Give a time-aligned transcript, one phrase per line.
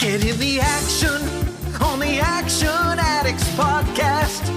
[0.00, 1.20] Get in the action
[1.82, 4.48] on the Action Addicts podcast.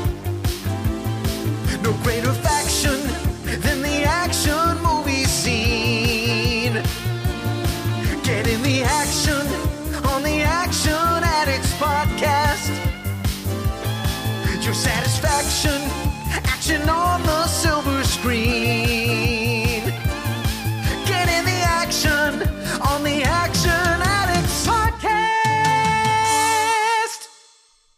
[1.83, 2.97] No greater faction
[3.43, 6.81] than the action movie scene.
[8.23, 9.45] Get in the action
[10.07, 12.71] on the Action Addicts podcast.
[14.63, 15.81] Your satisfaction,
[16.45, 17.12] action on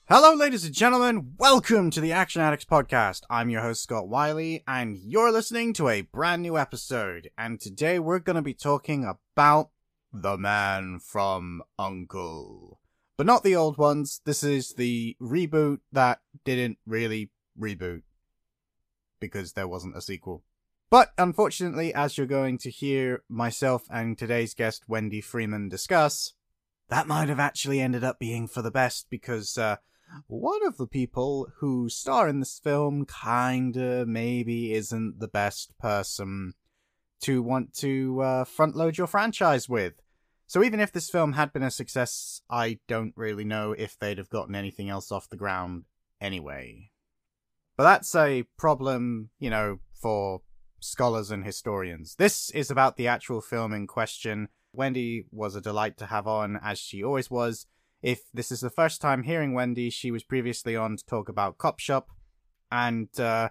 [0.08, 1.34] Hello, ladies and gentlemen.
[1.40, 3.24] Welcome to the Action Addicts Podcast.
[3.28, 7.32] I'm your host, Scott Wiley, and you're listening to a brand new episode.
[7.40, 9.72] And today we're going to be talking about
[10.14, 12.80] The Man from Uncle.
[13.18, 14.22] But not the old ones.
[14.26, 18.04] This is the reboot that didn't really reboot
[19.20, 20.44] because there wasn't a sequel.
[20.92, 26.36] But unfortunately, as you're going to hear myself and today's guest, Wendi Freeman, discuss,
[26.90, 29.78] that might have actually ended up being for the best because, uh,
[30.28, 36.54] one of the people who star in this film kinda maybe isn't the best person
[37.22, 39.94] to want to uh, front load your franchise with.
[40.48, 44.20] So even if this film had been a success, I don't really know if they'd
[44.20, 45.86] have gotten anything else off the ground
[46.22, 46.92] anyway.
[47.76, 50.42] But that's a problem, you know, for
[50.80, 52.16] scholars and historians.
[52.16, 54.50] This is about the actual film in question.
[54.76, 57.66] Wendi was a delight to have on, as she always was.
[58.06, 61.58] If this is the first time hearing Wendi, she was previously on to talk about
[61.58, 62.10] Cop Shop.
[62.72, 63.50] And uh,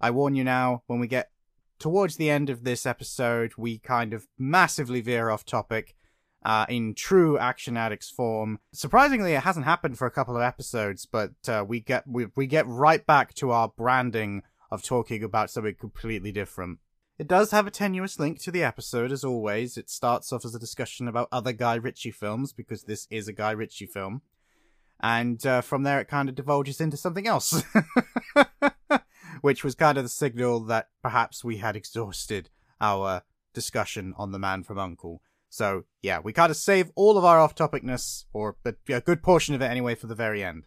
[0.00, 1.32] I warn you now, when we get
[1.80, 5.96] towards the end of this episode, we kind of massively veer off topic
[6.44, 8.60] uh, in true Action Addicts form.
[8.72, 12.46] Surprisingly, it hasn't happened for a couple of episodes, but uh, we get we, we
[12.46, 16.78] get right back to our branding of talking about something completely different.
[17.18, 19.78] It does have a tenuous link to the episode, as always.
[19.78, 23.32] It starts off as a discussion about other Guy Ritchie films, because this is a
[23.32, 24.20] Guy Ritchie film.
[25.00, 27.62] And uh, from there, it kind of divulges into something else.
[29.40, 32.50] Which was kind of the signal that perhaps we had exhausted
[32.82, 33.22] our
[33.54, 35.22] discussion on The Man from Uncle.
[35.48, 39.54] So, yeah, we kind of save all of our off topicness, or a good portion
[39.54, 40.66] of it anyway, for the very end.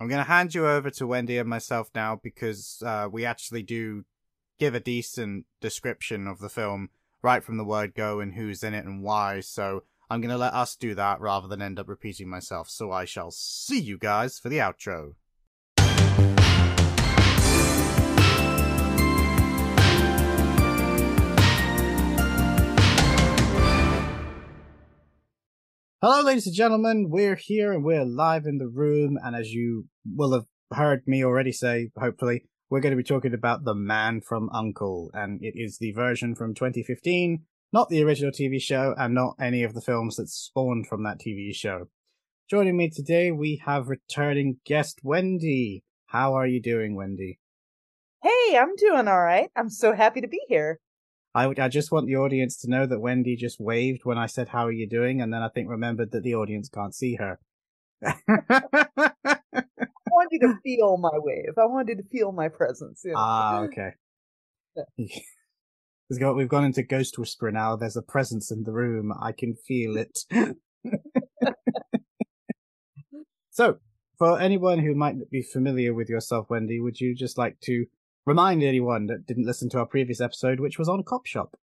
[0.00, 3.62] I'm going to hand you over to Wendi and myself now because uh, we actually
[3.62, 4.04] do
[4.58, 6.90] give a decent description of the film
[7.22, 9.38] right from the word go and who's in it and why.
[9.38, 12.68] So I'm going to let us do that rather than end up repeating myself.
[12.68, 15.14] So I shall see you guys for the outro.
[26.00, 27.10] Hello, ladies and gentlemen.
[27.10, 29.18] We're here and we're live in the room.
[29.22, 33.34] And as you will have heard me already say, hopefully, we're going to be talking
[33.34, 35.10] about The Man from Uncle.
[35.14, 39.62] And it is the version from 2015, not the original TV show, and not any
[39.62, 41.88] of the films that spawned from that TV show.
[42.50, 45.82] Joining me today, we have returning guest Wendi.
[46.06, 47.38] How are you doing, Wendi?
[48.22, 49.50] Hey, I'm doing all right.
[49.56, 50.80] I'm so happy to be here.
[51.34, 54.48] I, I just want the audience to know that Wendi just waved when I said,
[54.48, 55.20] How are you doing?
[55.20, 57.38] And then I think remembered that the audience can't see her.
[60.18, 61.54] I wanted to feel my wave.
[61.58, 63.02] I wanted to feel my presence.
[63.04, 63.18] You know?
[63.18, 63.90] ah, okay.
[66.10, 67.76] We've got- we've gone into Ghost Whisperer now.
[67.76, 69.12] There's a presence in the room.
[69.20, 70.18] I can feel it.
[73.50, 73.78] so,
[74.18, 77.86] for anyone who might not be familiar with yourself, Wendi, would you just like to
[78.26, 81.56] remind anyone that didn't listen to our previous episode, which was on Cop Shop?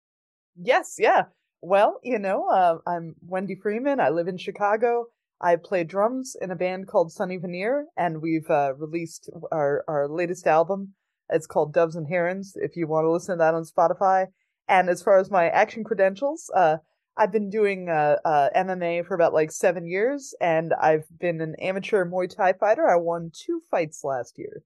[0.55, 1.23] Yes, yeah.
[1.61, 3.99] Well, you know, uh, I'm Wendi Freeman.
[3.99, 5.05] I live in Chicago.
[5.43, 10.07] I play drums in a band called Sunny Veneer, and we've uh, released our, our
[10.07, 10.93] latest album.
[11.29, 14.27] It's called Doves and Herons, if you want to listen to that on Spotify.
[14.69, 16.77] And as far as my action credentials, uh,
[17.17, 21.55] I've been doing uh, uh, MMA for about like seven years, and I've been an
[21.59, 22.89] amateur Muay Thai fighter.
[22.89, 24.63] I won two fights last year.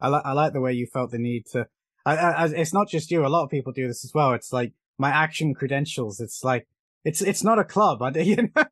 [0.00, 1.66] I like I like the way you felt the need to.
[2.04, 3.26] I, I, it's not just you.
[3.26, 4.32] A lot of people do this as well.
[4.32, 6.20] It's like my action credentials.
[6.20, 6.66] It's like
[7.04, 8.02] it's it's not a club.
[8.02, 8.64] I, you know?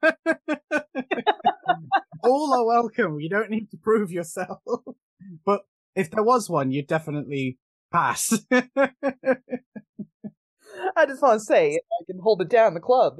[2.22, 3.20] All are welcome.
[3.20, 4.60] You don't need to prove yourself.
[5.44, 5.62] but
[5.94, 7.58] if there was one, you'd definitely
[7.92, 8.44] pass.
[8.52, 8.68] I
[11.06, 13.16] just want to say I can hold it down the club.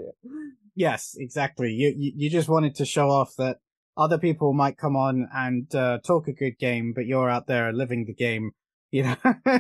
[0.74, 1.70] yes, exactly.
[1.70, 3.58] You, you you just wanted to show off that
[3.96, 7.72] other people might come on and uh, talk a good game, but you're out there
[7.72, 8.52] living the game.
[8.90, 9.16] You know.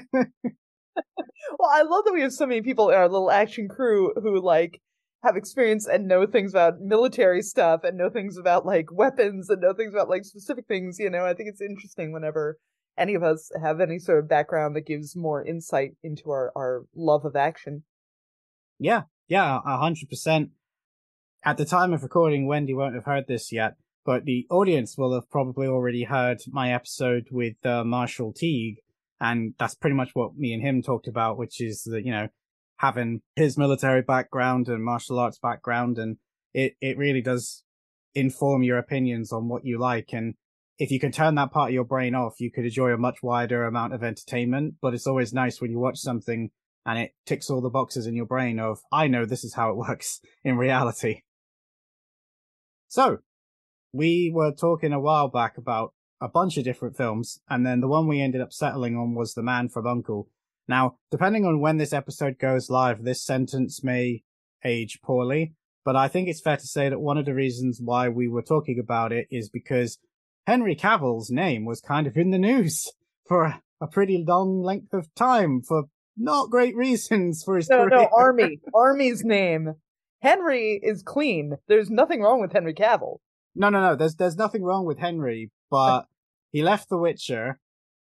[1.58, 4.40] Well, I love that we have so many people in our little action crew who
[4.40, 4.80] like
[5.24, 9.60] have experience and know things about military stuff and know things about like weapons and
[9.60, 11.24] know things about like specific things, you know.
[11.24, 12.58] I think it's interesting whenever
[12.96, 16.82] any of us have any sort of background that gives more insight into our our
[16.94, 17.84] love of action.
[18.78, 20.50] Yeah, yeah, a hundred percent.
[21.44, 23.74] at the time of recording, Wendi won't have heard this yet,
[24.04, 28.78] but the audience will have probably already heard my episode with uh, Marshall Teague,
[29.20, 32.28] and that's pretty much what me and him talked about, which is that you know
[32.78, 36.16] having his military background and martial arts background, and
[36.52, 37.64] it it really does
[38.14, 40.34] inform your opinions on what you like, and
[40.78, 43.22] if you can turn that part of your brain off, you could enjoy a much
[43.22, 44.74] wider amount of entertainment.
[44.80, 46.50] But it's always nice when you watch something
[46.86, 49.70] and it ticks all the boxes in your brain of I know this is how
[49.70, 51.22] it works in reality.
[52.88, 53.18] So,
[53.92, 57.88] we were talking a while back about a bunch of different films, and then the
[57.88, 60.28] one we ended up settling on was The Man from Uncle.
[60.68, 64.22] Now, depending on when this episode goes live, this sentence may
[64.64, 68.08] age poorly, but I think it's fair to say that one of the reasons why
[68.08, 69.98] we were talking about it is because
[70.46, 72.90] Henry Cavill's name was kind of in the news
[73.28, 75.84] for a pretty long length of time for
[76.16, 77.88] not great reasons for his no, career.
[77.90, 78.60] no, Armie.
[78.74, 79.74] Armie's name.
[80.22, 81.56] Henry is clean.
[81.68, 83.18] There's nothing wrong with Henry Cavill.
[83.54, 83.96] No, no, no.
[83.96, 86.06] There's there's nothing wrong with Henry, but
[86.50, 87.60] he left The Witcher,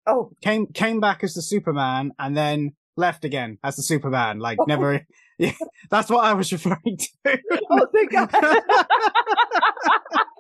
[0.09, 4.39] Oh, came came back as the Superman, and then left again as the Superman.
[4.39, 5.07] Like never.
[5.41, 5.53] Yeah,
[5.89, 7.39] that's what I was referring to.
[7.71, 8.29] oh, thank God.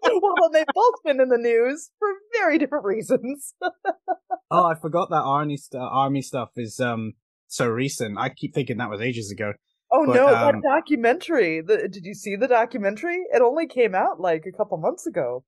[0.02, 3.54] well, they've both been in the news for very different reasons.
[4.50, 7.12] oh, I forgot that Armie st- Armie stuff is um
[7.46, 8.18] so recent.
[8.18, 9.52] I keep thinking that was ages ago.
[9.92, 11.60] Oh But, no, um, that documentary.
[11.60, 13.18] The, did you see the documentary?
[13.32, 15.44] It only came out like a couple months ago.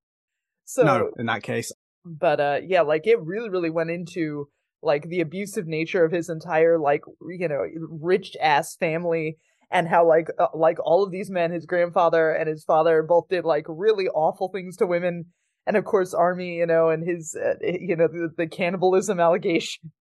[0.65, 1.73] So, no, in that case,
[2.05, 4.49] but uh, yeah, like it really, really went into
[4.83, 9.37] like the abusive nature of his entire like you know rich ass family
[9.71, 13.29] and how like uh, like all of these men, his grandfather and his father both
[13.29, 15.27] did like really awful things to women,
[15.67, 19.93] and of course Armie, you know, and his uh, you know the, the cannibalism allegations.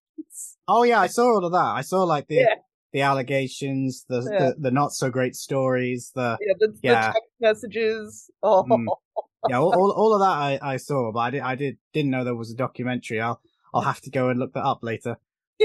[0.68, 1.58] Oh yeah, I saw all of that.
[1.58, 2.56] I saw like the Yeah.
[2.92, 4.40] the allegations, the, Yeah.
[4.40, 6.94] the the not so great stories, the Yeah, the, Yeah.
[6.94, 8.32] the text messages.
[8.42, 8.88] Oh, Mm.
[9.48, 12.12] yeah, all, all all of that I, I saw, but I did I did didn't
[12.12, 13.22] know there was a documentary.
[13.22, 13.40] I'll
[13.74, 15.18] I'll have to go and look that up later.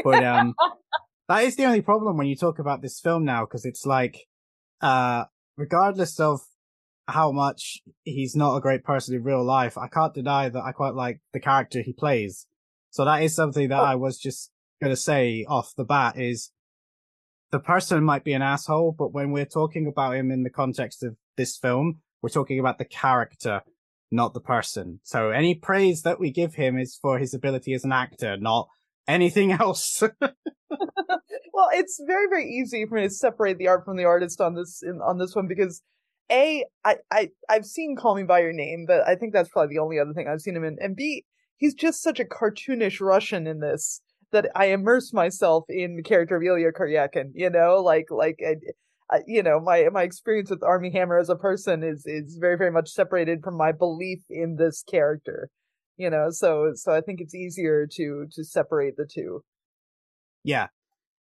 [0.03, 0.55] But um,
[1.29, 4.27] that is the only problem when you talk about this film now, because it's like,
[4.81, 5.25] uh,
[5.57, 6.41] regardless of
[7.09, 10.73] how much he's not a great person in real life, I can't deny that I
[10.73, 12.47] quite like the character he plays.
[12.91, 13.85] So that is something that Oh.
[13.85, 14.51] I was just
[14.83, 16.51] gonna say off the bat is
[17.51, 21.03] the person might be an asshole, but when we're talking about him in the context
[21.03, 23.61] of this film, we're talking about the character,
[24.11, 24.99] not the person.
[25.03, 28.69] So any praise that we give him is for his ability as an actor, not
[29.07, 30.03] anything else.
[30.21, 34.55] well, it's very very easy for me to separate the art from the artist on
[34.55, 35.83] this in, on this one because
[36.33, 39.75] a I I I've seen Call Me by Your Name, but I think that's probably
[39.75, 40.79] the only other thing I've seen him in.
[40.81, 41.27] And b
[41.59, 44.01] he's just such a cartoonish Russian in this
[44.33, 47.33] that I immerse myself in the character of Ilya Kuryakin.
[47.35, 48.39] You know, like like.
[49.27, 52.73] You know my my experience with Armie Hammer as a person is is very very
[52.73, 55.51] much separated from my belief in this character
[55.97, 59.45] you know so so i think it's easier to to separate the two
[60.45, 60.69] yeah.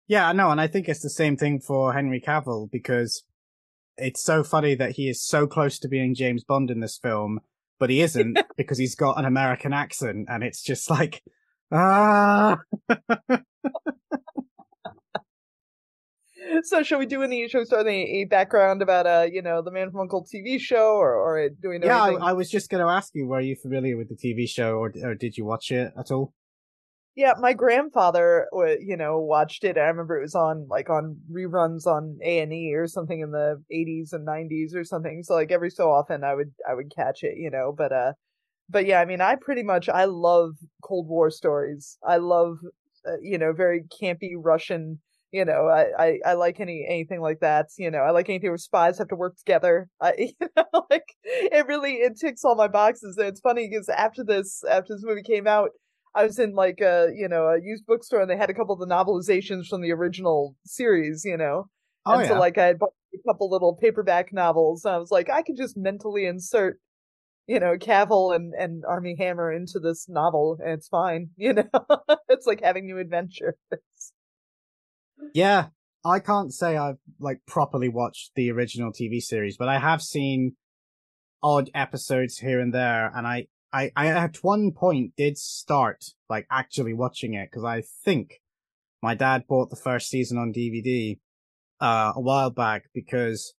[0.09, 3.25] Yeah, I know, and I think it's the same thing for Henry Cavill because
[3.97, 7.41] it's so funny that he is so close to being James Bond in this film,
[7.81, 11.23] but he isn't because he's got an American accent, and it's just like,
[11.73, 12.59] ah.
[16.65, 19.63] so shall we do any shall we start any a background about uh you know
[19.63, 22.03] the man from uncle tv show or or do we know Yeah.
[22.03, 24.79] I, I was just going to ask you, were you familiar with the TV show,
[24.79, 26.33] or, or did you watch it at all?
[27.17, 28.47] yeah my grandfather
[28.81, 32.87] you know watched it i remember it was on like on reruns on a&e or
[32.87, 36.53] something in the 80s and 90s or something so like every so often i would
[36.69, 38.13] i would catch it you know but uh
[38.69, 42.59] but yeah i mean i pretty much i love cold war stories i love
[43.09, 45.01] uh, you know very campy russian
[45.37, 48.51] you know I, I i like any anything like that you know i like anything
[48.51, 52.55] where spies have to work together i you know like it really it ticks all
[52.55, 55.71] my boxes and it's funny because after this after this movie came out
[56.17, 58.73] I was in like a you know a used bookstore and they had a couple
[58.73, 61.69] of the novelizations from the original series, you know.
[62.07, 62.29] Oh, and yeah.
[62.29, 65.43] so like I had bought a couple little paperback novels and I was like, I
[65.43, 66.81] could just mentally insert,
[67.47, 71.69] you know, Cavill and, and Armie Hammer into this novel and it's fine, you know.
[72.31, 73.55] it's like having new adventures.
[75.35, 75.67] Yeah,
[76.05, 80.57] I can't say I've like properly watched the original TV series, but I have seen
[81.43, 86.47] odd episodes here and there, and I, I, I at one point did start like
[86.51, 88.41] actually watching it because I think
[89.03, 91.19] my dad bought the first season on DVD
[91.81, 93.55] uh, a while back because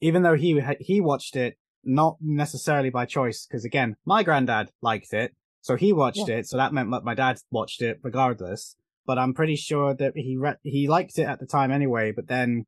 [0.00, 5.12] even though he he watched it not necessarily by choice, because again, my granddad liked
[5.12, 8.76] it, so he watched it, so that meant that my dad watched it regardless
[9.06, 12.12] but I'm pretty sure that he re- he liked it at the time anyway.
[12.12, 12.64] But then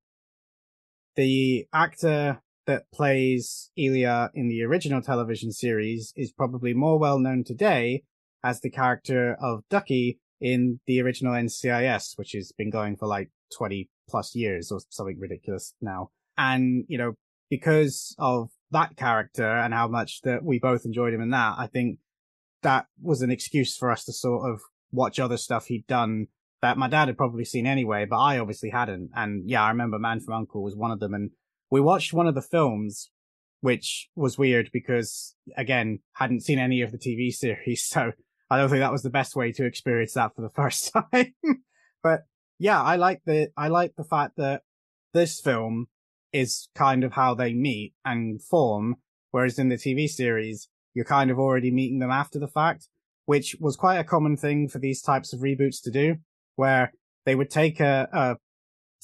[1.17, 7.43] the actor that plays Ilya in the original television series is probably more well known
[7.45, 8.05] today
[8.45, 13.31] as the character of Ducky in the original NCIS, which has been going for like
[13.57, 16.11] 20 plus years or something ridiculous now.
[16.37, 17.15] And, you know,
[17.51, 21.67] because of that character and how much that we both enjoyed him in that, I
[21.67, 21.99] think
[22.63, 24.61] that was an excuse for us to sort of
[24.93, 26.29] watch other stuff he'd done
[26.61, 29.11] that my dad had probably seen anyway, but I obviously hadn't.
[29.15, 31.15] And yeah, I remember Man from Uncle was one of them.
[31.15, 31.31] And
[31.71, 33.11] we watched one of the films,
[33.61, 37.85] which was weird because again, hadn't seen any of the TV series.
[37.85, 38.13] So
[38.51, 41.35] I don't think that was the best way to experience that for the first time.
[42.03, 42.23] but
[42.59, 44.63] yeah, I like the, I like the fact that
[45.15, 45.87] this film
[46.33, 48.97] is kind of how they meet and form.
[49.31, 52.89] Whereas in the TV series, you're kind of already meeting them after the fact,
[53.29, 56.17] which was quite a common thing for these types of reboots to do,
[56.57, 56.95] where
[57.27, 58.37] they would take a, a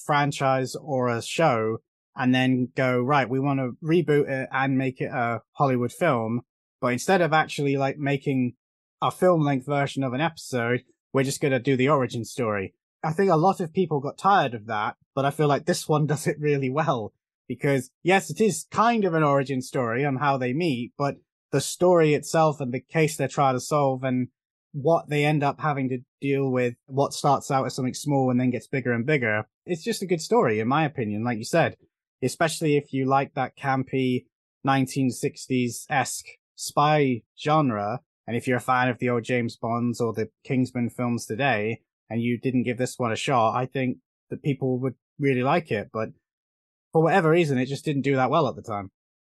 [0.02, 1.76] franchise or a show
[2.16, 6.40] and then go, right, we want to reboot it and make it a Hollywood film.
[6.80, 8.54] But instead of actually like making
[9.02, 12.72] a film length version of an episode, we're just going to do the origin story.
[13.02, 15.86] I think a lot of people got tired of that, but I feel like this
[15.86, 17.12] one does it really well
[17.46, 21.16] because yes, it is kind of an origin story on how they meet, but
[21.52, 24.28] the story itself and the case they're trying to solve and
[24.72, 28.40] what they end up having to deal with, what starts out as something small and
[28.40, 29.46] then gets bigger and bigger.
[29.66, 31.76] It's just a good story, in my opinion, like you said,
[32.22, 34.26] especially if you like that campy
[34.66, 38.00] 1960s esque spy genre.
[38.26, 41.82] And if you're a fan of the old James Bonds or the Kingsman films today,
[42.10, 43.98] and you didn't give this one a shot, I think
[44.30, 45.90] that people would really like it.
[45.92, 46.10] But
[46.92, 48.90] for whatever reason, it just didn't do that well at the time.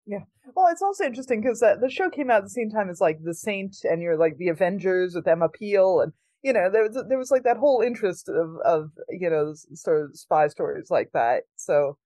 [0.05, 0.23] Yeah.
[0.55, 3.01] Well, it's also interesting because uh, the show came out at the same time as
[3.01, 6.13] like The Saint and you're like the Avengers with Emma Peel and
[6.43, 10.05] you know there was there was like that whole interest of of you know sort
[10.05, 11.43] of spy stories like that.
[11.55, 11.97] So,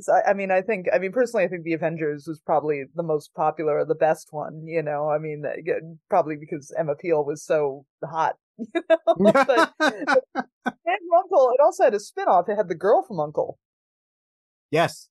[0.00, 3.02] so I mean, I think I mean personally, I think the Avengers was probably the
[3.02, 4.66] most popular or the best one.
[4.66, 5.44] You know, I mean,
[6.08, 8.36] probably because Emma Peel was so hot.
[8.74, 8.96] You know,
[9.46, 10.14] but, but
[10.64, 12.48] and Uncle, it also had a spin-off.
[12.48, 13.58] It had the girl from Uncle.
[14.70, 15.08] Yes.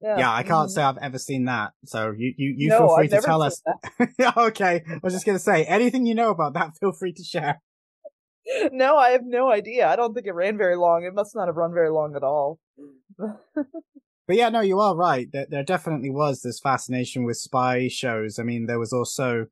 [0.00, 0.72] Yeah, yeah I can't mhm.
[0.72, 1.72] say I've ever seen that.
[1.84, 3.62] So you, you, you No, feel free I've to tell us.
[4.36, 4.82] okay.
[4.88, 7.60] I was just going to say anything you know about that, feel free to share.
[8.72, 9.86] No, I have no idea.
[9.86, 11.04] I don't think it ran very long.
[11.04, 12.58] It must not have run very long at all.
[14.26, 15.26] But yeah, no, you are right.
[15.32, 18.38] There, there definitely was this fascination with spy shows.
[18.38, 19.46] I mean, there was also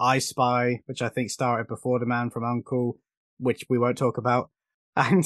[0.00, 2.98] I Spy, which I think started before The Man from Uncle,
[3.38, 4.50] which we won't talk about.
[4.96, 5.24] And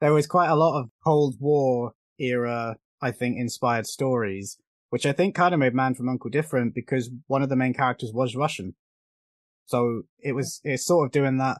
[0.00, 4.58] there was quite a lot of Cold War era, I think, inspired stories,
[4.90, 7.74] which I think kind of made Man from Uncle different because one of the main
[7.74, 8.74] characters was Russian.
[9.66, 11.58] So it was, it's sort of doing that,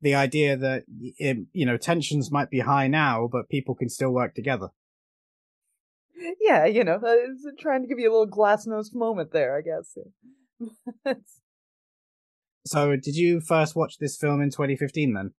[0.00, 0.84] the idea that,
[1.18, 4.68] it, you know, tensions might be high now, but people can still work together.
[6.40, 9.60] yeah, you know, uh, it's trying to give you a little glasnost moment there, I
[9.60, 11.16] guess.
[12.66, 15.32] So did you first watch this film in 2015 then?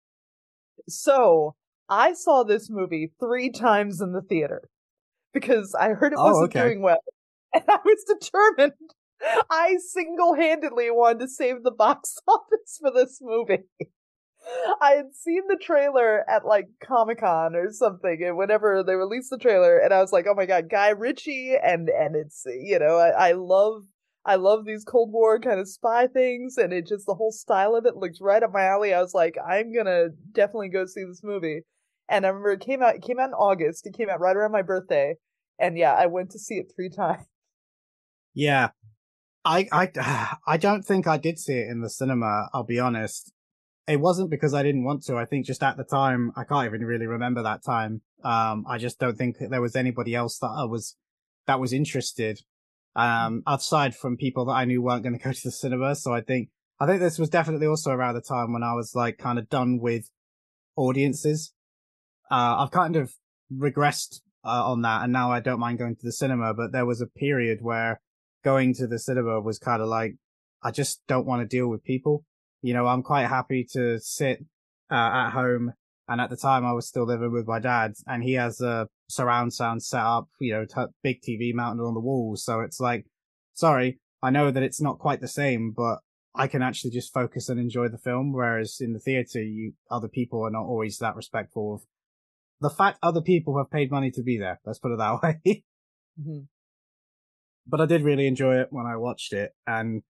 [0.88, 1.54] so,
[1.88, 4.68] I saw this movie three times in the theater
[5.34, 6.60] because I heard it Oh, wasn't okay.
[6.60, 7.00] doing well,
[7.54, 8.72] and I was determined.
[9.50, 13.64] I single-handedly wanted to save the box office for this movie.
[14.80, 19.30] I had seen the trailer at like Comic Con or something, and whenever they released
[19.30, 22.78] the trailer, and I was like, "Oh my god, Guy Ritchie!" and and it's you
[22.78, 23.84] know, I, I love
[24.24, 27.74] I love these Cold War kind of spy things, and it just the whole style
[27.74, 28.92] of it looks right up my alley.
[28.94, 31.62] I was like, I'm gonna definitely go see this movie,
[32.08, 32.96] and I remember it came out.
[32.96, 33.86] It came out in August.
[33.86, 35.16] It came out right around my birthday,
[35.58, 37.26] and yeah, I went to see it three times.
[38.34, 38.70] Yeah.
[39.44, 42.48] I, I, I don't think I did see it in the cinema.
[42.52, 43.32] I'll be honest.
[43.86, 45.16] It wasn't because I didn't want to.
[45.16, 48.00] I think just at the time, I can't even really remember that time.
[48.24, 50.96] Um, I just don't think there was anybody else that I was,
[51.46, 52.40] that was interested.
[52.96, 55.96] Um, aside from people that I knew weren't going to go to the cinema.
[55.96, 56.48] So I think,
[56.80, 59.50] I think this was definitely also around the time when I was like kind of
[59.50, 60.10] done with
[60.76, 61.52] audiences.
[62.30, 63.12] Uh, I've kind of
[63.52, 66.86] regressed uh, on that and now I don't mind going to the cinema, but there
[66.86, 68.00] was a period where
[68.44, 70.16] going to the cinema was kind of like,
[70.62, 72.24] I just don't want to deal with people.
[72.62, 74.44] You know, I'm quite happy to sit
[74.90, 75.72] uh, at home.
[76.06, 78.88] And at the time I was still living with my dad and he has a
[79.08, 82.36] surround sound set up, you know, t- big TV mounted on the wall.
[82.36, 83.06] So it's like,
[83.54, 86.00] sorry, I know that it's not quite the same, but
[86.34, 88.32] I can actually just focus and enjoy the film.
[88.32, 91.82] Whereas in the theater, you, other people are not always that respectful of
[92.64, 94.58] the fact other people have paid money to be there.
[94.64, 95.64] Let's put it that way.
[96.20, 96.46] Mhm.
[97.66, 100.02] but I did really enjoy it when I watched it, and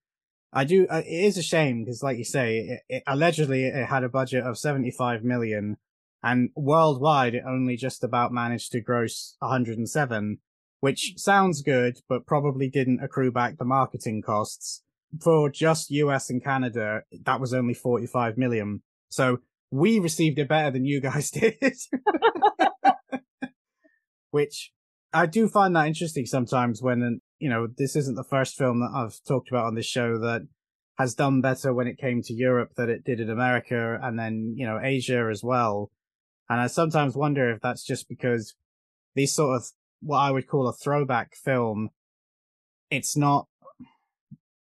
[0.53, 0.87] I do.
[0.89, 4.09] uh, It is a shame because, like you say, it, it, allegedly it had a
[4.09, 5.77] budget of seventy-five million,
[6.23, 10.39] and worldwide it only just about managed to gross one hundred and seven,
[10.81, 14.83] which sounds good, but probably didn't accrue back the marketing costs.
[15.23, 18.83] For just US and Canada, that was only 45 million.
[19.11, 19.39] So
[19.75, 21.57] we received it better than you guys did.
[24.31, 24.73] which
[25.13, 28.93] I do find that interesting sometimes when, you know, this isn't the first film that
[28.95, 30.43] I've talked about on this show that
[30.97, 34.55] has done better when it came to Europe than it did in America and then,
[34.57, 35.91] you know, Asia as well.
[36.49, 38.55] And I sometimes wonder if that's just because
[39.17, 41.91] these sort of what I would call a throwback film,
[42.91, 43.49] it's not.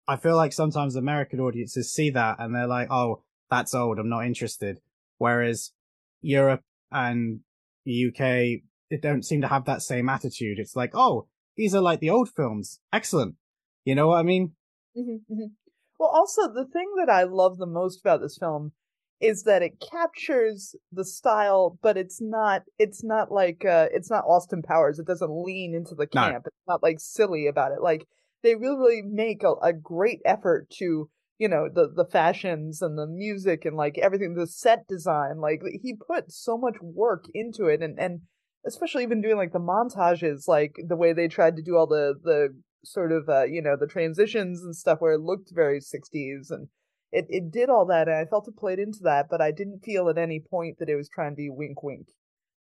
[0.09, 3.99] I feel like sometimes American audiences see that and they're like, "Oh, that's old.
[3.99, 4.81] I'm not interested."
[5.19, 5.73] Whereas
[6.21, 7.41] Europe and
[7.85, 10.59] the UK, they don't seem to have that same attitude.
[10.59, 12.81] It's like, "Oh, these are like the old films.
[12.93, 13.37] Excellent."
[13.85, 14.53] You know what I mean?
[14.97, 15.47] Mm-hmm, mm-hmm.
[15.99, 18.73] Well, also the thing that I love the most about this film
[19.21, 24.25] is that it captures the style, but it's not it's not like uh it's not
[24.25, 24.99] Austin Powers.
[24.99, 26.45] It doesn't lean into the camp.
[26.45, 26.49] No.
[26.49, 27.83] It's not like silly about it.
[27.83, 28.07] Like
[28.43, 32.99] they really, really make a, a great effort to you know the the fashions and
[32.99, 37.67] the music and like everything the set design like he put so much work into
[37.67, 38.21] it and and
[38.67, 42.15] especially even doing like the montages like the way they tried to do all the
[42.23, 42.49] the
[42.85, 46.69] sort of uh you know the transitions and stuff where it looked very 60s and
[47.11, 49.81] it, it did all that and I felt it played into that, but I didn't
[49.81, 52.09] feel at any point that it was trying to be wink wink.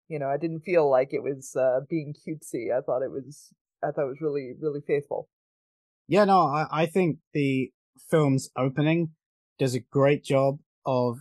[0.08, 2.76] You know, I didn't feel like it was uh, being cutesy.
[2.76, 5.30] I thought it was I thought it was really, really faithful.
[6.08, 7.72] Yeah, no, I, I think the
[8.10, 9.12] film's opening
[9.58, 11.20] does a great job of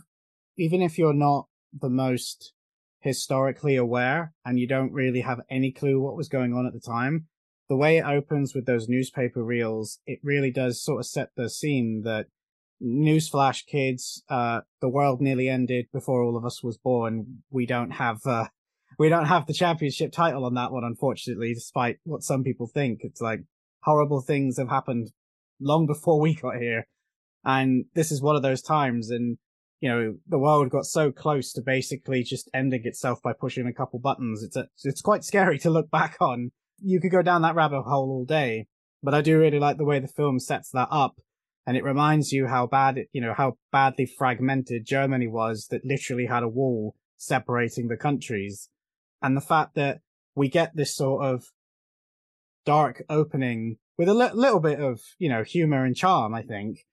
[0.57, 2.53] even if you're not the most
[3.01, 6.79] historically aware and you don't really have any clue what was going on at the
[6.79, 7.27] time,
[7.69, 11.49] the way it opens with those newspaper reels, it really does sort of set the
[11.49, 12.27] scene that
[12.81, 17.43] newsflash kids uh the world nearly ended before all of us was born.
[17.49, 18.47] We don't have uh
[18.97, 23.01] we don't have the championship title on that one unfortunately despite what some people think.
[23.03, 23.41] It's like
[23.83, 25.11] horrible things have happened
[25.59, 26.87] long before we got here.
[27.45, 29.37] And this is one of those times and
[29.79, 33.73] you know the world got so close to basically just ending itself by pushing a
[33.73, 34.43] couple buttons.
[34.43, 36.51] It's a, it's quite scary to look back on.
[36.81, 38.67] You could go down that rabbit hole all day
[39.01, 41.15] but i do really like the way the film sets that up
[41.69, 45.85] and it reminds you how bad it, you know, how badly fragmented Germany was that
[45.85, 48.69] literally had a wall separating the countries.
[49.21, 49.99] And the fact that
[50.33, 51.43] we get this sort of
[52.65, 56.85] dark opening with a li- little bit of, you know, humor and charm, I think.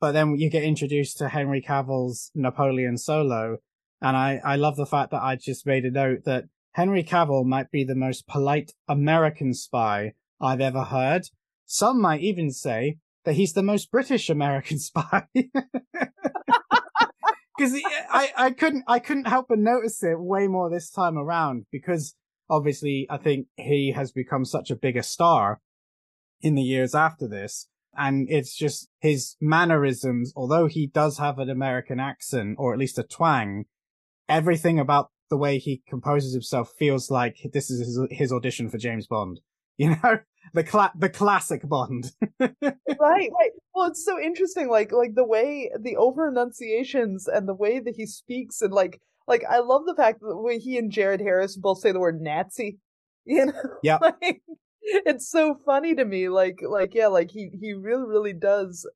[0.00, 3.58] But then you get introduced to Henry Cavill's Napoleon Solo.
[4.00, 6.44] And I, I love the fact that I just made a note that
[6.74, 11.22] Henry Cavill might be the most polite American spy I've ever heard.
[11.66, 15.26] Some might even say that he's the most British American spy.
[17.58, 17.78] Because
[18.10, 22.16] I, I couldn't I couldn't help but notice it way more this time around because
[22.48, 25.60] obviously I think he has become such a bigger star
[26.42, 27.68] in the years after this.
[27.96, 32.98] And it's just his mannerisms, although he does have an American accent or at least
[32.98, 33.66] a twang,
[34.28, 38.78] everything about the way he composes himself feels like this is his, his audition for
[38.78, 39.40] James Bond.
[39.78, 40.18] You know,
[40.52, 42.12] the cla- the classic Bond.
[42.38, 42.60] right,
[43.00, 43.50] right.
[43.74, 47.96] Well, it's so interesting, like like the way the over enunciations and the way that
[47.96, 51.56] he speaks, and like like I love the fact that way he and Jared Harris
[51.56, 52.78] both say the word Nazi.
[53.24, 53.98] You know, yeah.
[54.02, 54.42] Like,
[54.82, 56.28] it's so funny to me.
[56.28, 58.88] Like like yeah, like he he really really does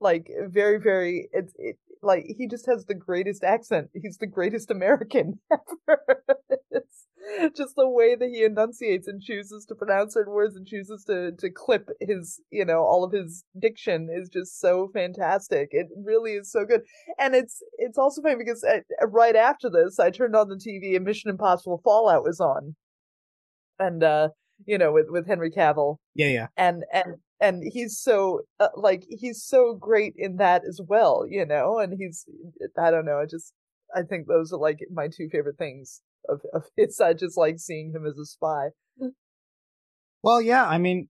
[0.00, 3.90] like very very it's it like he just has the greatest accent.
[3.94, 6.24] He's the greatest American ever.
[6.70, 11.04] it's just the way that he enunciates and chooses to pronounce certain words and chooses
[11.04, 15.86] to to clip his you know all of his diction is just so fantastic it
[15.96, 16.80] really is so good
[17.18, 20.96] and it's it's also funny because uh, right after this i turned on the tv
[20.96, 22.74] and mission impossible fallout was on
[23.78, 24.28] and uh
[24.66, 29.04] you know with with henry cavill yeah yeah and and and he's so uh, like
[29.08, 32.24] he's so great in that as well you know and he's
[32.82, 33.52] i don't know i just
[33.94, 37.00] i think those are like my two favorite things of, of his.
[37.00, 38.68] I just like seeing him as a spy.
[40.22, 41.08] Well, yeah, I mean,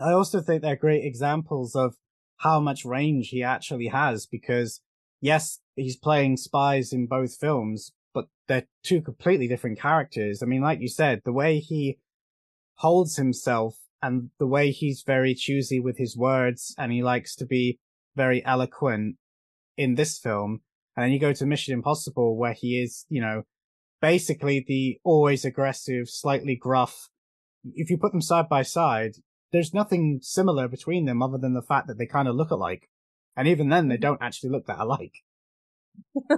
[0.00, 1.94] I also think they're great examples of
[2.38, 4.80] how much range he actually has because,
[5.20, 10.42] yes, he's playing spies in both films, but they're two completely different characters.
[10.42, 11.98] I mean, like you said, the way he
[12.82, 17.46] holds himself and the way he's very choosy with his words and he likes to
[17.46, 17.78] be
[18.16, 19.16] very eloquent
[19.76, 20.62] in this film.
[20.96, 23.44] And then you go to Mission Impossible where he is, you know,
[24.00, 27.08] basically the always aggressive, slightly gruff.
[27.64, 29.12] If you put them side by side,
[29.52, 32.88] there's nothing similar between them other than the fact that they kind of look alike.
[33.36, 34.02] And even then, they mm-hmm.
[34.02, 35.14] don't actually look that alike.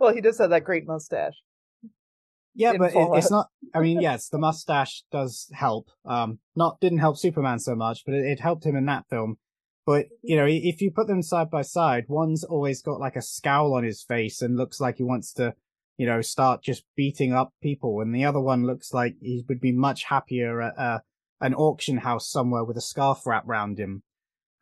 [0.00, 1.42] well, he does have that great mustache.
[2.58, 3.50] Yeah, but it, it's not.
[3.72, 5.90] I mean, yes, the mustache does help.
[6.04, 9.36] Um, not didn't help Superman so much, but it, it helped him in that film.
[9.86, 13.22] But you know, if you put them side by side, one's always got like a
[13.22, 15.54] scowl on his face and looks like he wants to,
[15.96, 19.60] you know, start just beating up people, and the other one looks like he would
[19.60, 20.98] be much happier at uh,
[21.40, 24.02] an auction house somewhere with a scarf wrapped round him.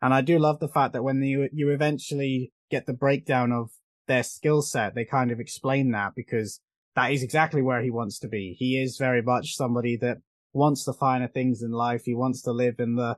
[0.03, 3.71] And I do love the fact that when you you eventually get the breakdown of
[4.07, 6.61] their skill set, they kind of explain that because
[6.97, 8.55] that is exactly where he wants to be.
[8.57, 10.17] He is very much somebody that
[10.51, 12.01] wants the finer things in life.
[12.05, 13.17] He wants to live in the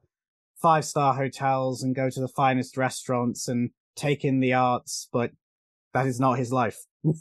[0.62, 5.32] five star hotels and go to the finest restaurants and take in the arts, but
[5.94, 6.78] that is not his life.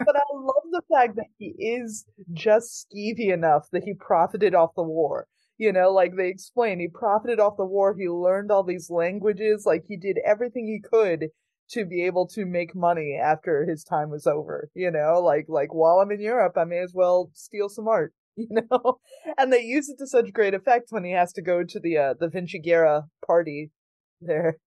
[0.00, 4.70] But I love the fact that he is just skeevy enough that he profited off
[4.76, 5.26] the war.
[5.58, 7.96] You know, like they explain, he profited off the war.
[7.98, 9.64] He learned all these languages.
[9.66, 11.30] Like he did everything he could
[11.70, 14.70] to be able to make money after his time was over.
[14.74, 18.12] You know, like like while I'm in Europe, I may as well steal some art.
[18.40, 19.00] You know,
[19.36, 21.98] and they use it to such great effect when he has to go to the
[21.98, 23.72] uh, the Vinciguerra party
[24.20, 24.58] there.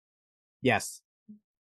[0.62, 1.02] yes.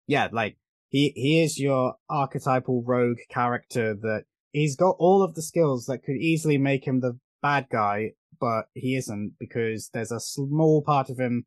[0.08, 0.56] Yeah, like
[0.88, 6.02] he he is your archetypal rogue character that he's got all of the skills that
[6.02, 11.08] could easily make him the bad guy, but he isn't because there's a small part
[11.08, 11.46] of him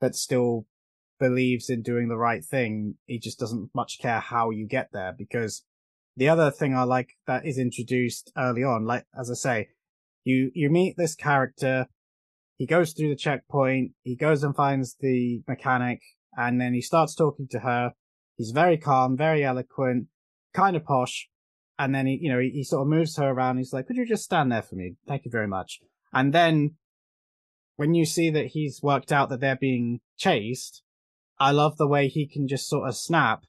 [0.00, 0.66] that still
[1.24, 2.96] believes in doing the right thing.
[3.06, 5.64] He just doesn't much care how you get there because
[6.16, 9.68] the other thing I like that is introduced early on, like as I say,
[10.24, 11.86] you you meet this character,
[12.56, 16.00] he goes through the checkpoint, he goes and finds the mechanic,
[16.36, 17.92] and then he starts talking to her.
[18.36, 20.08] He's very calm, very eloquent,
[20.52, 21.28] kind of posh,
[21.78, 23.58] and then he you know he, he sort of moves her around.
[23.58, 24.96] He's like, "Could you just stand there for me?
[25.08, 25.80] Thank you very much."
[26.12, 26.76] And then
[27.76, 30.83] when you see that he's worked out that they're being chased,
[31.38, 33.44] I love the way he can just sort of snap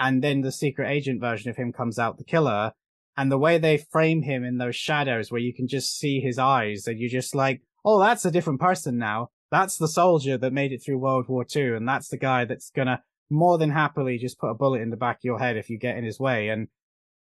[0.00, 2.72] and then the secret agent version of him comes out the killer
[3.16, 6.38] and the way they frame him in those shadows where you can just see his
[6.38, 9.30] eyes and you're just like, oh, that's a different person now.
[9.50, 11.74] That's the soldier that made it through World War II.
[11.74, 14.96] And that's the guy that's gonna more than happily just put a bullet in the
[14.96, 16.48] back of your head if you get in his way.
[16.48, 16.68] And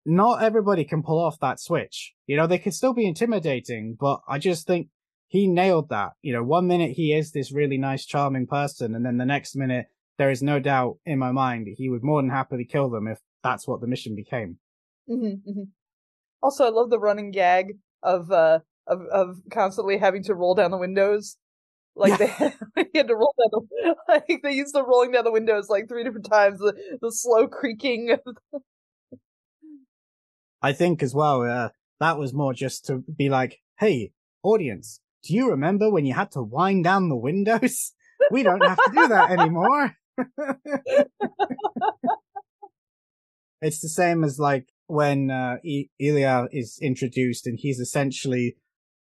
[0.06, 2.14] not everybody can pull off that switch.
[2.28, 4.90] You know, they can still be intimidating, but I just think
[5.30, 6.14] he nailed that.
[6.22, 9.56] You know, one minute he is this really nice, charming person, and then the next
[9.56, 9.86] minute
[10.18, 13.20] there is no doubt in my mind he would more than happily kill them if
[13.42, 14.58] that's what the mission became.
[15.10, 15.64] Mm-hmm, hmm
[16.42, 20.72] Also, I love the running gag of uh of of constantly having to roll down
[20.72, 21.38] the windows.
[21.96, 22.28] Like they
[22.92, 25.88] he had to roll down the like they used the rolling down the windows like
[25.88, 26.60] three different times.
[26.60, 28.18] The the slow creaking.
[30.62, 34.12] I think as well, uh, that was more just to be like, hey,
[34.44, 37.94] audience, do you remember when you had to wind down the windows?
[38.32, 39.96] We don't have to do that anymore.
[43.62, 48.58] it's the same as like when uh, I- Ilya is introduced and he's essentially,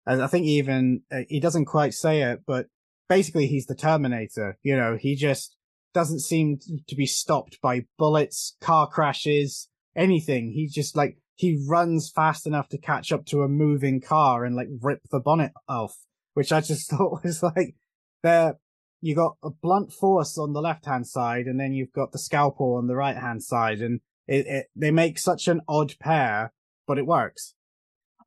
[0.06, 2.66] I think even uh, he doesn't quite say it, but
[3.08, 4.58] basically he's the Terminator.
[4.62, 5.56] You know, he just
[5.94, 10.52] doesn't seem to be stopped by bullets, car crashes, anything.
[10.52, 14.56] He just like he runs fast enough to catch up to a moving car and
[14.56, 15.96] like rip the bonnet off,
[16.36, 17.74] which I just thought was like
[18.22, 18.58] there.
[19.00, 22.18] You got a blunt force on the left hand side, and then you've got the
[22.18, 26.52] scalpel on the right hand side, and it, it they make such an odd pair,
[26.86, 27.54] but it works.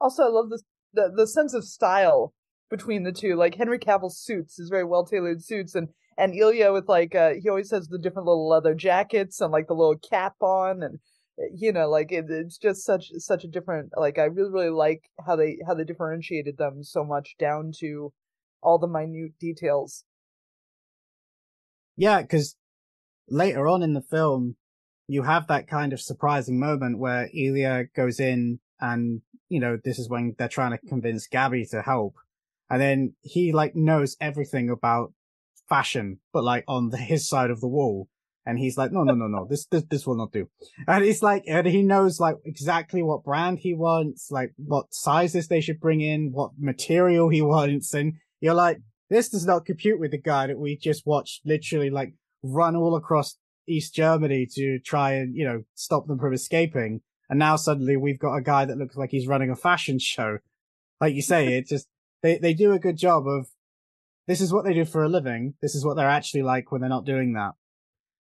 [0.01, 0.61] Also, I love the
[0.93, 2.33] the the sense of style
[2.69, 3.35] between the two.
[3.35, 7.33] Like Henry Cavill's suits, his very well tailored suits, and and Ilya with like uh
[7.41, 10.99] he always has the different little leather jackets and like the little cap on and
[11.55, 15.09] you know like it, it's just such such a different like i really really like
[15.25, 18.11] how they how they differentiated them so much down to
[18.61, 20.03] all the minute details
[21.99, 22.55] Yeah, because
[23.27, 24.55] later on in the film,
[25.09, 29.99] you have that kind of surprising moment where Ilya goes in and, you know, this
[29.99, 32.15] is when they're trying to convince Gaby to help.
[32.69, 35.11] And then he like knows everything about
[35.67, 38.07] fashion, but like on the, his side of the wall.
[38.45, 40.47] And he's like, no, no, no, no, this, this, this will not do.
[40.87, 45.47] And it's like, and he knows like exactly what brand he wants, like what sizes
[45.47, 47.93] they should bring in, what material he wants.
[47.93, 51.89] And you're like, this does not compute with the guy that we just watched literally
[51.89, 57.01] like run all across East Germany to try and, you know, stop them from escaping.
[57.29, 60.39] And now suddenly we've got a guy that looks like he's running a fashion show.
[60.99, 61.87] Like you say, it just,
[62.23, 63.47] they, they do a good job of,
[64.27, 65.55] this is what they do for a living.
[65.61, 67.53] This is what they're actually like when they're not doing that.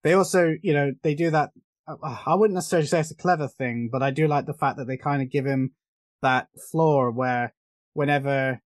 [0.07, 1.51] They also, you know, they do that.
[1.89, 4.77] uh, I wouldn't necessarily say it's a clever thing, but I do like the fact
[4.77, 5.73] that they kind of give him
[6.23, 7.55] that floor where
[7.93, 8.61] whenever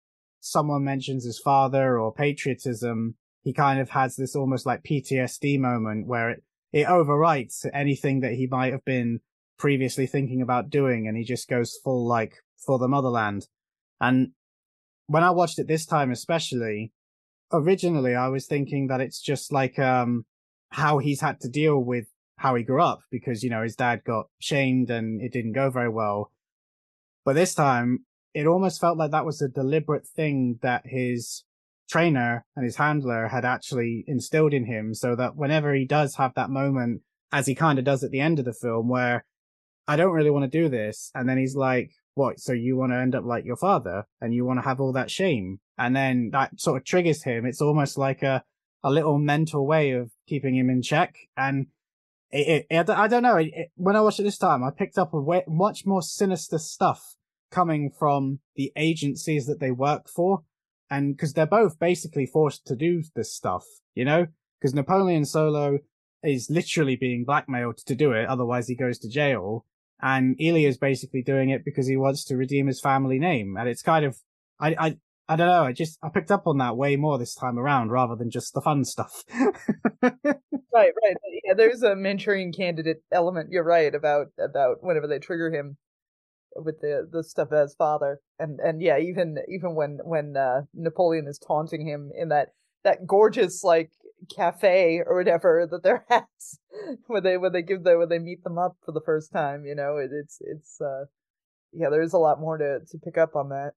[0.40, 6.06] someone mentions his father or patriotism, he kind of has this almost like PTSD moment
[6.06, 9.20] where it, it overwrites anything that he might have been
[9.58, 13.46] previously thinking about doing, and he just goes full like for the motherland.
[14.00, 14.28] And
[15.06, 16.92] when I watched it this time, especially,
[17.52, 20.24] originally I was thinking that it's just like um
[20.70, 24.02] how he's had to deal with how he grew up because you know his dad
[24.04, 26.32] got shamed and it didn't go very well.
[27.24, 31.44] But this time, it almost felt like that was a deliberate thing that his
[31.88, 36.34] trainer and his handler had actually instilled in him so that whenever he does have
[36.34, 37.02] that moment,
[37.32, 39.24] as he kind of does at the end of the film, where
[39.88, 41.10] I don't really want to do this.
[41.14, 42.40] And then he's like, what?
[42.40, 44.92] So you want to end up like your father and you want to have all
[44.92, 45.60] that shame.
[45.78, 47.44] And then that sort of triggers him.
[47.46, 48.42] It's almost like a,
[48.86, 51.16] a little mental way of keeping him in check.
[51.36, 51.66] And
[52.30, 53.36] it, it, I don't know.
[53.36, 56.58] It, when I watched it this time, I picked up a way, much more sinister
[56.58, 57.16] stuff
[57.50, 60.44] coming from the agencies that they work for.
[60.88, 63.64] And because they're both basically forced to do this stuff,
[63.96, 64.28] you know,
[64.60, 65.80] because Napoleon Solo
[66.22, 68.28] is literally being blackmailed to do it.
[68.28, 69.66] Otherwise he goes to jail.
[70.00, 73.56] And Ilya is basically doing it because he wants to redeem his family name.
[73.58, 74.16] And it's kind of,
[74.60, 74.96] I, I,
[75.28, 75.64] I don't know.
[75.64, 78.54] I just, I picked up on that way more this time around rather than just
[78.54, 79.24] the fun stuff.
[80.02, 80.12] right,
[80.72, 81.16] right.
[81.44, 83.50] Yeah, there's a Manchurian Candidate element.
[83.50, 85.78] You're right about, about whenever they trigger him
[86.54, 88.20] with the, the stuff as father.
[88.38, 92.50] And, and yeah, even, even when, when, uh, Napoleon is taunting him in that,
[92.84, 93.90] that gorgeous, like,
[94.34, 96.24] cafe or whatever that they're at
[97.06, 99.64] when they when they give the when they meet them up for the first time
[99.66, 101.04] you know it, it's it's uh
[101.72, 103.72] yeah there's a lot more to to pick up on that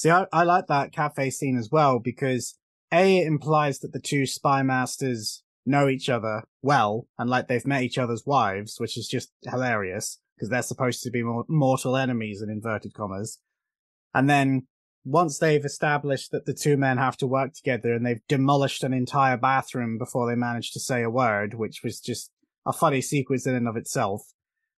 [0.00, 2.56] see I, I like that cafe scene as well because
[2.92, 7.66] a it implies that the two spy masters know each other well and like they've
[7.66, 12.40] met each other's wives which is just hilarious because they're supposed to be mortal enemies
[12.42, 13.38] in inverted commas
[14.14, 14.66] and then
[15.04, 18.92] once they've established that the two men have to work together and they've demolished an
[18.92, 22.30] entire bathroom before they manage to say a word, which was just
[22.66, 24.22] a funny sequence in and of itself.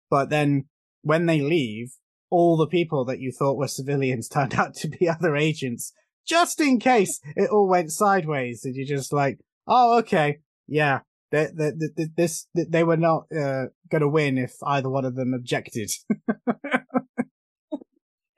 [0.09, 0.67] But then
[1.03, 1.95] when they leave,
[2.33, 5.93] all the people that you thought were civilians turned out to be other agents,
[6.27, 8.65] just in case it all went sideways.
[8.65, 13.67] And you're just like, oh, okay, yeah, they, they, they, this, they were not uh,
[13.91, 15.91] going to win if either one of them objected.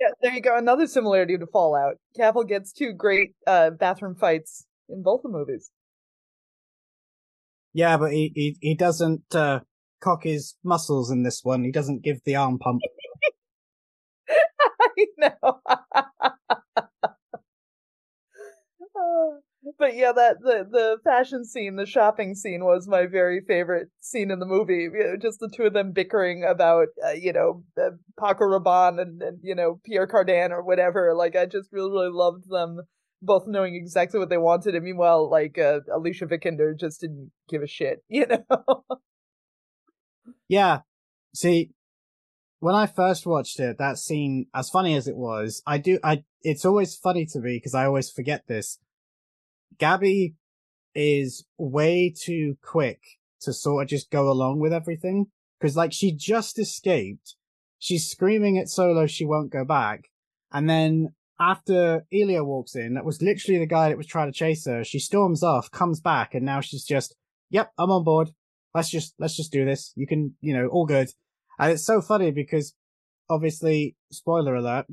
[0.00, 0.54] Yeah, there you go.
[0.54, 1.94] Another similarity to Fallout.
[2.18, 5.70] Cavill gets two great uh, bathroom fights in both the movies.
[7.72, 9.60] Yeah, but he he, he doesn't uh,
[10.02, 11.64] cock his muscles in this one.
[11.64, 12.82] He doesn't give the arm pump.
[14.28, 15.60] I know.
[18.96, 19.40] uh,
[19.78, 24.30] but yeah, that the the fashion scene, the shopping scene, was my very favorite scene
[24.30, 24.88] in the movie.
[25.20, 29.38] Just the two of them bickering about, uh, you know, uh, Paco Rabanne and, and
[29.42, 31.14] you know Pierre Cardin or whatever.
[31.14, 32.80] Like, I just really really loved them
[33.22, 37.62] both knowing exactly what they wanted, and meanwhile, like uh, Alicia Vikander just didn't give
[37.62, 38.84] a shit, you know.
[40.48, 40.80] yeah,
[41.34, 41.70] see,
[42.64, 46.24] when I first watched it, that scene, as funny as it was, I do, I,
[46.40, 48.78] it's always funny to me because I always forget this
[49.78, 50.34] Gaby
[50.94, 53.02] is way too quick
[53.42, 55.26] to sort of just go along with everything.
[55.60, 57.36] Cause like she just escaped.
[57.78, 60.04] She's screaming at Solo she won't go back.
[60.50, 64.38] And then after Ilya walks in, that was literally the guy that was trying to
[64.38, 64.84] chase her.
[64.84, 67.14] She storms off, comes back, and now she's just,
[67.50, 68.30] yep, I'm on board.
[68.74, 69.92] Let's just, let's just do this.
[69.96, 71.10] You can, you know, all good.
[71.58, 72.74] And it's so funny because
[73.28, 74.86] obviously, spoiler alert,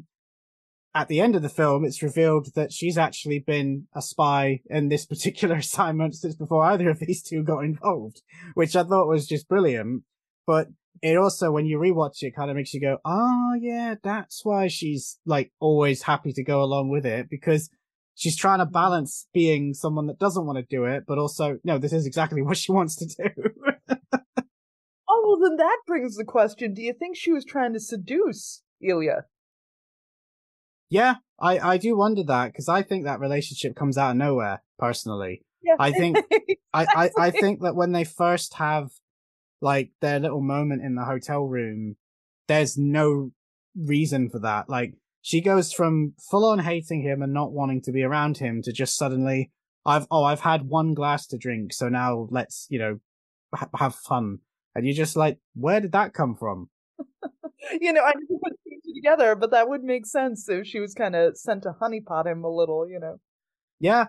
[0.93, 4.89] at the end of the film, it's revealed that she's actually been a spy in
[4.89, 8.21] this particular assignment since before either of these two got involved,
[8.53, 10.03] which I thought was just brilliant.
[10.45, 10.67] But
[11.01, 14.67] it also, when you rewatch it, kind of makes you go, oh yeah, that's why
[14.67, 17.69] she's like always happy to go along with it because
[18.15, 21.77] she's trying to balance being someone that doesn't want to do it, but also, no,
[21.77, 23.70] this is exactly what she wants to do.
[25.11, 28.63] Oh, well, then that brings the question do you think she was trying to seduce
[28.81, 29.25] Ilya?
[30.89, 34.61] Yeah, I, I do wonder that because I think that relationship comes out of nowhere.
[34.77, 35.75] Personally, yeah.
[35.79, 36.17] I think
[36.73, 38.89] I, I, I think that when they first have
[39.61, 41.95] like their little moment in the hotel room,
[42.47, 43.31] there's no
[43.75, 44.69] reason for that.
[44.69, 48.61] Like she goes from full on hating him and not wanting to be around him
[48.63, 49.51] to just suddenly,
[49.85, 52.99] I've oh I've had one glass to drink, so now let's you know
[53.53, 54.39] ha- have fun.
[54.75, 56.69] And you're just like, where did that come from?
[57.81, 60.93] you know, I never put two together, but that would make sense if she was
[60.93, 63.17] kind of sent to honeypot him a little, you know.
[63.79, 64.05] Yeah,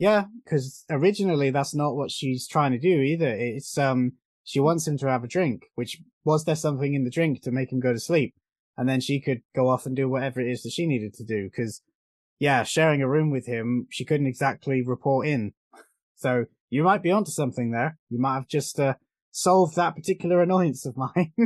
[0.00, 3.28] yeah, because originally that's not what she's trying to do either.
[3.28, 4.12] It's um,
[4.44, 5.64] she wants him to have a drink.
[5.74, 8.34] Which was there something in the drink to make him go to sleep,
[8.78, 11.24] and then she could go off and do whatever it is that she needed to
[11.24, 11.44] do.
[11.44, 11.82] Because,
[12.38, 15.52] yeah, sharing a room with him, she couldn't exactly report in.
[16.16, 17.98] So you might be onto something there.
[18.08, 18.94] You might have just uh,
[19.30, 21.32] solved that particular annoyance of mine.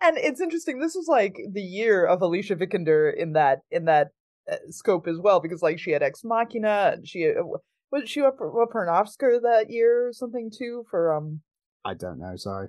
[0.00, 0.78] and it's interesting.
[0.78, 4.08] This was like the year of Alicia Vikander in that in that
[4.50, 7.42] uh, scope as well, because like she had Ex Machina, and she uh,
[7.90, 11.42] was she up, up for an Oscar that year or something too for um.
[11.84, 12.34] I don't know.
[12.36, 12.68] Sorry.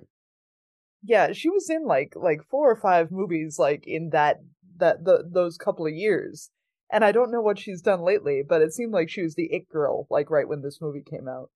[1.02, 4.40] Yeah, she was in like like four or five movies like in that
[4.76, 6.50] that the those couple of years,
[6.92, 9.48] and I don't know what she's done lately, but it seemed like she was the
[9.52, 11.50] it girl like right when this movie came out.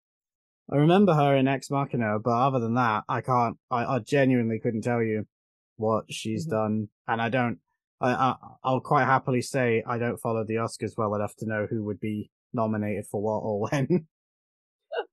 [0.72, 3.58] I remember her in Ex Machina, but other than that, I can't.
[3.70, 5.26] I, I genuinely couldn't tell you
[5.76, 6.56] what she's mm-hmm.
[6.56, 7.58] done, and I don't.
[8.00, 11.66] I, I I'll quite happily say I don't follow the Oscars well enough to know
[11.68, 14.06] who would be nominated for what or when.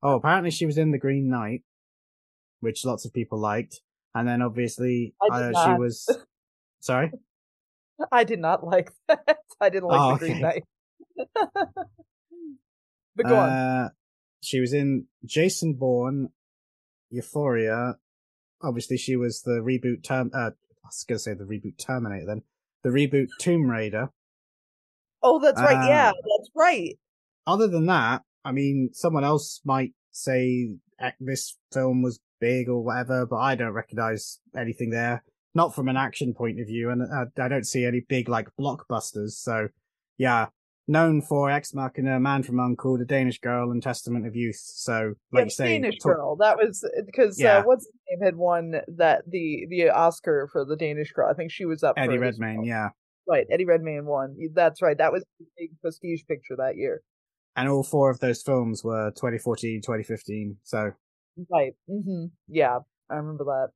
[0.01, 1.63] oh, apparently she was in The Green Knight,
[2.61, 3.81] which lots of people liked,
[4.15, 6.07] and then obviously uh, she was.
[6.79, 7.11] Sorry.
[8.11, 9.37] I did not like that.
[9.59, 10.63] I didn't like oh, The Green Knight.
[13.15, 13.91] but go uh, on.
[14.41, 16.30] She was in Jason Bourne,
[17.10, 17.95] Euphoria.
[18.62, 20.32] Obviously, she was the reboot term.
[20.34, 20.51] Uh,
[20.84, 22.25] I was gonna say the reboot Terminator.
[22.25, 22.41] Then
[22.84, 24.10] the reboot Tomb Raider.
[25.23, 25.88] Oh, that's right.
[25.88, 26.97] yeah, um, that's right.
[27.45, 30.69] Other than that, I mean, someone else might say
[31.19, 35.23] this film was big or whatever, but I don't recognize anything there.
[35.54, 38.47] Not from an action point of view, and uh, I don't see any big like
[38.60, 39.32] blockbusters.
[39.32, 39.67] So,
[40.17, 40.47] yeah,
[40.91, 44.60] known for Ex Machina, Man from Uncle, The Danish Girl, and Testament of Youth.
[44.62, 46.36] So, like yeah, you say, Danish talk- Girl.
[46.36, 47.58] That was because uh, yeah.
[47.58, 51.30] uh, what's his name had won that the the Oscar for The Danish Girl.
[51.30, 51.95] I think she was up.
[51.97, 52.89] Eddie Redmayne, yeah.
[53.27, 54.36] Right, Eddie Redmayne won.
[54.54, 54.97] That's right.
[54.97, 57.01] That was a big prestige picture that year.
[57.56, 60.58] And all four of those films were 2014, 2015.
[60.63, 60.91] So.
[61.49, 61.73] Right.
[61.89, 62.25] Mm-hmm.
[62.47, 63.69] Yeah, I remember that.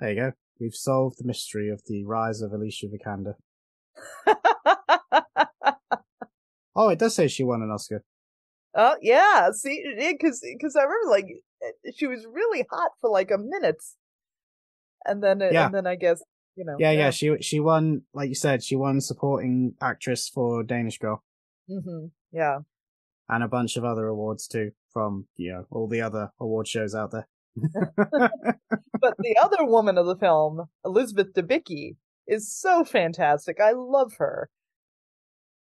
[0.00, 0.32] There you go.
[0.60, 3.34] We've solved the mystery of the rise of Alicia Vikander.
[6.76, 8.04] Oh, it does say she won an Oscar.
[8.76, 11.26] Oh yeah, see, because because I remember like
[11.62, 13.82] eh, she was really hot for like a minute,
[15.04, 15.66] and then yeah.
[15.66, 16.22] and then I guess
[16.56, 16.76] you know.
[16.78, 20.98] Yeah, yeah, yeah, she she won, like you said, she won supporting actress for Danish
[20.98, 21.22] Girl.
[21.70, 22.06] Mm-hmm.
[22.32, 22.58] Yeah.
[23.28, 26.94] And a bunch of other awards too from you know all the other award shows
[26.94, 27.28] out there.
[29.00, 33.60] but the other woman of the film, Elizabeth Debicki, is so fantastic.
[33.60, 34.50] I love her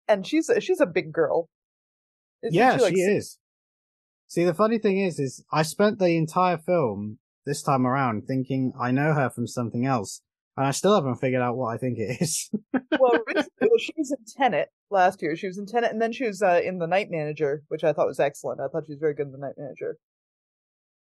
[0.07, 1.49] and she's a, she's a big girl.
[2.43, 3.37] Isn't yeah, she, like, she is.
[4.27, 8.73] See, the funny thing is, is I spent the entire film this time around thinking
[8.79, 10.21] I know her from something else,
[10.55, 12.49] and I still haven't figured out what I think it is.
[12.99, 13.13] well,
[13.79, 15.35] she was in Tenet last year.
[15.35, 17.93] She was in Tenet, and then she was uh, in The Night Manager, which I
[17.93, 18.59] thought was excellent.
[18.59, 19.97] I thought she was very good in The Night Manager.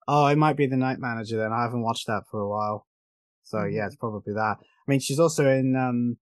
[0.09, 1.52] Oh, it might be The Night Manager then.
[1.52, 2.87] I haven't watched that for a while.
[3.44, 3.76] So mm-hmm.
[3.76, 4.56] yeah, it's probably that.
[4.61, 6.18] I mean, she's also in um,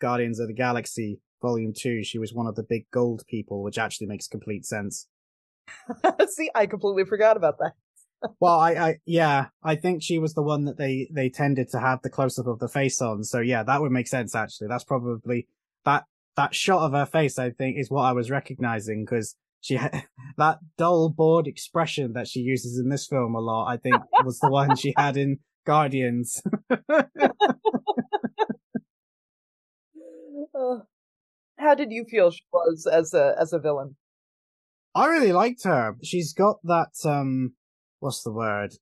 [0.00, 3.78] Guardians of the Galaxy Volume 2, she was one of the big gold people, which
[3.78, 5.08] actually makes complete sense.
[6.28, 7.72] See, I completely forgot about that.
[8.40, 11.80] well, I, I, yeah, I think she was the one that they, they tended to
[11.80, 13.24] have the close up of the face on.
[13.24, 14.68] So yeah, that would make sense actually.
[14.68, 15.48] That's probably
[15.84, 16.04] that,
[16.36, 20.04] that shot of her face, I think, is what I was recognizing because she had
[20.38, 24.38] that dull, bored expression that she uses in this film a lot, I think was
[24.40, 26.42] the one she had in Guardians.
[30.54, 30.82] oh,
[31.60, 33.96] how did you feel she was as a as a villain?
[34.94, 35.96] I really liked her.
[36.02, 37.54] She's got that um,
[38.00, 38.74] what's the word?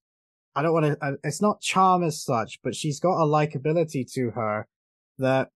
[0.55, 1.05] I don't want to.
[1.05, 4.67] Uh, it's not charm as such, but she's got a likability to her
[5.19, 5.49] that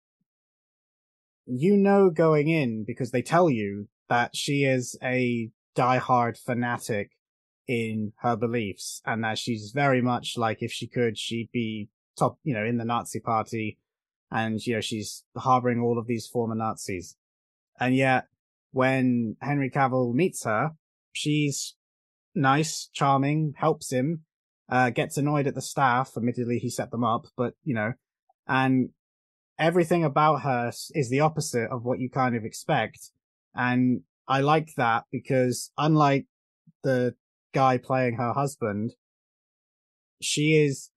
[1.47, 7.13] you know going in because they tell you that she is a diehard fanatic
[7.67, 12.37] in her beliefs and that she's very much like if she could she'd be top
[12.43, 13.79] you know in the nazi party
[14.33, 17.17] and you know she's harboring all of these former Nazis.
[17.79, 18.27] And yet,
[18.73, 20.71] when Henry Cavill meets her,
[21.13, 21.75] she's
[22.35, 24.25] nice, charming, helps him,
[24.71, 26.13] uh, gets annoyed at the staff.
[26.17, 27.93] Admittedly, he set them up, but you know,
[28.47, 28.91] and
[29.59, 33.11] everything about her is the opposite of what you kind of expect.
[33.55, 36.27] And I like that because unlike
[36.83, 37.15] the
[37.53, 38.93] guy playing her husband,
[40.21, 40.91] she is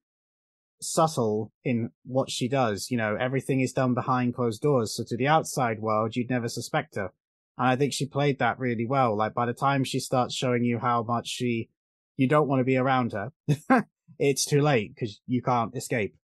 [0.80, 2.90] subtle in what she does.
[2.90, 4.96] You know, everything is done behind closed doors.
[4.96, 7.12] So to the outside world, you'd never suspect her.
[7.58, 9.16] And I think she played that really well.
[9.16, 11.70] Like by the time she starts showing you how much she,
[12.16, 13.32] you don't want to be around her,
[14.18, 16.16] it's too late because you can't escape,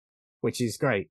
[0.41, 1.11] which is great.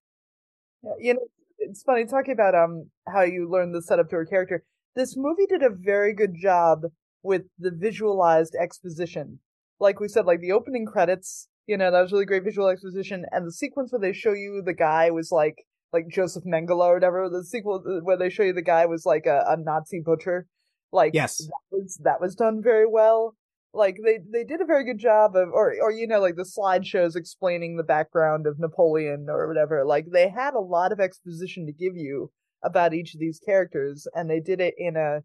[0.99, 1.21] You know,
[1.57, 4.63] it's funny talking about um how you learn the setup to her character.
[4.95, 6.83] This movie did a very good job
[7.21, 9.39] with the visualized exposition.
[9.79, 13.25] Like we said, like the opening credits you know, that was really great visual exposition.
[13.31, 15.55] And the sequence where they show you the guy was like,
[15.93, 17.29] like Joseph Mengele or whatever.
[17.29, 20.47] The sequel uh, where they show you the guy was like a, a Nazi butcher.
[20.91, 23.35] Like, yes, that was that was done very well.
[23.73, 26.43] like they they did a very good job of or or you know like the
[26.57, 31.65] slideshows explaining the background of Napoleon or whatever like they had a lot of exposition
[31.67, 32.31] to give you
[32.63, 35.19] about each of these characters and they did it in a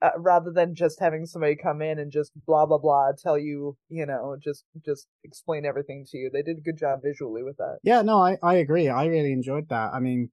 [0.00, 3.76] uh, rather than just having somebody come in and just blah blah blah tell you
[3.88, 7.56] you know just just explain everything to you they did a good job visually with
[7.56, 8.88] that Yeah, no, I, I agree.
[8.88, 9.92] I really enjoyed that.
[9.92, 10.30] I mean,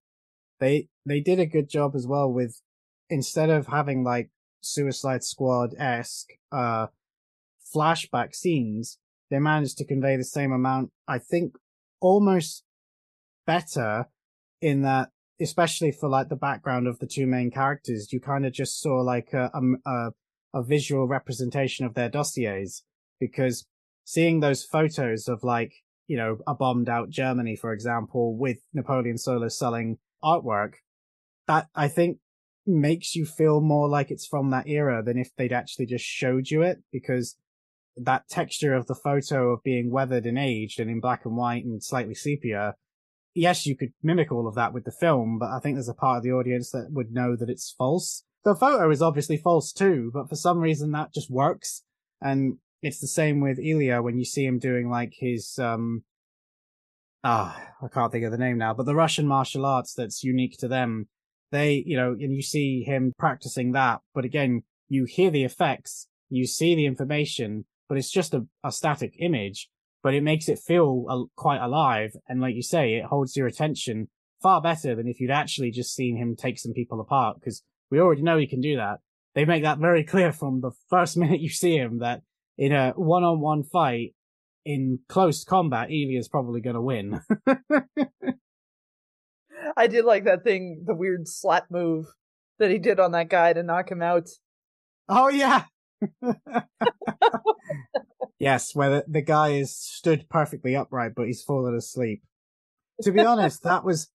[0.59, 2.61] they they did a good job as well with
[3.09, 4.29] instead of having like
[4.61, 6.87] Suicide Squad esque uh
[7.75, 8.99] flashback scenes,
[9.29, 10.91] they managed to convey the same amount.
[11.07, 11.55] I think
[11.99, 12.63] almost
[13.45, 14.05] better
[14.61, 15.09] in that,
[15.39, 19.01] especially for like the background of the two main characters, you kind of just saw
[19.01, 19.51] like a,
[19.85, 20.09] a
[20.53, 22.83] a visual representation of their dossiers
[23.19, 23.65] because
[24.05, 25.73] seeing those photos of like
[26.07, 30.75] you know a bombed out Germany, for example, with Napoleon Solo selling artwork,
[31.47, 32.19] that I think
[32.65, 36.49] makes you feel more like it's from that era than if they'd actually just showed
[36.49, 37.37] you it because
[37.97, 41.63] that texture of the photo of being weathered and aged and in black and white
[41.63, 42.75] and slightly sepia.
[43.35, 45.93] Yes, you could mimic all of that with the film, but I think there's a
[45.93, 48.23] part of the audience that would know that it's false.
[48.45, 51.83] The photo is obviously false too, but for some reason that just works.
[52.21, 56.03] And it's the same with Ilya when you see him doing like his, um,
[57.25, 60.57] ah, I can't think of the name now, but the Russian martial arts that's unique
[60.59, 61.09] to them.
[61.51, 66.07] They, you know, and you see him practicing that, but again, you hear the effects,
[66.29, 69.69] you see the information, but it's just a, a static image,
[70.05, 72.11] but it makes it feel quite alive.
[72.29, 74.07] And like you say, it holds your attention
[74.39, 77.99] far better than if you'd actually just seen him take some people apart, because we
[77.99, 78.99] already know he can do that.
[79.33, 82.21] They make that very clear from the first minute you see him that
[82.55, 84.13] in a one-on-one fight,
[84.63, 87.21] in close combat, Evie Ilya's probably going to win.
[89.75, 92.05] I did like that thing the weird slap move
[92.59, 94.29] that he did on that guy to knock him out
[95.09, 95.63] oh yeah.
[98.45, 102.21] yes, where the, the guy is stood perfectly upright, but he's fallen asleep.
[103.01, 104.11] To be honest, that was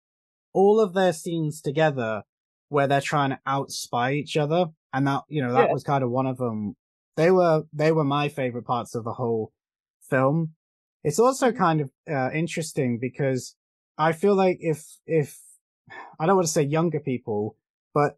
[0.53, 2.23] all of their scenes together
[2.69, 4.67] where they're trying to outspy each other.
[4.93, 5.73] And that, you know, that Yeah.
[5.73, 6.77] was kind of one of them.
[7.17, 9.53] They were, they were my favorite parts of the whole
[10.01, 10.55] film.
[11.03, 13.57] It's also kind of, uh, interesting because
[13.99, 15.41] I feel like if, if,
[16.21, 17.57] I don't want to say younger people,
[17.93, 18.17] but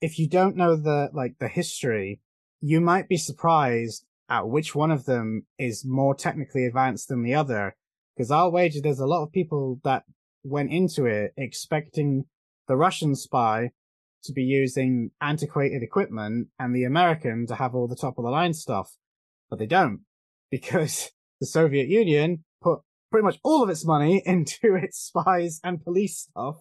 [0.00, 2.20] if you don't know the, like, the history,
[2.60, 7.34] you might be surprised at which one of them is more technically advanced than the
[7.34, 7.76] other.
[8.16, 10.04] Because I'll wager there's a lot of people that
[10.42, 12.24] went into it expecting
[12.66, 13.72] the Russian spy
[14.24, 18.30] to be using antiquated equipment and the American to have all the top of the
[18.30, 18.96] line stuff.
[19.50, 20.00] But they don't.
[20.50, 21.10] Because
[21.40, 22.80] the Soviet Union put
[23.10, 26.56] pretty much all of its money into its spies and police stuff.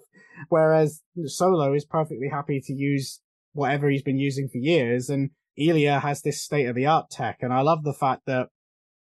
[0.48, 3.20] Whereas Solo is perfectly happy to use
[3.52, 5.10] whatever he's been using for years.
[5.10, 5.32] And
[5.70, 7.40] Ilya has this state of the art tech.
[7.42, 8.50] And I love the fact that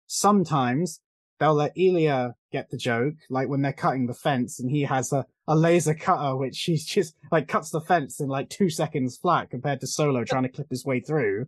[0.08, 1.02] sometimes
[1.40, 5.12] they'll let Ilya get the joke, like when they're cutting the fence and he has
[5.12, 9.18] a, a laser cutter, which he's just like cuts the fence in like two seconds
[9.18, 11.48] flat compared to Solo trying to clip his way through.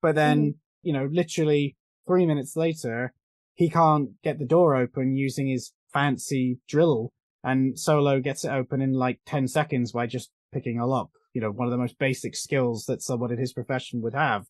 [0.00, 0.50] But then, mm-hmm.
[0.82, 1.76] you know, literally
[2.06, 3.12] three minutes later,
[3.54, 7.12] he can't get the door open using his fancy drill
[7.42, 11.10] and Solo gets it open in like 10 seconds by just picking a lock.
[11.34, 14.46] You know, one of the most basic skills that someone in his profession would have.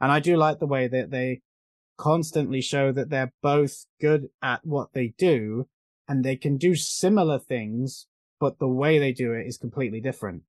[0.00, 1.40] And I do like the way that they
[1.96, 5.66] constantly show that they're both good at what they do
[6.08, 8.06] and they can do similar things,
[8.38, 10.42] but the way they do it is completely different.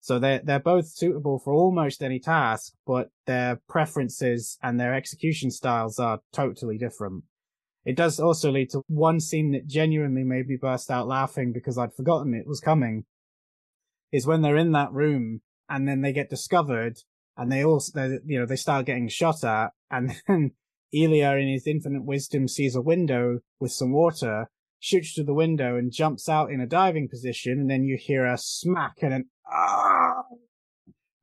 [0.00, 5.50] So they're, they're both suitable for almost any task, but their preferences and their execution
[5.50, 7.24] styles are totally different.
[7.84, 11.78] It does also lead to one scene that genuinely made me burst out laughing because
[11.78, 13.04] I'd forgotten it was coming.
[14.12, 16.98] Is when they're in that room and then they get discovered
[17.36, 20.52] and they also, they, you know, they start getting shot at and then
[20.92, 25.76] Ilya in his infinite wisdom sees a window with some water, shoots through the window
[25.76, 29.24] and jumps out in a diving position and then you hear a smack and an
[29.50, 30.24] ah!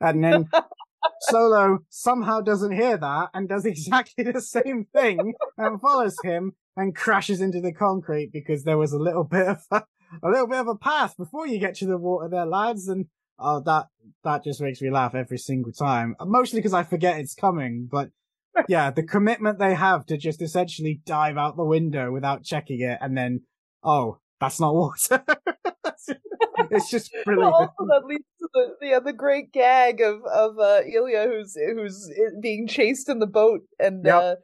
[0.01, 0.49] And then
[1.21, 6.95] Solo somehow doesn't hear that and does exactly the same thing and follows him and
[6.95, 9.83] crashes into the concrete because there was a little bit of
[10.23, 12.87] a, little bit of a path before you get to the water there, lads.
[12.87, 13.07] And
[13.37, 13.87] oh, that,
[14.23, 16.15] that just makes me laugh every single time.
[16.25, 18.09] Mostly because I forget it's coming, but
[18.67, 22.97] yeah, the commitment they have to just essentially dive out the window without checking it
[23.01, 23.41] and then,
[23.83, 25.23] oh, that's not water.
[26.71, 27.53] it's just Well, brilliant.
[27.53, 32.11] also that leads to the yeah the great gag of of uh, Ilya who's who's
[32.41, 34.15] being chased in the boat and Yep.
[34.21, 34.35] uh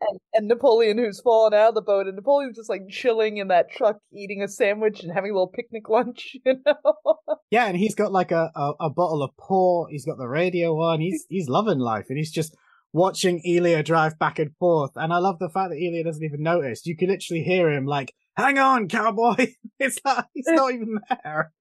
[0.00, 3.48] and, and Napoleon who's fallen out of the boat and Napoleon's just like chilling in
[3.48, 7.18] that truck eating a sandwich and having a little picnic lunch you know
[7.50, 9.90] Yeah, and he's got like a, a, a bottle of port.
[9.90, 11.00] He's got the radio on.
[11.00, 12.56] He's he's loving life, and he's just
[12.92, 14.92] watching Ilya drive back and forth.
[14.96, 16.86] And I love the fact that Ilya doesn't even notice.
[16.86, 19.48] You can literally hear him like, hang on, cowboy.
[19.78, 21.52] It's like, he's not even there.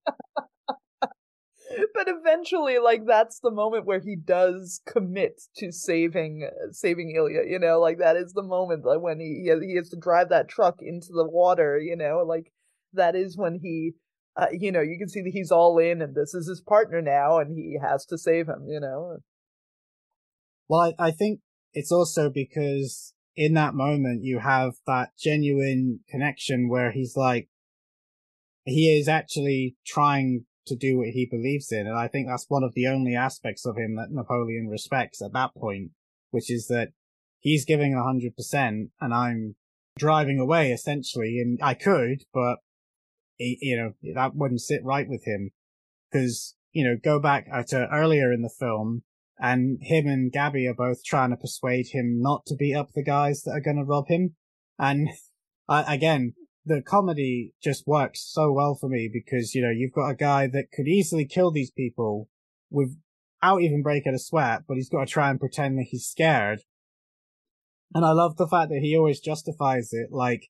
[1.93, 7.59] but eventually like that's the moment where he does commit to saving saving Ilya you
[7.59, 7.80] know?
[7.80, 11.09] Like that is the moment like when he he has, to drive that truck into
[11.13, 12.23] the water you know?
[12.25, 12.51] Like
[12.93, 13.93] that is when he
[14.36, 17.01] uh, you know you can see that he's all in and this is his partner
[17.01, 19.17] now and he has to save him you know?
[20.67, 21.41] Well I, I think
[21.73, 27.49] it's also because in that moment you have that genuine connection where he's like
[28.65, 31.88] he is actually trying to do what he believes in.
[31.88, 35.34] And I think that's one of the only aspects of him that Napoleon respects at
[35.34, 35.91] that point,
[36.32, 36.89] which is that
[37.39, 39.55] he's giving a hundred percent and I'm
[39.97, 41.39] driving away essentially.
[41.39, 42.57] And I could, but
[43.38, 45.51] he, you know, that wouldn't sit right with him
[46.11, 49.03] because, you know, go back uh, to earlier in the film
[49.39, 53.03] and him and Gaby are both trying to persuade him not to beat up the
[53.03, 54.36] guys that are going to rob him.
[54.80, 55.09] And
[55.70, 56.34] uh, again,
[56.68, 60.47] the comedy just works so well for me because, you know, you've got a guy
[60.47, 62.30] that could easily kill these people
[62.70, 66.61] without even breaking a sweat, but he's got to try and pretend that he's scared.
[67.95, 70.49] And I love the fact that he always justifies it like,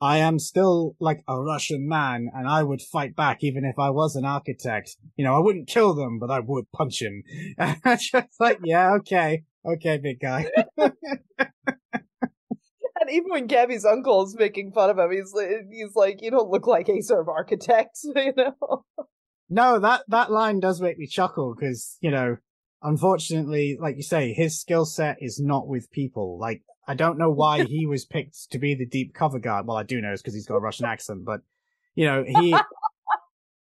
[0.00, 3.90] I am still like a Russian man and I would fight back even if I
[3.90, 4.96] was an architect.
[5.14, 7.22] You know, I wouldn't kill them, but I would punch him.
[7.84, 9.44] just like, yeah, okay.
[9.64, 10.50] Okay, big guy.
[13.12, 15.34] Even when Gaby's uncle is making fun of him, he's
[15.70, 18.84] he's like, "You don't look like a sort of architect," you know.
[19.50, 22.38] No, that that line does make me chuckle because you know,
[22.82, 26.38] unfortunately, like you say, his skill set is not with people.
[26.38, 29.66] Like, I don't know why he was picked to be the deep cover guard.
[29.66, 31.40] Well, I do know it's because he's got a Russian accent, but
[31.94, 32.56] you know, he.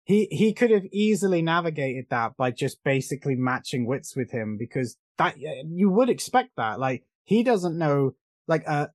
[0.09, 4.97] he he could have easily navigated that by just basically matching wits with him because
[5.19, 8.15] that you would expect that like he doesn't know
[8.47, 8.87] like uh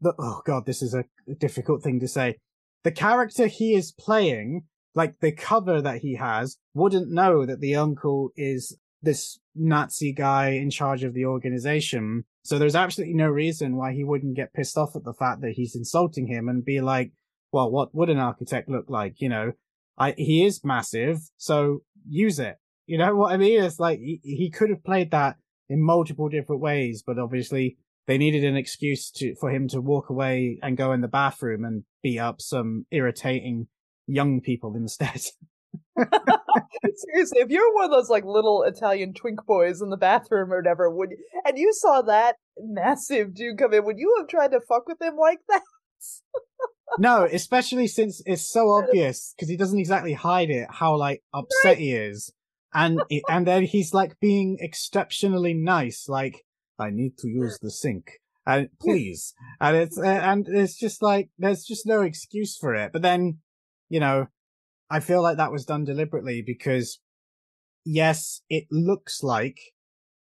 [0.00, 1.04] the, oh god, this is a
[1.38, 2.36] difficult thing to say.
[2.82, 4.64] The character he is playing,
[4.94, 10.50] like the cover that he has, wouldn't know that the uncle is this Nazi guy
[10.50, 12.24] in charge of the organization.
[12.42, 15.52] So there's absolutely no reason why he wouldn't get pissed off at the fact that
[15.52, 17.12] he's insulting him and be like,
[17.52, 19.20] well, what would an architect look like?
[19.20, 19.52] You know,
[19.96, 22.56] I, he is massive, so use it.
[22.86, 23.62] You know what I mean?
[23.62, 25.36] It's like he, he could have played that
[25.68, 30.10] in multiple different ways, but obviously they needed an excuse to for him to walk
[30.10, 33.68] away and go in the bathroom and beat up some irritating
[34.06, 35.20] young people instead.
[35.96, 40.58] Seriously, if you're one of those like little Italian twink boys in the bathroom or
[40.58, 44.52] whatever, would you, and you saw that massive dude come in, would you have tried
[44.52, 45.62] to fuck with him like that?
[46.98, 51.50] no, especially since it's so obvious because he doesn't exactly hide it how like upset
[51.64, 51.78] right.
[51.78, 52.32] he is,
[52.72, 56.44] and and then he's like being exceptionally nice, like
[56.78, 58.20] I need to use the sink.
[58.46, 59.34] And please.
[59.60, 62.92] and it's, and it's just like, there's just no excuse for it.
[62.92, 63.38] But then,
[63.88, 64.26] you know,
[64.90, 67.00] I feel like that was done deliberately because
[67.84, 69.58] yes, it looks like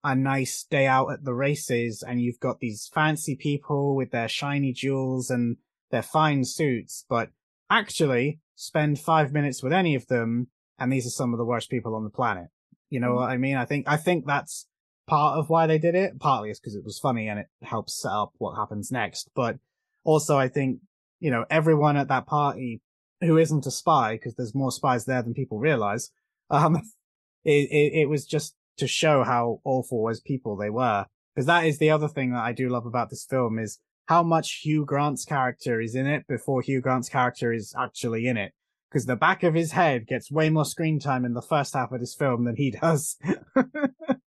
[0.02, 4.28] a nice day out at the races and you've got these fancy people with their
[4.28, 5.56] shiny jewels and
[5.90, 7.30] their fine suits, but
[7.70, 10.48] actually spend five minutes with any of them
[10.78, 12.48] and these are some of the worst people on the planet.
[12.88, 13.16] You know mm.
[13.16, 13.56] what I mean?
[13.56, 14.66] I think, I think that's
[15.10, 16.18] part of why they did it.
[16.20, 19.28] Partly it's because it was funny and it helps set up what happens next.
[19.34, 19.58] But
[20.04, 20.78] also I think,
[21.18, 22.80] you know, everyone at that party
[23.20, 26.10] who isn't a spy, because there's more spies there than people realize,
[26.48, 26.76] um,
[27.44, 31.06] it, it, it was just to show how awful as people they were.
[31.34, 34.22] Because that is the other thing that I do love about this film is how
[34.22, 38.52] much Hugh Grant's character is in it before Hugh Grant's character is actually in it.
[38.90, 41.92] Because the back of his head gets way more screen time in the first half
[41.92, 43.16] of this film than he does.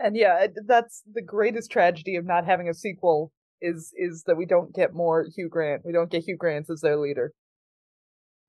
[0.00, 4.46] And yeah, that's the greatest tragedy of not having a sequel is is that we
[4.46, 5.82] don't get more Hugh Grant.
[5.84, 7.32] We don't get Hugh Grant as their leader.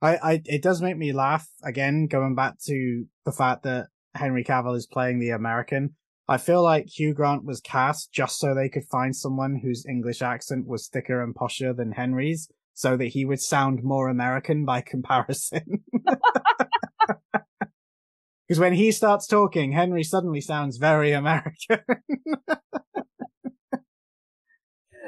[0.02, 4.43] I, I it does make me laugh again, going back to the fact that Henry
[4.43, 5.95] Cavill is playing the American.
[6.28, 10.22] I feel like Hugh Grant was cast just so they could find someone whose English
[10.22, 14.82] accent was thicker and posher than Henry's, so that he would sound more American by
[14.86, 15.84] comparison.
[18.50, 21.82] Because when he starts talking, Henry suddenly sounds very American.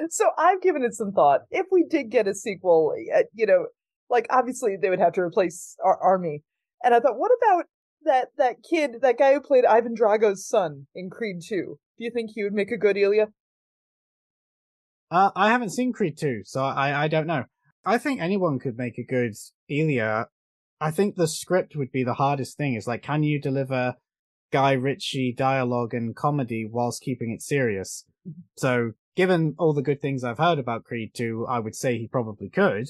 [0.09, 1.41] so I've given it some thought.
[1.49, 3.65] If we did get a sequel, uh, you know,
[4.11, 6.43] like obviously they would have to replace our Armie.
[6.83, 7.65] And I thought, what about
[8.03, 11.55] that that kid, that guy who played Ivan Drago's son in Creed 2?
[11.55, 13.29] Do you think he would make a good Ilya?
[15.09, 17.45] Uh, I haven't seen Creed 2, so I, I don't know.
[17.83, 19.33] I think anyone could make a good
[19.67, 20.27] Ilya.
[20.81, 22.75] I think the script would be the hardest thing.
[22.75, 23.95] Is like, can you deliver
[24.51, 28.05] Guy Ritchie dialogue and comedy whilst keeping it serious.
[28.27, 28.41] Mm-hmm.
[28.57, 32.07] So, given all the good things I've heard about Creed 2, I would say he
[32.07, 32.89] probably could.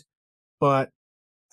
[0.59, 0.89] But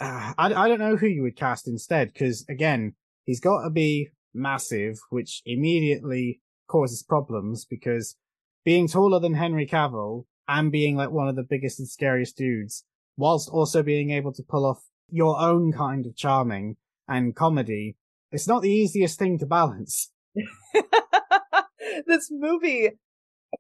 [0.01, 3.71] uh, I, I don't know who you would cast instead, because again, he's got to
[3.71, 8.17] be massive, which immediately causes problems because
[8.65, 12.85] being taller than Henry Cavill and being like one of the biggest and scariest dudes,
[13.17, 17.97] whilst also being able to pull off your own kind of charming and comedy,
[18.31, 20.13] it's not the easiest thing to balance.
[22.07, 22.91] this movie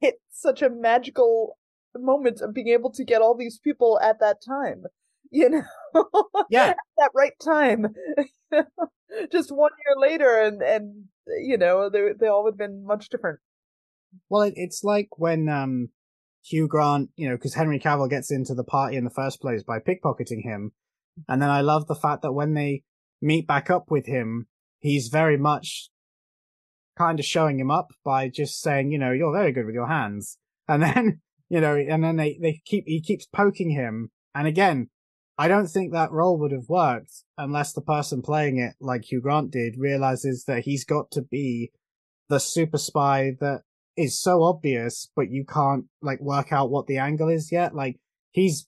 [0.00, 1.56] hit such a magical
[1.96, 4.84] moment of being able to get all these people at that time.
[5.30, 5.62] You know?
[6.50, 6.68] Yeah.
[6.68, 7.94] at that right time.
[9.32, 13.08] Just one year later and and you know, they they all would have been much
[13.08, 13.40] different.
[14.28, 15.88] Well, it, it's like when um
[16.44, 19.62] Hugh Grant, you know, because Henry Cavill gets into the party in the first place
[19.62, 20.72] by pickpocketing him,
[21.28, 22.82] and then I love the fact that when they
[23.20, 24.46] meet back up with him,
[24.78, 25.90] he's very much
[26.96, 29.88] kind of showing him up by just saying, you know, you're very good with your
[29.88, 30.38] hands,
[30.68, 34.88] and then you know, and then they they keep he keeps poking him, and again.
[35.40, 39.20] I don't think that role would have worked unless the person playing it, like Hugh
[39.20, 41.70] Grant did, realizes that he's got to be
[42.28, 43.62] the super spy that
[43.98, 47.74] is so obvious, but you can't like work out what the angle is yet.
[47.74, 47.96] Like
[48.30, 48.66] he's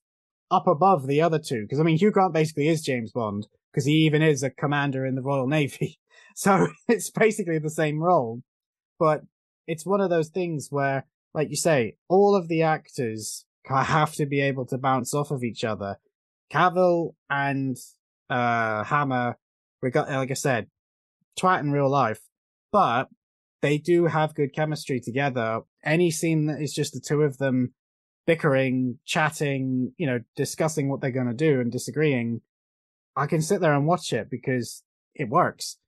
[0.51, 1.67] up above the other two.
[1.69, 5.07] Cause I mean, Hugh Grant basically is James Bond because he even is a commander
[5.07, 5.99] in the Royal Navy.
[6.35, 8.43] So it's basically the same role,
[8.99, 9.23] but
[9.67, 14.27] it's one of those things where, like you say, all of the actors have to
[14.27, 15.99] be able to bounce off of each other.
[16.53, 17.77] Cavill and,
[18.29, 19.39] uh, Hammer,
[19.83, 20.69] we got, like I said,
[21.39, 22.21] twat in real life,
[22.73, 23.09] but
[23.63, 25.61] they do have good chemistry together.
[25.85, 27.75] Any scene that is just the two of them
[28.31, 32.41] bickering, chatting, you know, discussing what they're going to do and disagreeing,
[33.17, 34.85] I can sit there and watch it because
[35.17, 35.79] it works.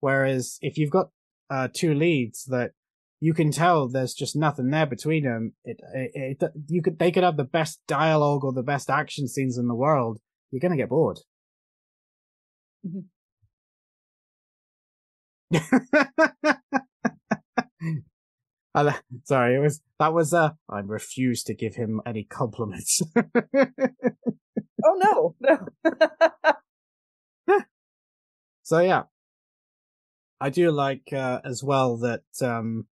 [0.00, 1.10] Whereas if you've got
[1.48, 2.72] uh, two leads that
[3.20, 7.12] you can tell there's just nothing there between them, it, it, it you could they
[7.12, 10.18] could have the best dialogue or the best action scenes in the world.
[10.50, 11.20] You're going to get bored.
[18.74, 23.02] I, sorry, it was that was uh I refuse to give him any compliments.
[24.84, 26.54] Oh no, no.
[28.62, 29.04] so yeah.
[30.40, 32.86] I do like uh, as well that um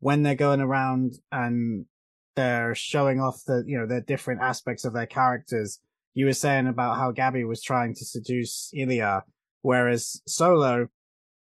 [0.00, 1.86] when they're going around and
[2.34, 5.80] they're showing off the you know their different aspects of their characters.
[6.14, 9.24] You were saying about how Gaby was trying to seduce Ilya,
[9.62, 10.88] whereas Solo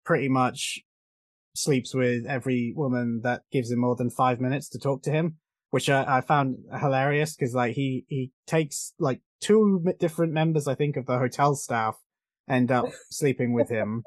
[0.03, 0.79] pretty much
[1.55, 5.37] sleeps with every woman that gives him more than five minutes to talk to him,
[5.71, 10.75] which I, I found hilarious because like he he takes like two different members I
[10.75, 11.97] think of the hotel staff
[12.49, 14.03] end up sleeping with him,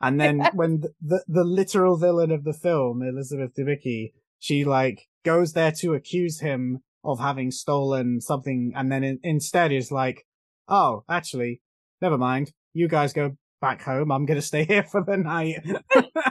[0.00, 5.06] and then when the, the the literal villain of the film Elizabeth Debicki she like
[5.24, 10.26] goes there to accuse him of having stolen something, and then in, instead is like,
[10.68, 11.60] oh actually,
[12.00, 14.10] never mind, you guys go back home.
[14.10, 15.64] I'm gonna stay here for the night.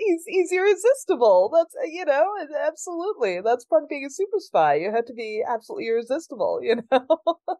[0.00, 1.50] he's he's irresistible.
[1.54, 2.26] That's you know,
[2.66, 3.40] absolutely.
[3.44, 4.74] That's part of being a super spy.
[4.74, 6.60] You have to be absolutely irresistible.
[6.62, 7.06] You know.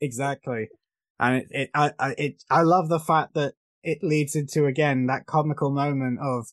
[0.00, 0.68] exactly,
[1.18, 5.06] and it, it I, I it I love the fact that it leads into again
[5.06, 6.46] that comical moment of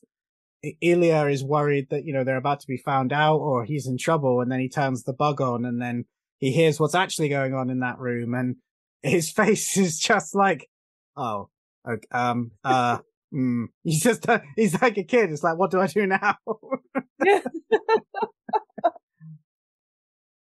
[0.80, 3.98] Ilya is worried that you know they're about to be found out or he's in
[3.98, 6.04] trouble, and then he turns the bug on, and then
[6.38, 8.56] he hears what's actually going on in that room, and
[9.02, 10.68] his face is just like,
[11.16, 11.48] oh,
[11.88, 12.98] okay, um, uh,
[13.32, 13.66] mm.
[13.84, 15.30] he's just uh, he's like a kid.
[15.30, 16.36] It's like, what do I do now?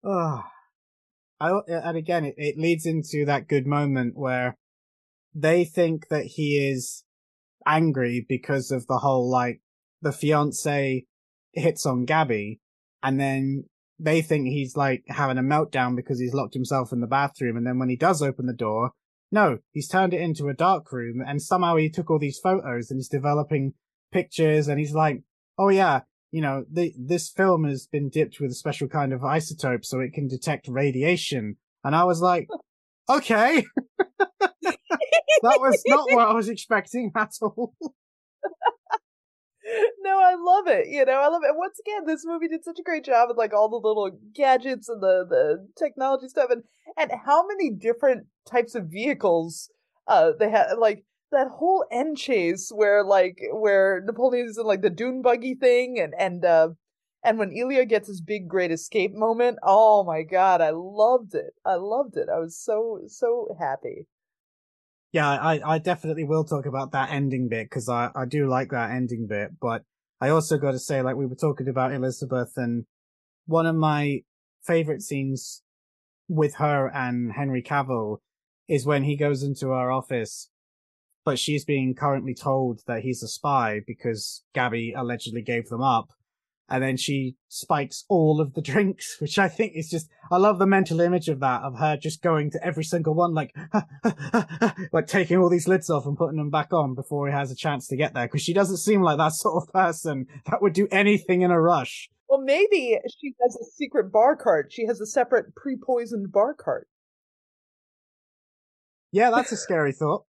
[0.03, 0.43] oh.
[1.39, 4.57] I, and again, it, it leads into that good moment where
[5.35, 7.03] they think that he is
[7.67, 9.61] angry because of the whole like
[10.01, 11.05] the fiance
[11.53, 12.59] hits on Gaby
[13.03, 13.65] and then
[13.99, 17.67] they think he's like having a meltdown because he's locked himself in the bathroom and
[17.67, 18.91] then when he does open the door
[19.32, 22.89] no he's turned it into a dark room and somehow he took all these photos
[22.89, 23.73] and he's developing
[24.11, 25.21] pictures and he's like
[25.57, 26.01] oh yeah
[26.32, 29.99] you know the, this film has been dipped with a special kind of isotope so
[29.99, 31.57] it can detect radiation.
[31.84, 32.47] And i was like
[33.09, 33.63] okay.
[35.43, 37.75] That was not what i was expecting at all
[39.99, 40.88] no, I love it.
[40.88, 41.49] You know, I love it.
[41.49, 44.11] And once again, this movie did such a great job with like all the little
[44.34, 46.63] gadgets and the the technology stuff, and
[46.97, 49.70] and how many different types of vehicles
[50.07, 50.74] uh they had.
[50.78, 55.55] Like that whole end chase where like where Napoleon is in like the dune buggy
[55.55, 56.70] thing, and and uh
[57.24, 61.53] and when Ilya gets his big great escape moment, oh my god, I loved it.
[61.65, 62.30] I loved it.
[62.34, 64.07] I was so so happy.
[65.14, 68.72] Yeah, I, I definitely will talk about that ending bit because I, I do like
[68.72, 69.51] that ending bit.
[69.60, 69.84] But
[70.20, 72.86] I also got to say, like we were talking about Elizabeth, and
[73.45, 74.22] one of my
[74.66, 75.64] favorite scenes
[76.28, 78.18] with her and Henry Cavill
[78.68, 80.49] is when he goes into her office,
[81.24, 86.10] but she's being currently told that he's a spy because Gaby allegedly gave them up
[86.70, 90.59] and then she spikes all of the drinks, which I think is just, I love
[90.59, 93.55] the mental image of that, of her just going to every single one, like,
[94.91, 97.55] like taking all these lids off and putting them back on before he has a
[97.55, 98.28] chance to get there.
[98.28, 101.59] Cause she doesn't seem like that sort of person that would do anything in a
[101.59, 102.09] rush.
[102.30, 104.72] Well, maybe she has a secret bar cart.
[104.72, 106.89] She has a separate pre-poisoned bar cart.
[109.13, 110.26] Yeah, that's a scary thought.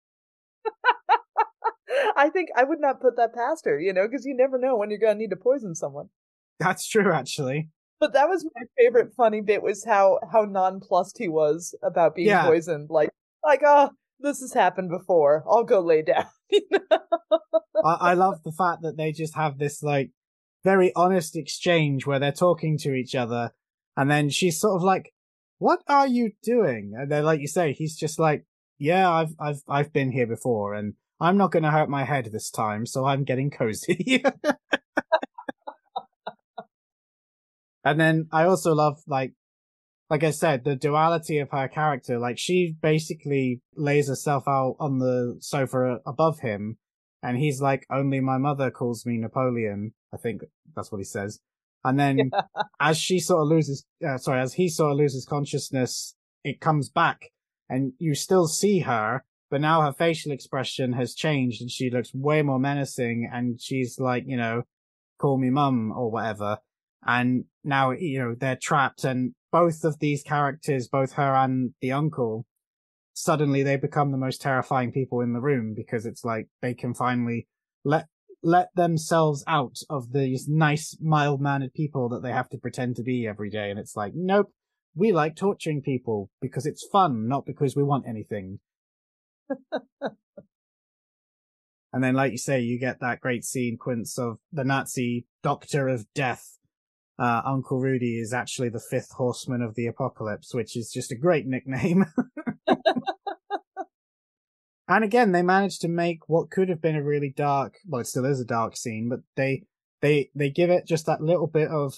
[2.17, 4.77] I think I would not put that past her, you know, because you never know
[4.77, 6.09] when you're going to need to poison someone.
[6.59, 7.69] That's true, actually.
[8.01, 12.29] But that was my favorite funny bit was how how nonplussed he was about being
[12.29, 12.47] Yeah.
[12.47, 12.91] poisoned.
[12.91, 13.11] Like
[13.45, 13.91] like oh
[14.21, 15.45] this has happened before.
[15.49, 16.27] I'll go lay down.
[17.85, 20.11] I, I love the fact that they just have this like
[20.65, 23.53] very honest exchange where they're talking to each other,
[23.97, 25.13] and then she's sort of like,
[25.59, 28.45] "What are you doing?" And then, like you say, he's just like,
[28.79, 32.27] "Yeah, I've I've I've been here before, and I'm not going to hurt my head
[32.33, 34.23] this time, so I'm getting cozy."
[37.85, 39.33] and then I also love like.
[40.11, 45.01] Like I said, the duality of her character, like she basically lays herself out on
[45.01, 46.79] the sofa above him,
[47.23, 49.93] and he's like, only my mother calls me Napoleon.
[50.13, 50.43] I think
[50.75, 51.41] that's what he says.
[51.85, 52.31] And then
[52.81, 56.15] as she sort of loses, uh, sorry, as he sort of loses consciousness,
[56.45, 57.31] it comes back
[57.69, 62.15] and you still see her, but now her facial expression has changed and she looks
[62.15, 64.63] way more menacing and she's like, you know,
[65.19, 66.59] call me mum or whatever.
[67.07, 71.93] And now, you know, they're trapped and both of these characters, both her and the
[71.93, 72.45] uncle,
[73.15, 76.95] suddenly they become the most terrifying people in the room because it's like they can
[76.95, 77.49] finally
[77.85, 78.07] let
[78.41, 83.03] let themselves out of these nice mild mannered people that they have to pretend to
[83.03, 83.71] be every day.
[83.71, 84.53] And it's like nope
[84.95, 88.61] we like torturing people because it's fun not because we want anything.
[91.91, 95.89] And then like you say you get that great scene sequence of the nazi doctor
[95.89, 96.58] of death
[97.19, 101.17] uh, uncle rudy is actually the fifth horseman of the apocalypse which is just a
[101.17, 102.05] great nickname
[104.89, 108.07] And again, they managed to make what could have been a really dark, well, it
[108.07, 109.65] still is a dark scene, but they,
[110.01, 111.95] they, they give it just that little bit of,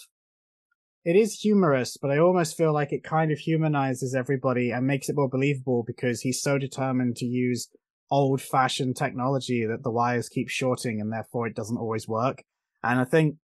[1.05, 5.09] it is humorous, but I almost feel like it kind of humanizes everybody and makes
[5.09, 7.69] it more believable because he's so determined to use
[8.11, 12.43] old fashioned technology that the wires keep shorting and therefore it doesn't always work.
[12.83, 13.37] And I think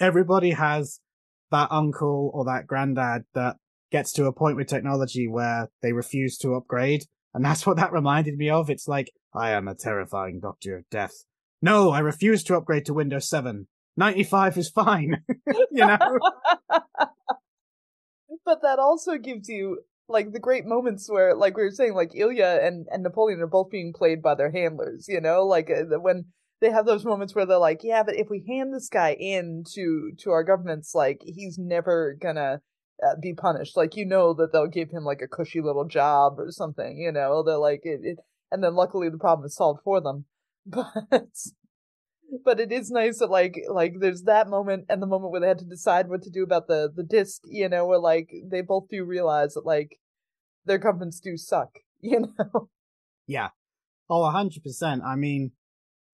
[0.00, 1.00] everybody has
[1.50, 3.56] that uncle or that granddad that
[3.90, 7.92] gets to a point with technology where they refuse to upgrade and that's what that
[7.92, 8.70] reminded me of.
[8.70, 11.12] It's like, I am a terrifying doctor of death.
[11.62, 13.68] No, I refuse to upgrade to Windows 7.
[13.96, 15.22] 95 is fine.
[15.46, 15.98] you know?
[18.44, 22.10] but that also gives you like the great moments where like we were saying like
[22.14, 25.98] Ilya and, and Napoleon are both being played by their handlers, you know, like uh,
[26.00, 26.24] when
[26.60, 29.64] they have those moments where they're like, yeah, but if we hand this guy in
[29.74, 32.60] to to our governments like he's never gonna
[33.02, 33.76] uh, be punished.
[33.76, 36.98] Like you know that they'll give him like a cushy little job or something.
[36.98, 38.18] You know, they're like it, it
[38.50, 40.24] and then luckily the problem is solved for them.
[40.66, 41.34] But
[42.44, 45.48] but it is nice that like like there's that moment and the moment where they
[45.48, 47.40] had to decide what to do about the the disc.
[47.44, 49.98] You know, where like they both do realize that like
[50.66, 51.70] their governments do suck.
[52.02, 52.70] You know.
[53.26, 53.50] Yeah.
[54.08, 55.02] Oh, hundred percent.
[55.04, 55.52] I mean,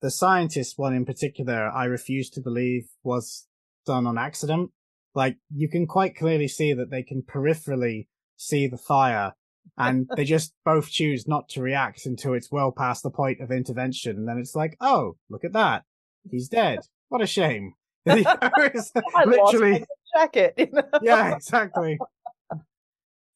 [0.02, 3.46] the scientist one in particular, I refuse to believe was
[3.86, 4.70] done on accident.
[5.14, 9.32] Like you can quite clearly see that they can peripherally see the fire
[9.78, 13.50] and they just both choose not to react until it's well past the point of
[13.50, 14.16] intervention.
[14.16, 15.84] And then it's like, oh, look at that.
[16.30, 16.80] He's dead.
[17.08, 17.74] What a shame.
[18.06, 19.84] It's I lost literally,
[20.16, 20.54] jacket.
[20.56, 20.82] You know?
[21.02, 21.98] yeah, exactly.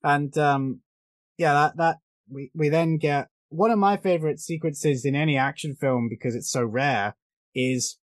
[0.02, 0.80] And, um,
[1.36, 1.96] yeah, that, that,
[2.30, 6.50] we, we then get one of my favorite sequences in any action film because it's
[6.50, 7.14] so rare
[7.54, 7.98] is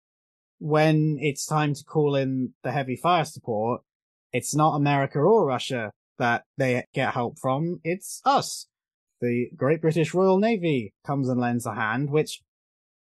[0.58, 3.82] when it's time to call in the heavy fire support.
[4.32, 7.80] It's not America or Russia that they get help from.
[7.84, 8.66] It's us.
[9.20, 12.42] The Great British Royal Navy comes and lends a hand, which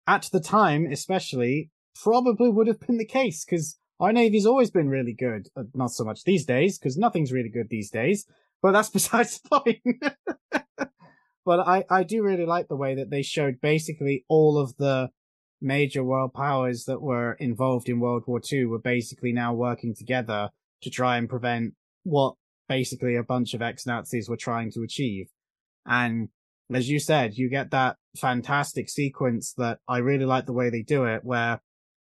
[0.06, 1.70] at the time, especially,
[2.02, 5.48] probably would have been the case because our Navy's always been really good.
[5.56, 8.26] Uh, not so much these days because nothing's really good these days,
[8.62, 10.64] but that's besides the point.
[11.48, 15.12] but I, I do really like the way that they showed basically all of the
[15.62, 20.50] major world powers that were involved in World War II were basically now working together
[20.82, 22.36] to try and prevent what
[22.68, 25.28] basically a bunch of ex-Nazis were trying to achieve.
[25.86, 26.28] And
[26.74, 30.84] as you said, you get that fantastic sequence that I really like the way they
[30.84, 31.62] do it, where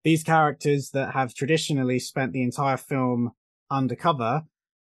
[0.05, 3.30] these characters that have traditionally spent the entire film
[3.70, 4.43] undercover,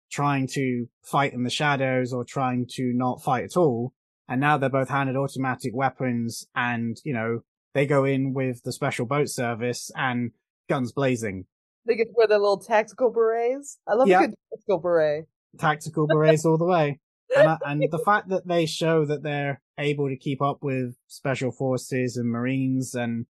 [0.10, 3.92] trying to fight in the shadows or trying to not fight at all,
[4.28, 7.42] and now they're both handed automatic weapons and, you know,
[7.74, 10.32] they go in with the special boat service and
[10.70, 11.46] guns blazing.
[11.86, 13.78] They get to wear their little tactical berets.
[13.88, 14.20] I love Yeah.
[14.24, 15.26] a good tactical beret.
[15.60, 17.00] Tactical berets all the way.
[17.36, 20.96] And, I- and the fact that they show that they're able to keep up with
[21.08, 23.26] special forces and marines and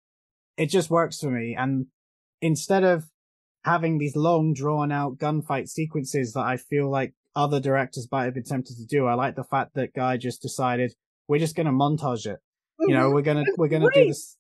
[0.57, 1.55] it just works for me.
[1.57, 1.87] And
[2.43, 3.05] instead of
[3.65, 8.35] having these long drawn out gunfight sequences that I feel like other directors might have
[8.35, 10.95] been tempted to do, I like the fact that Guy just decided
[11.29, 12.39] we're just going to montage it.
[12.81, 14.37] You know, we're going to, we're going to do this.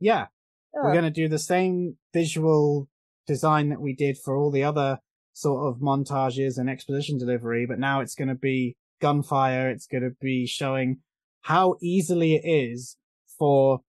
[0.00, 0.26] Yeah.
[0.74, 2.88] We're going to do the same visual
[3.26, 4.98] design that we did for all the other
[5.32, 9.70] sort of montages and exposition delivery, but now it's going to be gunfire.
[9.70, 10.98] It's going to be showing
[11.42, 12.96] how easily it is
[13.38, 13.80] for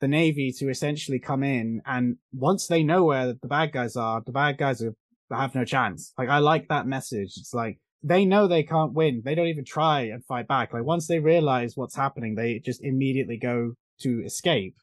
[0.00, 1.80] the Navy to essentially come in.
[1.86, 4.94] And once they know where the bad guys are, the bad guys are,
[5.30, 6.12] have no chance.
[6.18, 7.34] Like, I like that message.
[7.36, 9.22] It's like, they know they can't win.
[9.24, 10.74] They don't even try and fight back.
[10.74, 14.76] Like, once they realize what's happening, they just immediately go to escape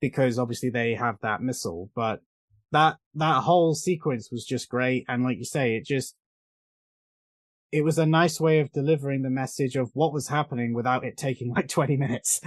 [0.00, 1.90] because obviously they have that missile.
[1.96, 2.20] But
[2.70, 6.14] that that whole sequence was just great, and like you say, it just
[7.72, 11.16] it was a nice way of delivering the message of what was happening without it
[11.16, 12.40] taking like twenty minutes.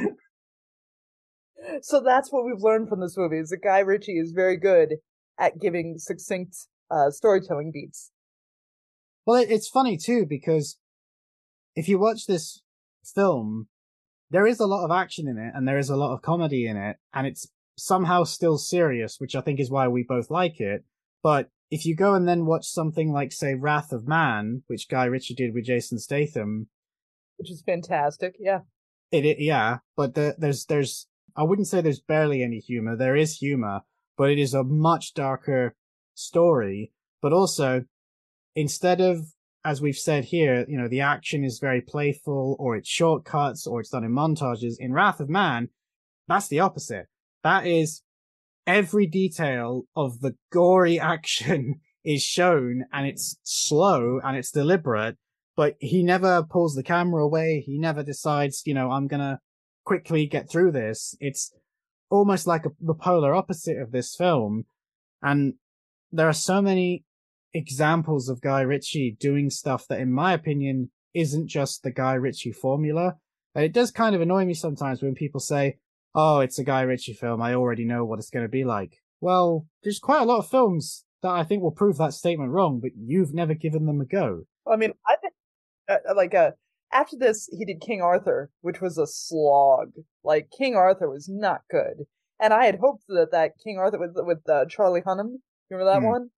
[1.81, 4.95] So that's what we've learned from this movie is that Guy Ritchie is very good
[5.37, 6.55] at giving succinct
[6.89, 8.11] uh, storytelling beats.
[9.29, 10.79] Well, it, it's funny too because
[11.75, 12.63] if you watch this
[13.05, 13.67] film,
[14.31, 16.65] there is a lot of action in it, and there is a lot of comedy
[16.65, 20.59] in it, and it's somehow still serious, which I think is why we both like
[20.59, 20.83] it.
[21.21, 25.05] But if you go and then watch something like, say, Wrath of Man, which Guy
[25.05, 26.69] Ritchie did with Jason Statham,
[27.37, 28.33] which is fantastic.
[28.39, 28.61] Yeah.
[29.11, 31.05] It, it yeah, but the, there's there's
[31.37, 32.97] I wouldn't say there's barely any humor.
[32.97, 33.81] There is humor,
[34.17, 35.75] but it is a much darker
[36.15, 36.93] story.
[37.21, 37.83] But also,
[38.55, 39.25] instead of
[39.65, 43.81] as we've said here, you know, the action is very playful, or it's shortcuts, or
[43.81, 44.75] it's done in montages.
[44.79, 45.67] In Wrath of Man,
[46.29, 47.07] that's the opposite.
[47.43, 48.01] That is
[48.65, 55.17] every detail of the gory action is shown, and it's slow and it's deliberate
[55.59, 57.61] but he never pulls the camera away.
[57.65, 59.41] He never decides, you know, I'm gonna
[59.83, 61.17] quickly get through this.
[61.19, 61.53] It's
[62.09, 64.67] almost like a, the polar opposite of this film.
[65.21, 65.55] And
[66.13, 67.03] there are so many
[67.53, 72.51] examples of Guy Ritchie doing stuff that, in my opinion, isn't just the Guy Ritchie
[72.51, 73.15] formula.
[73.55, 75.77] And it does kind of annoy me sometimes when people say,
[76.15, 77.41] Oh, it's a Guy Ritchie film.
[77.41, 78.97] I already know what it's going to be like.
[79.21, 82.79] Well, there's quite a lot of films that I think will prove that statement wrong,
[82.81, 84.43] but you've never given them a go.
[84.67, 85.33] I mean, I think
[85.89, 86.51] uh, like uh,
[86.91, 89.91] after this, he did King Arthur, which was a slog.
[90.23, 92.05] Like King Arthur was not good,
[92.39, 95.33] and I had hoped that that King Arthur with with uh, Charlie Hunnam.
[95.69, 96.05] You remember that Hmm.
[96.05, 96.29] one?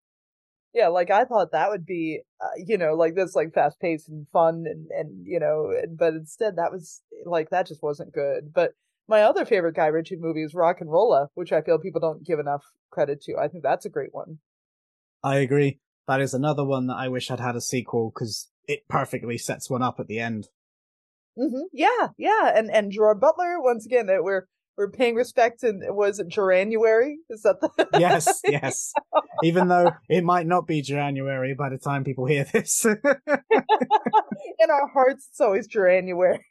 [0.73, 4.07] Yeah, like I thought that would be, uh, you know, like this, like fast paced
[4.07, 8.53] and fun, and and you know, but instead that was like that just wasn't good.
[8.53, 8.71] But
[9.07, 12.25] my other favorite Guy Ritchie movie is Rock and Rolla, which I feel people don't
[12.25, 13.35] give enough credit to.
[13.37, 14.39] I think that's a great one.
[15.23, 15.79] I agree.
[16.07, 19.69] That is another one that I wish had had a sequel because it perfectly sets
[19.69, 20.47] one up at the end.
[21.37, 24.07] hmm Yeah, yeah, and and Gerard Butler once again.
[24.07, 24.47] We're
[24.77, 27.19] we're paying respect, and was it January?
[27.29, 27.69] Is that the
[27.99, 28.93] Yes, yes.
[29.43, 32.85] Even though it might not be January by the time people hear this.
[32.85, 32.95] in
[34.69, 35.27] our hearts?
[35.29, 36.45] It's always January.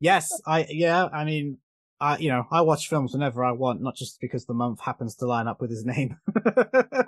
[0.00, 1.58] yes, I yeah, I mean,
[2.00, 5.16] I you know, I watch films whenever I want, not just because the month happens
[5.16, 6.16] to line up with his name.
[6.44, 7.04] but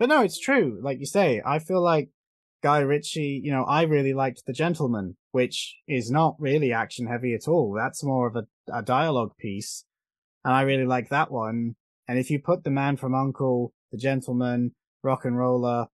[0.00, 0.80] no, it's true.
[0.82, 2.10] Like you say, I feel like
[2.62, 7.34] Guy Ritchie, you know, I really liked The Gentleman, which is not really action heavy
[7.34, 7.72] at all.
[7.72, 9.84] That's more of a, a dialogue piece.
[10.44, 11.76] And I really like that one.
[12.08, 15.88] And if you put The Man from Uncle, The Gentleman, Rock and Rolla,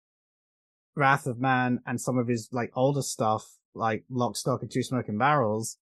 [0.95, 4.84] Wrath of Man, and some of his like older stuff, like Lock, Stock, and Two
[4.84, 5.78] Smoking Barrels,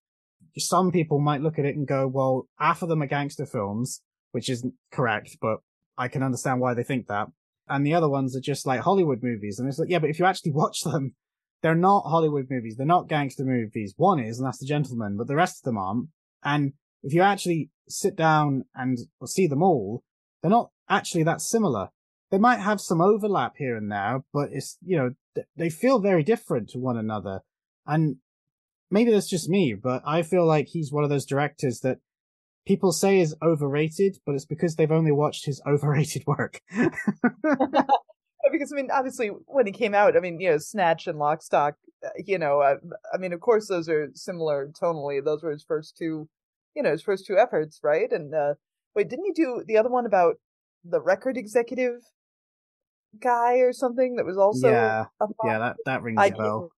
[0.56, 4.02] some people might look at it and go, well, half of them are gangster films,
[4.32, 5.58] which isn't correct, but
[5.98, 7.28] I can understand why they think that.
[7.70, 9.58] And the other ones are just like Hollywood movies.
[9.58, 11.14] And it's like, yeah, but if you actually watch them,
[11.62, 12.76] they're not Hollywood movies.
[12.76, 13.94] They're not gangster movies.
[13.96, 16.08] One is, and that's The Gentleman, but the rest of them aren't.
[16.42, 20.02] And if you actually sit down and see them all,
[20.42, 21.88] they're not actually that similar.
[22.30, 26.22] They might have some overlap here and there, but it's, you know, they feel very
[26.22, 27.40] different to one another.
[27.86, 28.16] And
[28.90, 31.98] maybe that's just me, but I feel like he's one of those directors that
[32.66, 36.60] people say is overrated, but it's because they've only watched his overrated work.
[38.52, 41.72] because I mean, obviously, when he came out, I mean, you know, Snatch and Lockstock,
[42.04, 42.76] uh, you know, uh,
[43.12, 45.24] I mean, of course, those are similar tonally.
[45.24, 46.28] Those were his first two,
[46.74, 48.10] you know, his first two efforts, right?
[48.10, 48.54] And uh
[48.94, 50.36] wait, didn't he do the other one about
[50.84, 52.00] the record executive
[53.20, 55.06] guy or something that was also yeah,
[55.44, 56.70] yeah, that that rings I a bell.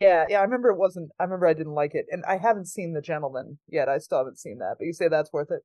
[0.00, 1.10] Yeah, yeah, I remember it wasn't.
[1.20, 3.88] I remember I didn't like it, and I haven't seen The Gentleman yet.
[3.88, 5.62] I still haven't seen that, but you say that's worth it.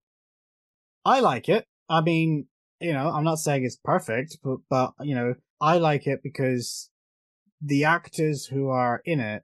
[1.06, 1.66] I like it.
[1.90, 2.48] I mean,
[2.80, 6.90] you know, I'm not saying it's perfect, but but you know, I like it because
[7.62, 9.44] the actors who are in it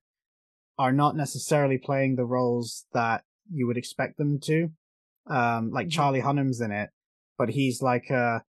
[0.77, 4.69] are not necessarily playing the roles that you would expect them to.
[5.27, 5.91] Um, like Mhm.
[5.91, 6.89] Charlie Hunnam's in it,
[7.37, 8.43] but he's like a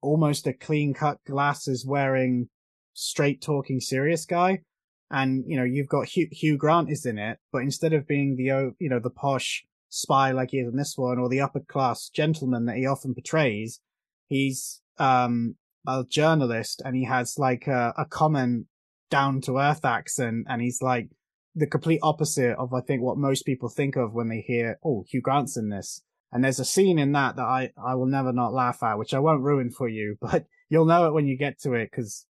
[0.00, 2.48] almost a clean cut glasses wearing,
[2.94, 4.62] straight talking serious guy.
[5.10, 8.36] And you know, you've got Hugh, Hugh Grant is in it, but instead of being
[8.36, 11.60] the you know the posh spy like he is in this one, or the upper
[11.60, 13.80] class gentleman that he often portrays,
[14.26, 15.56] he's um
[15.86, 18.66] a journalist and he has like a, a common
[19.10, 21.08] down to earth accent, and he's like
[21.54, 25.04] the complete opposite of I think what most people think of when they hear, oh,
[25.08, 26.02] Hugh Grant's in this.
[26.30, 29.14] And there's a scene in that that I, I will never not laugh at, which
[29.14, 32.26] I won't ruin for you, but you'll know it when you get to it because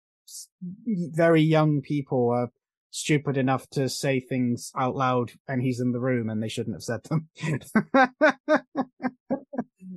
[0.86, 2.52] very young people are
[2.96, 6.76] stupid enough to say things out loud and he's in the room and they shouldn't
[6.76, 7.28] have said them.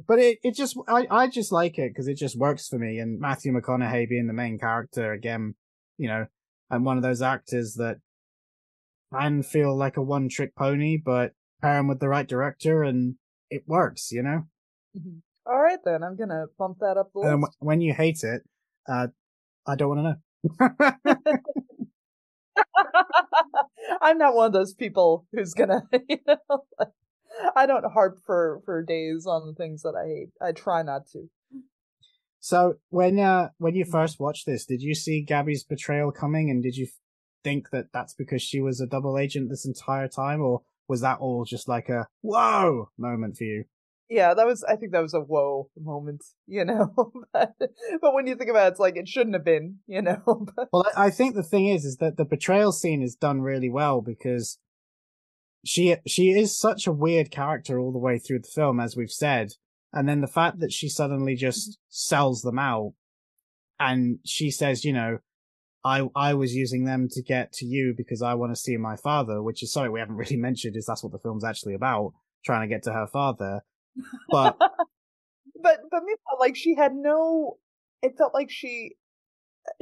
[0.08, 2.98] but it, it just, I, I just like it because it just works for me.
[2.98, 5.54] And Matthew McConaughey being the main character again,
[5.98, 6.26] you know,
[6.70, 7.98] and one of those actors that
[9.12, 13.16] can feel like a one trick pony, but pair him with the right director and
[13.50, 14.44] it works, you know?
[14.96, 15.20] Mhm.
[15.44, 17.56] All right, then I'm gonna bump that up the And list.
[17.58, 18.40] when you hate it,
[18.88, 19.08] uh,
[19.66, 21.36] I don't want to know.
[24.02, 26.88] I'm not one of those people who's gonna, you know, like,
[27.54, 30.30] I don't harp for for days on the things that I hate.
[30.40, 31.28] I try not to.
[32.40, 36.62] so when, uh, when you first watched this, did you see Gaby's betrayal coming and
[36.62, 36.88] did you
[37.44, 41.18] think that that's because she was a double agent this entire time or was that
[41.18, 43.64] all just like a whoa moment for you?
[44.08, 44.62] Yeah, that was.
[44.62, 46.92] I think that was a whoa moment, you know.
[47.32, 50.22] but, but when you think about it, it's like it shouldn't have been, you know.
[50.72, 53.70] Well, I I think the thing is, is that the betrayal scene is done really
[53.70, 54.58] well because
[55.64, 59.10] she she is such a weird character all the way through the film, as we've
[59.10, 59.52] said,
[59.92, 61.46] and then the fact that she suddenly mm-hmm.
[61.46, 62.92] just sells them out,
[63.80, 65.18] and she says, you know,
[65.84, 68.94] I I was using them to get to you because I want to see my
[68.94, 70.76] father, which is something we haven't really mentioned.
[70.76, 72.12] Is that's what the film's actually about,
[72.44, 73.62] trying to get to her father,
[74.30, 74.56] but
[75.62, 77.58] but but meanwhile, like she had no.
[78.02, 78.92] It felt like she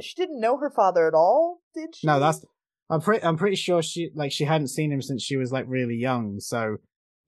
[0.01, 1.61] she didn't know her father at all.
[1.73, 2.07] Did she?
[2.07, 2.43] No, that's
[2.89, 5.65] I'm pretty I'm pretty sure she like she hadn't seen him since she was like
[5.67, 6.39] really young.
[6.39, 6.77] So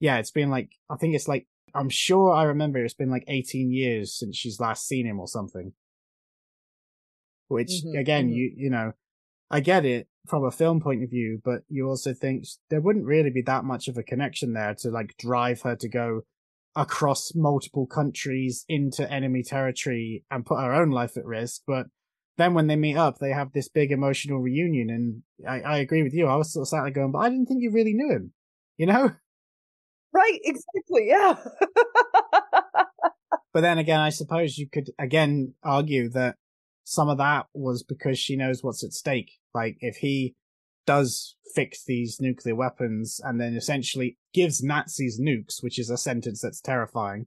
[0.00, 3.24] yeah, it's been like I think it's like I'm sure I remember it's been like
[3.28, 5.72] 18 years since she's last seen him or something.
[7.48, 8.34] Which Mhm, again, mhm.
[8.34, 8.92] you you know,
[9.50, 13.06] I get it from a film point of view, but you also think there wouldn't
[13.06, 16.22] really be that much of a connection there to like drive her to go
[16.78, 21.62] across multiple countries into enemy territory and put her own life at risk.
[21.66, 21.86] But
[22.36, 24.88] then when they meet up, they have this big emotional reunion.
[24.88, 26.28] And I, I agree with you.
[26.28, 28.32] I was sort of sat there going, but I didn't think you really knew him,
[28.76, 29.10] you know?
[30.12, 30.38] right.
[30.44, 31.08] Exactly.
[31.08, 31.34] Yeah.
[33.52, 36.36] But then again, I suppose you could again argue that
[36.84, 39.32] some of that was because she knows what's at stake.
[39.54, 40.36] Like if he
[40.88, 46.40] does fix these nuclear weapons and then essentially gives Nazis nukes, which is a sentence
[46.40, 47.26] that's terrifying,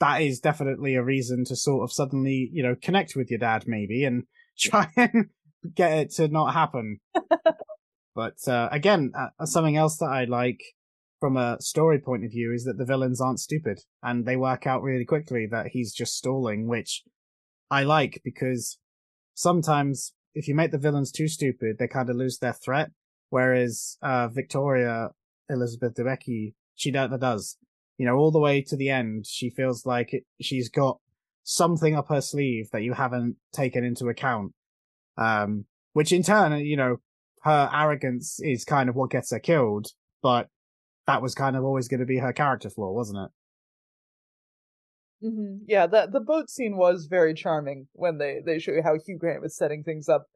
[0.00, 3.64] that is definitely a reason to sort of suddenly, you know, connect with your dad
[3.66, 4.24] maybe and
[4.58, 5.26] try and
[5.74, 7.00] get it to not happen.
[8.14, 10.62] but uh, again, uh, something else that I like
[11.20, 14.66] from a story point of view is that the villains aren't stupid and they work
[14.66, 17.02] out really quickly that he's just stalling, which
[17.70, 18.78] I like because
[19.34, 22.90] sometimes if you make the villains too stupid, they kind of lose their threat.
[23.30, 25.10] Whereas uh, Victoria
[25.48, 27.56] Elizabeth Debicki, she never does.
[27.96, 30.98] You know, all the way to the end, she feels like it, she's got
[31.42, 34.52] something up her sleeve that you haven't taken into account.
[35.16, 35.64] Um,
[35.94, 36.98] which in turn, you know,
[37.42, 39.88] her arrogance is kind of what gets her killed,
[40.22, 40.48] but
[41.06, 43.30] that was kind of always going to be her character flaw, wasn't it?
[45.20, 48.96] Hmm Yeah, the the boat scene was very charming when they they show you how
[48.98, 50.26] Hugh Grant was setting things up,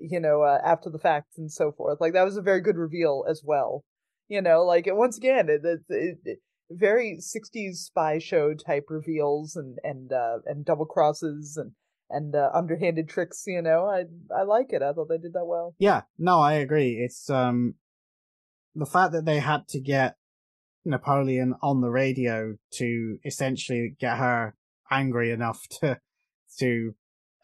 [0.00, 2.00] you know, uh, after the fact and so forth.
[2.00, 3.84] Like that was a very good reveal as well.
[4.28, 6.38] You know, like it, once again, it, it, it, it
[6.70, 11.72] very '60s spy show type reveals and and uh, and double crosses and
[12.10, 13.44] and uh, underhanded tricks.
[13.46, 14.04] You know, I
[14.36, 14.82] I like it.
[14.82, 15.74] I thought they did that well.
[15.78, 16.96] Yeah, no, I agree.
[17.02, 17.74] It's um
[18.74, 20.16] the fact that they had to get
[20.86, 24.54] Napoleon on the radio to essentially get her
[24.90, 26.00] angry enough to
[26.58, 26.94] to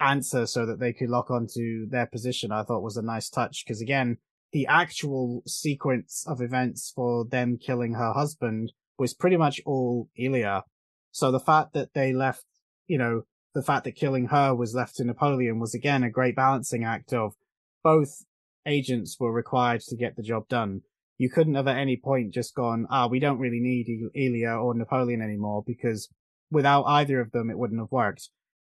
[0.01, 3.65] answer so that they could lock onto their position, I thought was a nice touch.
[3.65, 4.19] Because again,
[4.53, 10.65] the actual sequence of events for them killing her husband was pretty much all Ilya.
[11.11, 12.45] So the fact that they left,
[12.87, 13.23] you know,
[13.55, 17.13] the fact that killing her was left to Napoleon was again a great balancing act
[17.13, 17.35] of
[17.83, 18.25] both
[18.67, 20.83] agents were required to get the job done.
[21.19, 24.75] You couldn't have at any point just gone, ah, we don't really need Ilya or
[24.75, 26.09] Napoleon anymore because
[26.51, 28.31] without either of them, it wouldn't have worked.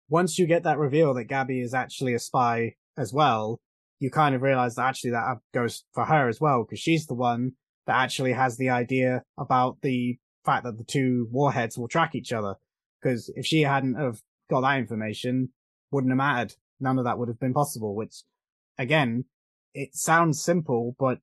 [0.08, 3.60] Once you get that reveal that Gaby is actually a spy as well,
[3.98, 7.14] you kind of realize that actually that goes for her as well because she's the
[7.14, 7.52] one
[7.86, 12.32] that actually has the idea about the fact that the two warheads will track each
[12.32, 12.54] other.
[13.00, 14.20] Because if she hadn't have
[14.50, 15.50] got that information,
[15.90, 16.54] wouldn't have mattered.
[16.80, 18.22] None of that would have been possible, which
[18.78, 19.24] again,
[19.74, 21.18] it sounds simple, but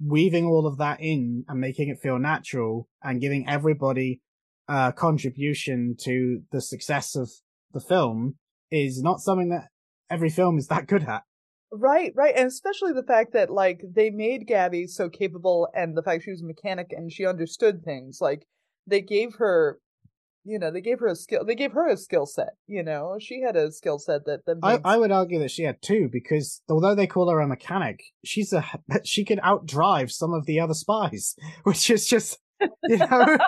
[0.00, 4.20] weaving all of that in and making it feel natural and giving everybody
[4.68, 7.30] a contribution to the success of
[7.72, 8.36] the film
[8.70, 9.68] is not something that
[10.10, 11.22] every film is that good at.
[11.72, 12.34] Right, right.
[12.36, 16.30] And especially the fact that like they made Gaby so capable and the fact she
[16.30, 18.18] was a mechanic and she understood things.
[18.20, 18.46] Like
[18.86, 19.78] they gave her
[20.46, 21.44] you know, they gave her a skill.
[21.44, 22.54] They gave her a skill set.
[22.66, 24.46] You know, she had a skill set that.
[24.46, 27.48] that I, I would argue that she had two because although they call her a
[27.48, 28.64] mechanic, she's a
[29.04, 31.34] she can outdrive some of the other spies,
[31.64, 32.38] which is just
[32.84, 33.38] you know.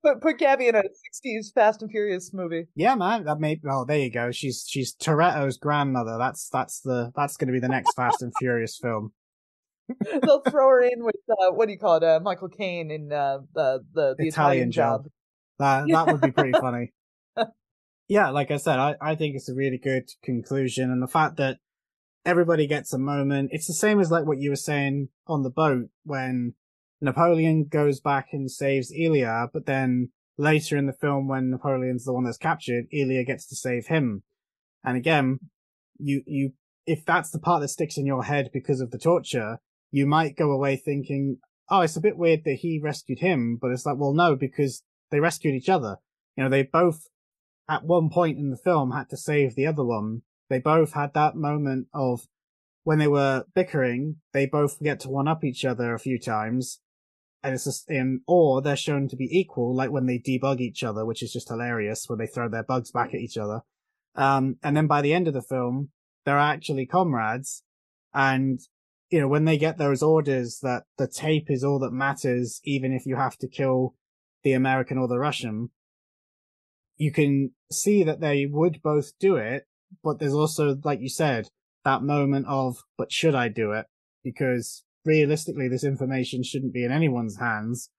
[0.00, 2.68] But put Gaby in a '60s Fast and Furious movie.
[2.76, 3.24] Yeah, man.
[3.24, 3.60] That may.
[3.68, 4.30] Oh, there you go.
[4.30, 6.18] She's she's Toretto's grandmother.
[6.18, 9.12] That's that's the that's going to be the next Fast and Furious film.
[10.22, 12.04] They'll throw her in with uh, what do you call it?
[12.04, 15.04] Uh, Michael Caine in uh, the the, the Italian, Italian job.
[15.04, 15.10] job.
[15.58, 16.92] That that would be pretty funny.
[18.08, 21.36] yeah, like I said, I, I think it's a really good conclusion, and the fact
[21.36, 21.58] that
[22.24, 23.50] everybody gets a moment.
[23.52, 26.54] It's the same as like what you were saying on the boat when
[27.00, 32.12] Napoleon goes back and saves Ilya, but then later in the film, when Napoleon's the
[32.12, 34.22] one that's captured, Ilya gets to save him.
[34.84, 35.38] And again,
[35.98, 36.52] you you
[36.86, 39.58] if that's the part that sticks in your head because of the torture,
[39.92, 41.38] you might go away thinking,
[41.70, 44.82] oh, it's a bit weird that he rescued him, but it's like, well, no, because
[45.10, 45.98] they rescued each other.
[46.36, 47.08] You know, they both,
[47.68, 50.22] at one point in the film, had to save the other one.
[50.48, 52.26] They both had that moment of
[52.84, 56.80] when they were bickering, they both get to one up each other a few times.
[57.44, 60.82] And it's just in, or they're shown to be equal, like when they debug each
[60.82, 63.62] other, which is just hilarious when they throw their bugs back at each other.
[64.14, 65.90] Um, and then by the end of the film,
[66.24, 67.62] they're actually comrades.
[68.14, 68.60] And
[69.12, 72.94] you know, when they get those orders that the tape is all that matters, even
[72.94, 73.94] if you have to kill
[74.42, 75.68] the American or the Russian,
[76.96, 79.64] you can see that they would both do it.
[80.02, 81.48] But there's also, like you said,
[81.84, 83.84] that moment of, but should I do it?
[84.24, 87.90] Because realistically, this information shouldn't be in anyone's hands.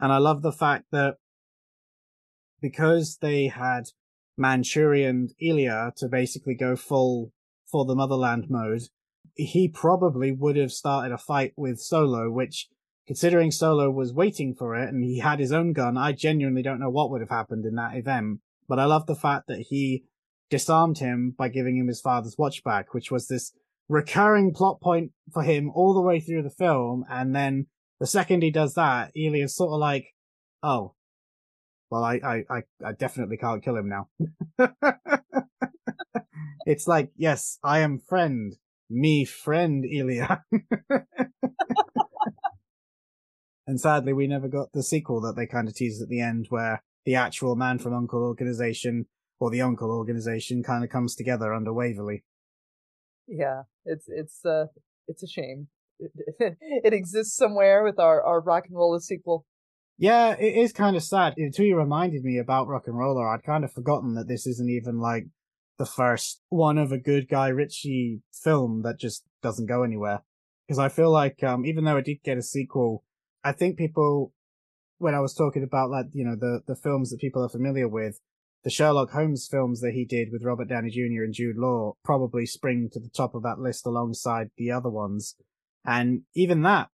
[0.00, 1.16] And I love the fact that
[2.62, 3.84] because they had
[4.38, 7.32] Manchurian Ilya to basically go full
[7.70, 8.84] for the motherland mode,
[9.34, 12.68] he probably would have started a fight with Solo, which
[13.06, 16.80] considering Solo was waiting for it and he had his own gun, I genuinely don't
[16.80, 18.40] know what would have happened in that event.
[18.68, 20.04] But I love the fact that he
[20.50, 23.52] disarmed him by giving him his father's watch back, which was this
[23.88, 27.04] recurring plot point for him all the way through the film.
[27.10, 27.66] And then
[28.00, 30.14] the second he does that, Ilya's sort of like,
[30.62, 30.94] oh,
[31.90, 34.08] well, I, I, I definitely can't kill him now.
[36.66, 38.56] it's like, yes, I am friend
[38.94, 40.44] me friend Ilya.
[43.66, 46.46] and sadly, we never got the sequel that they kind of teased at the end,
[46.48, 49.06] where the actual Man from Uncle organization
[49.40, 52.24] or the Uncle organization kind of comes together under Waverly.
[53.26, 54.66] Yeah, it's it's uh
[55.08, 55.68] it's a shame.
[55.98, 56.12] It,
[56.60, 59.44] it exists somewhere with our our RocknRolla sequel.
[59.96, 61.34] Yeah, it is kind of sad.
[61.36, 64.68] Until you reminded me about Rock and Rolla, I'd kind of forgotten that this isn't
[64.68, 65.26] even like
[65.78, 70.22] the first one of a good Guy Ritchie film that just doesn't go anywhere.
[70.66, 73.04] Because I feel like, um, even though it did get a sequel,
[73.42, 74.32] I think people,
[74.98, 77.88] when I was talking about like, you know, the, the films that people are familiar
[77.88, 78.20] with,
[78.62, 81.22] the Sherlock Holmes films that he did with Robert Downey Jr.
[81.22, 85.36] and Jude Law probably spring to the top of that list alongside the other ones.
[85.84, 86.88] And even that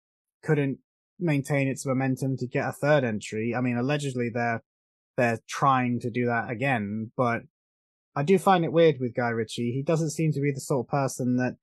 [0.42, 0.78] couldn't
[1.18, 3.54] maintain its momentum to get a third entry.
[3.54, 4.62] I mean, allegedly they're,
[5.18, 7.42] they're trying to do that again, but
[8.14, 9.72] I do find it weird with Guy Ritchie.
[9.72, 11.56] He doesn't seem to be the sort of person that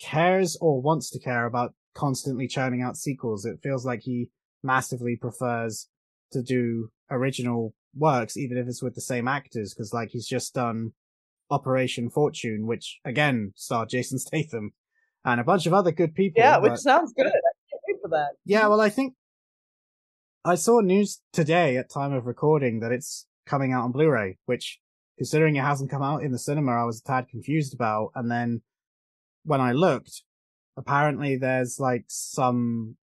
[0.00, 3.44] cares or wants to care about constantly churning out sequels.
[3.44, 4.28] It feels like he
[4.62, 5.88] massively prefers
[6.32, 10.54] to do original works, even if it's with the same actors, because like he's just
[10.54, 10.92] done
[11.50, 14.72] Operation Fortune, which again starred Jason Statham
[15.24, 16.42] and a bunch of other good people.
[16.42, 17.26] Yeah, which sounds good.
[17.26, 18.30] I can't wait for that.
[18.44, 19.14] Yeah, well, I think
[20.44, 24.80] I saw news today at time of recording that it's coming out on Blu-ray, which
[25.18, 28.10] considering it hasn't come out in the cinema, I was a tad confused about.
[28.14, 28.62] And then
[29.44, 30.22] when I looked,
[30.76, 32.96] apparently there's like some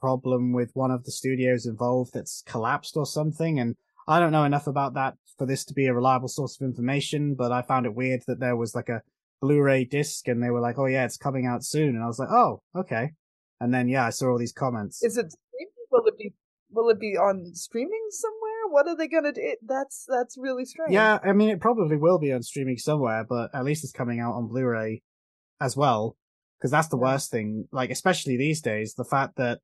[0.00, 3.58] problem with one of the studios involved that's collapsed or something.
[3.58, 3.76] And
[4.06, 7.34] I don't know enough about that for this to be a reliable source of information,
[7.34, 9.02] but I found it weird that there was like a
[9.40, 11.90] Blu-ray disc and they were like, oh yeah, it's coming out soon.
[11.90, 13.12] And I was like, oh, okay.
[13.60, 15.02] And then, yeah, I saw all these comments.
[15.02, 15.34] Is it?
[15.90, 16.34] Will it be,
[16.70, 18.37] will it be on streaming somewhere?
[18.70, 19.56] What are they going to do?
[19.66, 20.92] That's, that's really strange.
[20.92, 24.20] Yeah, I mean, it probably will be on streaming somewhere, but at least it's coming
[24.20, 25.02] out on Blu-ray
[25.60, 26.16] as well.
[26.60, 27.02] Cause that's the Yeah.
[27.12, 27.68] worst thing.
[27.70, 29.60] Like, especially these days, the fact that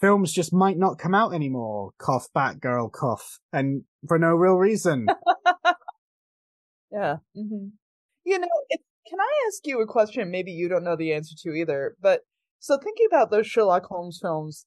[0.00, 1.90] films just might not come out anymore.
[1.98, 3.40] Cough, Batgirl, cough.
[3.52, 5.06] And for no real reason.
[6.92, 7.16] Yeah.
[7.34, 7.68] hmm
[8.24, 10.30] You know, it, can I ask you a question?
[10.30, 11.96] Maybe you don't know the answer to either.
[12.00, 12.20] But
[12.58, 14.66] so thinking about those Sherlock Holmes films,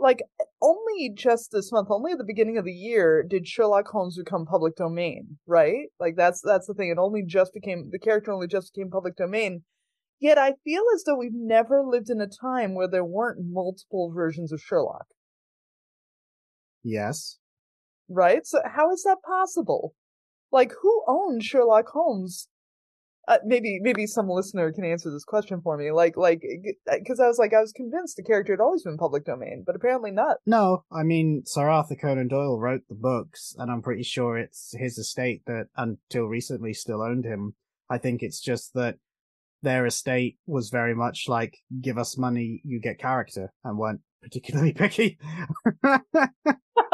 [0.00, 0.22] like
[0.62, 4.46] only just this month, only at the beginning of the year, did Sherlock Holmes become
[4.46, 5.88] public domain, right?
[5.98, 6.90] Like that's that's the thing.
[6.90, 9.62] It only just became the character only just became public domain.
[10.20, 14.12] Yet I feel as though we've never lived in a time where there weren't multiple
[14.14, 15.06] versions of Sherlock,
[16.82, 17.38] yes.
[18.08, 18.46] right?
[18.46, 19.94] So how is that possible?
[20.52, 22.48] Like who owned Sherlock Holmes
[23.28, 26.42] uh, maybe maybe some listener can answer this question for me like like
[26.98, 29.76] because i was like i was convinced the character had always been public domain but
[29.76, 34.02] apparently not No, I mean, Sir Arthur Conan Doyle wrote the books, and I'm pretty
[34.02, 37.54] sure it's his estate that until recently still owned him.
[37.88, 38.96] I think it's just that
[39.62, 44.72] their estate was very much like, give us money, you get character, and weren't particularly
[44.82, 45.18] picky.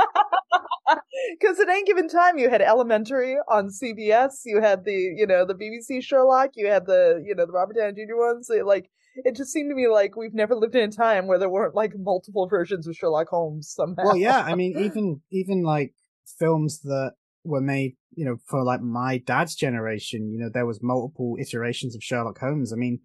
[1.39, 5.45] because at any given time you had elementary on cbs you had the you know
[5.45, 8.91] the bbc sherlock you had the you know the robert downey jr ones they, like
[9.25, 11.75] it just seemed to me like we've never lived in a time where there weren't
[11.75, 15.95] like multiple versions of sherlock holmes somehow well, yeah, I mean, even even like
[16.39, 17.13] films that
[17.45, 21.95] were made, you know, for like my dad's generation, you know, there was multiple iterations
[21.95, 22.73] of Sherlock Holmes.
[22.73, 23.01] I mean,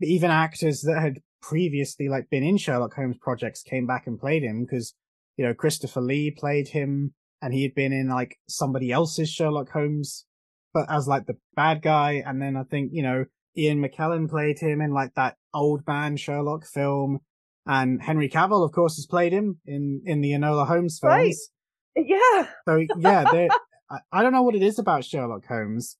[0.00, 4.42] even actors that had previously like been in Sherlock Holmes projects came back and played
[4.42, 4.94] him because,
[5.36, 9.70] you know, Christopher Lee played him and he had been in like somebody else's Sherlock
[9.70, 10.26] Holmes,
[10.74, 12.22] but as like the bad guy.
[12.24, 13.24] And then I think, you know,
[13.56, 17.20] Ian McKellen played him in like that old man Sherlock film.
[17.66, 21.50] And Henry Cavill, of course, has played him in, in the Enola Holmes films.
[21.96, 22.06] Right.
[22.06, 23.48] yeah So yeah,
[23.90, 25.96] I, I don't know what it is about Sherlock Holmes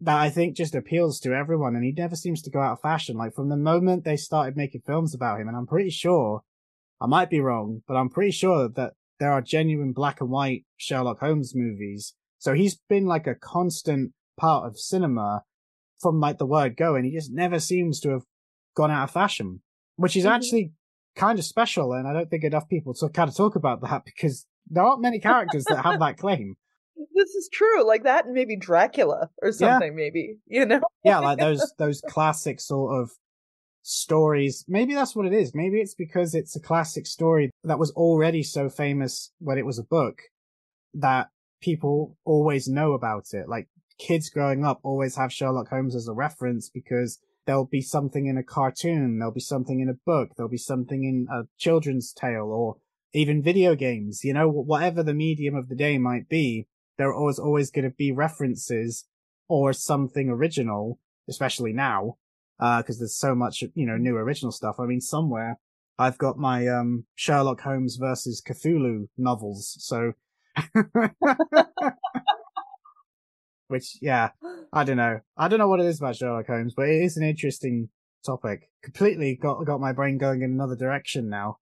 [0.00, 2.80] that I think just appeals to everyone, and he never seems to go out of
[2.80, 3.16] fashion.
[3.16, 6.42] Like from the moment they started making films about him, and I'm pretty sure,
[7.00, 10.64] I might be wrong, but I'm pretty sure that there are genuine black and white
[10.76, 12.14] Sherlock Holmes movies.
[12.38, 15.42] So he's been like a constant part of cinema
[16.00, 18.22] from like the word go, and he just never seems to have
[18.76, 19.62] gone out of fashion,
[19.96, 20.30] which is Mhm.
[20.30, 20.72] actually
[21.14, 21.92] kind of special.
[21.94, 25.00] And I don't think enough people to kind of talk about that because there aren't
[25.00, 26.56] many characters that have that claim.
[27.14, 31.38] this is true like that and maybe dracula or something maybe you know Yeah, like
[31.38, 33.10] those those classic sort of
[33.86, 34.64] stories.
[34.66, 35.54] Maybe that's what it is.
[35.54, 39.78] Maybe it's because it's a classic story that was already so famous when it was
[39.78, 40.22] a book
[40.94, 41.28] that
[41.62, 43.48] people always know about it.
[43.48, 43.68] Like
[43.98, 48.36] kids growing up always have Sherlock Holmes as a reference because there'll be something in
[48.36, 52.50] a cartoon, there'll be something in a book, there'll be something in a children's tale
[52.50, 52.76] or
[53.12, 56.66] even video games, you know, whatever the medium of the day might be,
[56.98, 59.04] there are always, always going to be references
[59.48, 60.98] or something original,
[61.28, 62.16] especially now,
[62.60, 64.76] uh, cause there's so much, you know, new original stuff.
[64.78, 65.58] I mean, somewhere
[65.98, 69.76] I've got my, um, Sherlock Holmes versus Cthulhu novels.
[69.80, 70.12] So,
[73.68, 74.30] which, yeah,
[74.72, 75.20] I don't know.
[75.36, 77.88] I don't know what it is about Sherlock Holmes, but it is an interesting
[78.24, 78.68] topic.
[78.82, 81.58] Completely got, got my brain going in another direction now.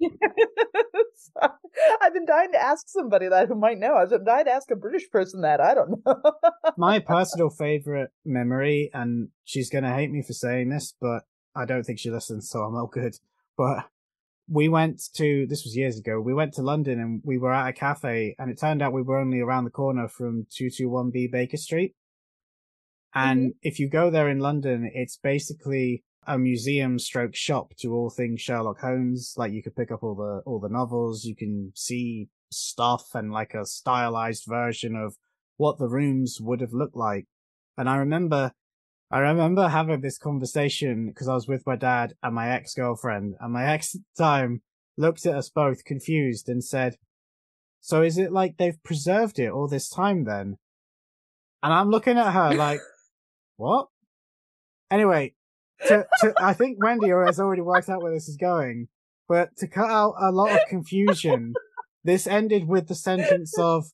[1.22, 1.48] So,
[2.02, 3.94] I've been dying to ask somebody that who might know.
[3.94, 5.60] I've been dying to ask a British person that.
[5.60, 6.22] I don't know.
[6.76, 11.22] my personal favorite memory, and she's gonna hate me for saying this, but
[11.54, 13.14] I don't think she listens, so I'm all good.
[13.56, 13.86] But
[14.48, 16.20] we went to this was years ago.
[16.20, 19.02] We went to London and we were at a cafe, and it turned out we
[19.02, 21.94] were only around the corner from two two one B Baker Street.
[23.14, 23.58] And mm-hmm.
[23.62, 28.40] if you go there in London, it's basically a museum stroke shop to all things
[28.40, 29.34] Sherlock Holmes.
[29.36, 33.32] Like you could pick up all the all the novels, you can see stuff and
[33.32, 35.16] like a stylized version of
[35.56, 37.26] what the rooms would have looked like.
[37.76, 38.52] And I remember,
[39.10, 43.34] I remember having this conversation because I was with my dad and my ex girlfriend,
[43.40, 44.62] and my ex time
[44.96, 46.96] looked at us both confused and said,
[47.80, 50.58] "So is it like they've preserved it all this time then?"
[51.62, 52.80] And I'm looking at her like,
[53.56, 53.88] "What?"
[54.90, 55.34] Anyway,
[55.88, 58.88] to, to, I think Wendi has already worked out where this is going,
[59.28, 61.54] but to cut out a lot of confusion,
[62.04, 63.86] this ended with the sentence of,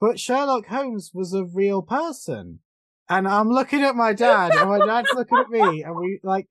[0.00, 2.60] but Sherlock Holmes was a real person.
[3.08, 6.48] And I'm looking at my dad, and my dad's looking at me, and we like,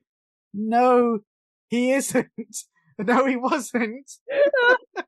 [0.53, 1.19] no,
[1.67, 2.29] he isn't.
[2.99, 4.07] No, he wasn't.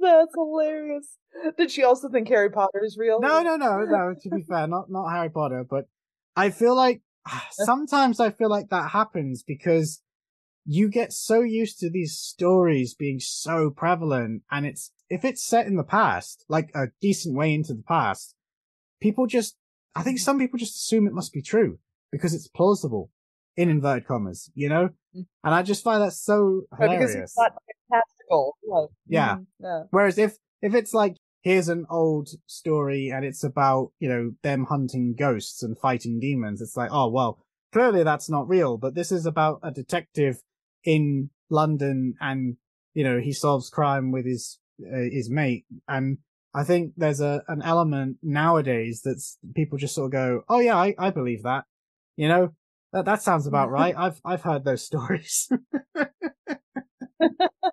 [0.00, 1.18] That's hilarious.
[1.58, 3.20] Did she also think Harry Potter is real?
[3.20, 4.14] No, no, no, no.
[4.18, 5.88] To be fair, not not Harry Potter, but
[6.36, 7.02] I feel like
[7.50, 10.02] sometimes I feel like that happens because
[10.64, 15.66] you get so used to these stories being so prevalent, and it's if it's set
[15.66, 18.34] in the past, like a decent way into the past,
[19.00, 19.56] people just
[19.94, 21.78] I think some people just assume it must be true
[22.10, 23.10] because it's plausible
[23.56, 24.88] in inverted commas, you know?
[25.14, 25.26] Mm.
[25.44, 27.12] And I just find that so Right, hilarious.
[27.12, 27.52] because it's not
[27.90, 28.56] fantastical.
[28.66, 29.36] Like, Yeah.
[29.36, 29.82] mhm, yeah.
[29.90, 34.64] Whereas if if it's like here's an old story and it's about you know them
[34.66, 37.38] hunting ghosts and fighting demons, it's like oh well
[37.72, 38.76] clearly that's not real.
[38.76, 40.42] But this is about a detective
[40.84, 42.56] in London and
[42.94, 46.18] you know he solves crime with his uh, his mate and.
[46.54, 50.76] I think there's a an element nowadays that's people just sort of go, oh yeah,
[50.76, 51.64] I, I believe that,
[52.18, 52.52] you know,
[52.92, 53.94] that that sounds about right.
[53.96, 55.48] I've I've heard those stories.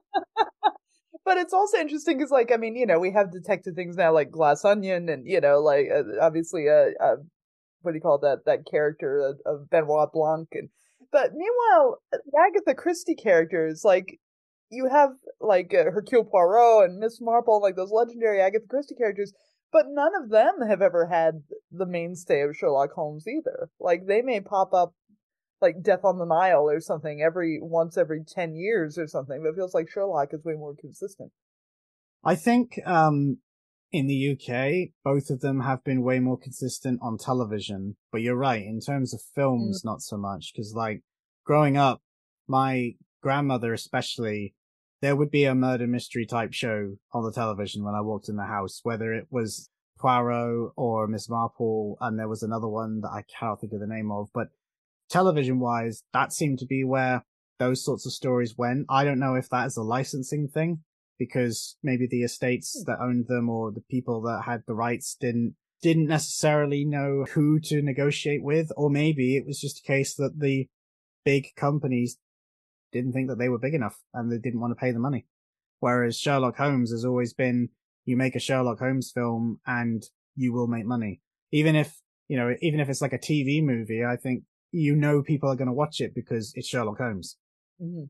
[1.30, 4.12] But it's also interesting because, like, I mean, you know, we have detected things now,
[4.12, 7.18] like Glass Onion, and you know, like uh, obviously, uh, uh,
[7.84, 8.46] what do you call that?
[8.48, 10.70] That character of, of Benoit Blanc, and
[11.12, 14.20] but meanwhile, the Agatha Christie characters, like,
[14.72, 19.32] you have like uh, Hercule Poirot and Miss Marple, like those legendary Agatha Christie characters,
[19.72, 23.70] but none of them have ever had the mainstay of Sherlock Holmes either.
[23.80, 24.96] Like, they may pop up
[25.62, 29.50] like Death on the Nile or something every once every ten years or something, but
[29.50, 31.32] it feels like Sherlock is way more consistent.
[32.24, 33.38] I think um,
[33.92, 37.96] in the UK, both of them have been way more consistent on television.
[38.12, 40.52] But you're right, in terms of films, not so much.
[40.54, 41.02] Because, like,
[41.46, 42.02] growing up,
[42.48, 44.54] my grandmother especially,
[45.02, 48.36] there would be a murder mystery type show on the television when I walked in
[48.36, 49.70] the house, whether it was
[50.00, 53.88] Poirot or Miss Marple, and there was another one that I cannot think of the
[53.88, 54.30] name of.
[54.34, 54.50] But
[55.10, 57.24] television wise, that seemed to be where
[57.60, 58.86] those sorts of stories went.
[58.90, 60.80] I don't know if that is a licensing thing
[61.20, 62.90] because maybe the estates hmm.
[62.90, 67.58] that owned them or the people that had the rights didn't didn't necessarily know who
[67.58, 70.68] to negotiate with or maybe it was just a case that the
[71.24, 72.18] big companies
[72.92, 75.26] didn't think that they were big enough and they didn't want to pay the money.
[75.80, 77.70] Whereas Sherlock Holmes has always been
[78.04, 80.04] you make a Sherlock Holmes film and
[80.36, 81.22] you will make money.
[81.52, 85.22] Even if you know even if it's like a TV movie I think you know
[85.22, 87.38] people are going to watch it because it's Sherlock Holmes
[87.80, 88.06] hmm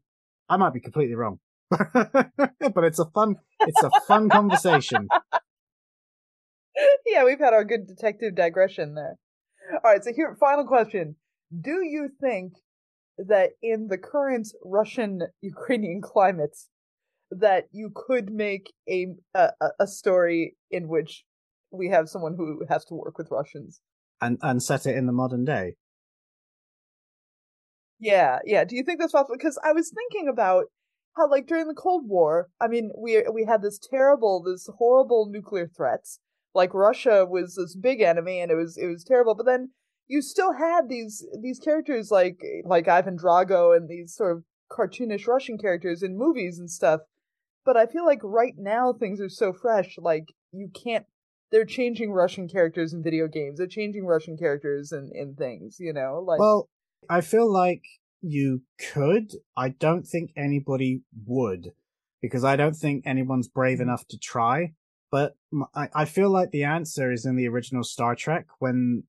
[0.49, 5.07] I might be completely wrong, but it's a fun, it's a fun conversation.
[7.05, 9.17] yeah, we've had our good detective digression there.
[9.71, 11.17] All right, so here, final question:
[11.61, 12.53] Do you think
[13.19, 16.57] that in the current Russian-Ukrainian climate,
[17.29, 19.49] that you could make a, a
[19.81, 21.25] a story in which
[21.71, 23.81] we have someone who has to work with Russians?
[24.19, 25.75] And and set it in the modern day.
[27.99, 28.63] Yeah, yeah.
[28.63, 29.35] Do you think that's possible?
[29.37, 30.65] Because I was thinking about
[31.17, 35.27] how, like, during the Cold War, I mean, we we had this terrible, this horrible
[35.29, 36.19] nuclear threats.
[36.55, 39.35] Like Russia was this big enemy, and it was it was terrible.
[39.35, 39.71] But then
[40.07, 45.27] you still had these these characters like like Ivan Drago and these sort of cartoonish
[45.27, 47.01] Russian characters in movies and stuff.
[47.65, 51.05] But I feel like right now things are so fresh, like you can't.
[51.51, 53.57] They're changing Russian characters in video games.
[53.57, 55.77] They're changing Russian characters in in things.
[55.79, 56.69] You know, like Well,
[57.07, 57.83] I feel like
[58.21, 58.63] you
[58.93, 59.33] could.
[59.55, 61.73] I don't think anybody would,
[62.21, 63.83] because I don't think anyone's brave mm-hmm.
[63.83, 64.73] enough to try.
[65.11, 65.35] But
[65.73, 69.05] I feel like the answer is in the original Star Trek when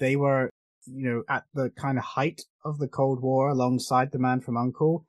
[0.00, 0.50] they were,
[0.84, 4.56] you know, at the kind of height of the Cold War alongside the man from
[4.56, 5.06] Uncle,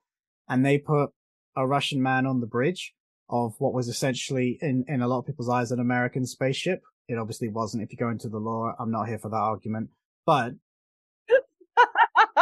[0.48, 1.10] and they put
[1.56, 2.94] a Russian man on the bridge
[3.28, 6.82] of what was essentially, in, in a lot of people's eyes, an American spaceship.
[7.08, 7.82] It obviously wasn't.
[7.82, 9.90] If you go into the lore, I'm not here for that argument.
[10.24, 10.52] But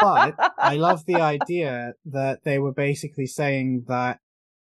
[0.05, 4.19] but I love the idea that they were basically saying that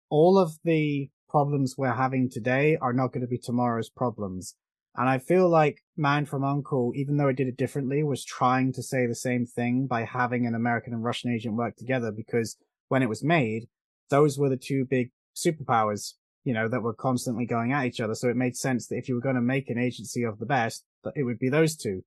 [0.08, 4.54] all of the problems we're having today are not going to be tomorrow's problems.
[4.96, 8.72] And I feel like Man from Uncle, even though it did it differently, was trying
[8.72, 12.56] to say the same thing by having an American and Russian agent work together because
[12.88, 13.66] when it was made,
[14.08, 18.14] those were the two big superpowers, you know, that were constantly going at each other.
[18.14, 20.46] So it made sense that if you were going to make an agency of the
[20.46, 22.02] best, that it would be those two.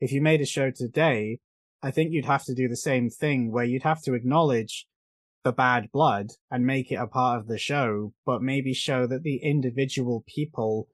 [0.00, 1.38] If you made a show today,
[1.82, 4.86] I think you'd have to do the same thing where you'd have to acknowledge
[5.44, 9.22] the bad blood and make it a part of the show, but maybe show that
[9.22, 10.88] the individual people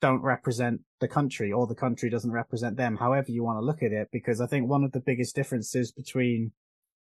[0.00, 3.82] don't represent the country or the country doesn't represent them, however you want to look
[3.82, 4.08] at it.
[4.12, 6.52] Because I think one of the biggest differences between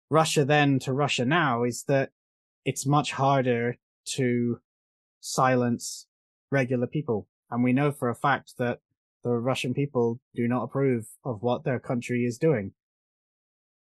[0.09, 2.11] Russia then to Russia now is that
[2.65, 4.61] it's much harder to
[5.21, 6.07] silence
[6.51, 7.29] regular people.
[7.51, 8.79] And we know for a fact that
[9.23, 12.73] the Russian people do not approve of what their country is doing.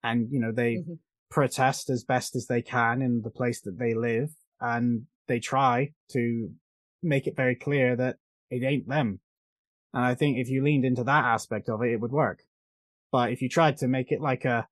[0.04, 1.00] And, you know, they Mhm.
[1.30, 5.94] protest as best as they can in the place that they live and they try
[6.10, 6.54] to
[7.02, 8.18] make it very clear that
[8.50, 9.20] it ain't them.
[9.94, 12.44] And I think if you leaned into that aspect of it, it would work.
[13.12, 14.68] But if you tried to make it like a,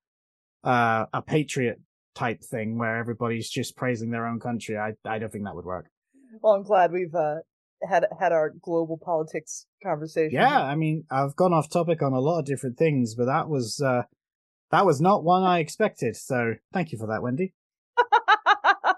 [0.63, 1.79] uh, a patriot
[2.15, 5.65] type thing where everybody's just praising their own country, I, I don't think that would
[5.65, 5.89] work.
[6.41, 7.39] Well, I'm glad we've uh,
[7.87, 10.33] had had our global politics conversation.
[10.33, 13.49] Yeah, I mean, I've gone off topic on a lot of different things, but that
[13.49, 14.03] was, uh,
[14.71, 16.15] that was not one I expected.
[16.15, 17.53] So thank you for that, Wendi.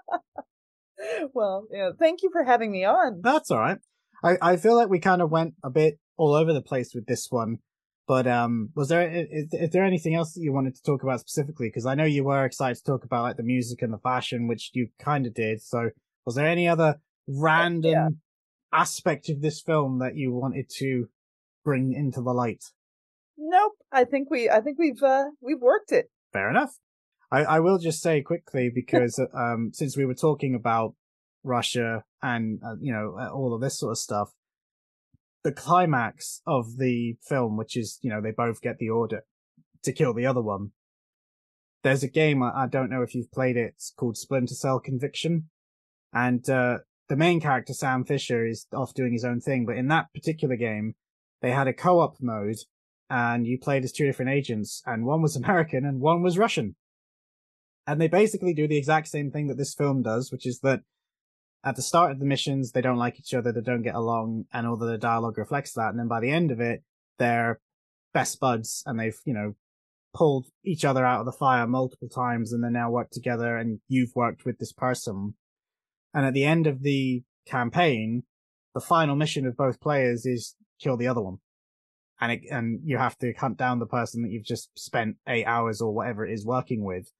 [1.34, 1.90] well, yeah.
[1.98, 3.20] Thank you for having me on.
[3.22, 3.78] That's all right.
[4.22, 7.06] I, I feel like we kind of went a bit all over the place with
[7.06, 7.58] this one.
[8.08, 11.20] But um, was there is, is there anything else that you wanted to talk about
[11.20, 11.68] specifically?
[11.68, 14.48] Because I know you were excited to talk about like the music and the fashion,
[14.48, 15.62] which you kind of did.
[15.62, 15.90] So
[16.26, 18.08] was there any other random Yeah.
[18.72, 21.06] aspect of this film that you wanted to
[21.64, 22.64] bring into the light?
[23.38, 23.72] Nope.
[23.92, 24.48] I think we.
[24.48, 25.02] I think we've.
[25.02, 26.10] Uh, we've worked it.
[26.32, 26.78] Fair enough.
[27.30, 30.94] I, I will just say quickly because um, since we were talking about
[31.44, 34.30] Russia and uh, you know uh, all of this sort of stuff,
[35.42, 39.22] the climax of the film, which is you know they both get the order
[39.82, 40.70] to kill the other one.
[41.82, 43.74] There's a game I, I don't know if you've played it.
[43.76, 45.48] It's called Splinter Cell Conviction,
[46.12, 46.78] and uh,
[47.08, 49.66] the main character Sam Fisher is off doing his own thing.
[49.66, 50.94] But in that particular game,
[51.40, 52.58] they had a co-op mode,
[53.12, 56.74] and you played as two different agents, and one was American and one was Russian.
[57.86, 60.80] And they basically do the exact same thing that this film does, which is that
[61.62, 64.46] at the start of the missions, they don't like each other, they don't get along,
[64.52, 65.90] and all the dialogue reflects that.
[65.90, 66.82] And then by the end of it,
[67.18, 67.60] they're
[68.14, 69.54] best buds and they've, you know,
[70.14, 73.80] pulled each other out of the fire multiple times and they now work together and
[73.88, 75.34] you've worked with this person.
[76.14, 78.24] And at the end of the campaign,
[78.74, 81.38] the final mission of both players is kill the other one.
[82.22, 85.44] And it, and you have to hunt down the person that you've just spent eight
[85.44, 87.10] hours or whatever it is working with.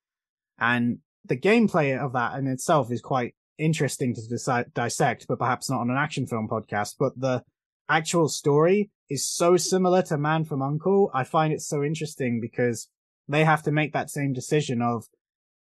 [0.61, 5.69] And the gameplay of that in itself is quite interesting to disi- dissect, but perhaps
[5.69, 6.95] not on an action film podcast.
[7.01, 7.43] But the
[7.89, 11.11] actual story is so similar to Man from Uncle.
[11.13, 12.89] I find it so interesting because
[13.27, 15.07] they have to make that same decision of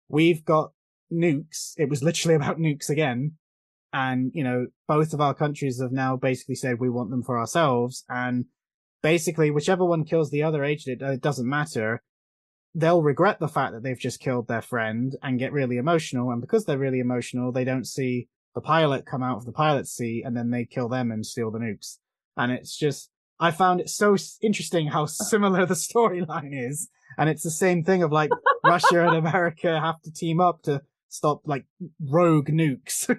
[0.09, 0.73] we've got
[1.13, 1.75] nukes.
[1.77, 3.33] It was literally about nukes again.
[3.93, 7.39] And, you know, both of our countries have now basically said we want them for
[7.39, 8.05] ourselves.
[8.09, 8.47] And
[9.03, 12.03] basically, whichever one kills the other agent, it, uh, it doesn't matter
[12.75, 16.31] they'll regret the fact that they've just killed their friend and get really emotional.
[16.31, 19.91] And because they're really emotional, they don't see the pilot come out of the pilot's
[19.91, 21.99] seat and then they kill them and steal the nukes.
[22.37, 23.11] And it's just,
[23.41, 26.89] I found it so interesting how similar the storyline is.
[27.17, 28.31] And it's the same thing of like
[28.65, 31.65] Russia and America have to team up to stop like
[32.01, 33.09] rogue nukes.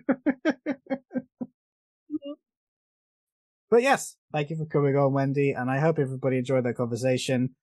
[3.70, 5.60] but yes, thank you for coming on, Wendi.
[5.60, 7.56] And I hope everybody enjoyed that conversation.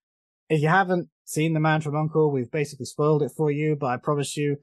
[0.48, 3.86] If you haven't seen The Man from Uncle, we've basically spoiled it for you, but
[3.86, 4.58] I promise you,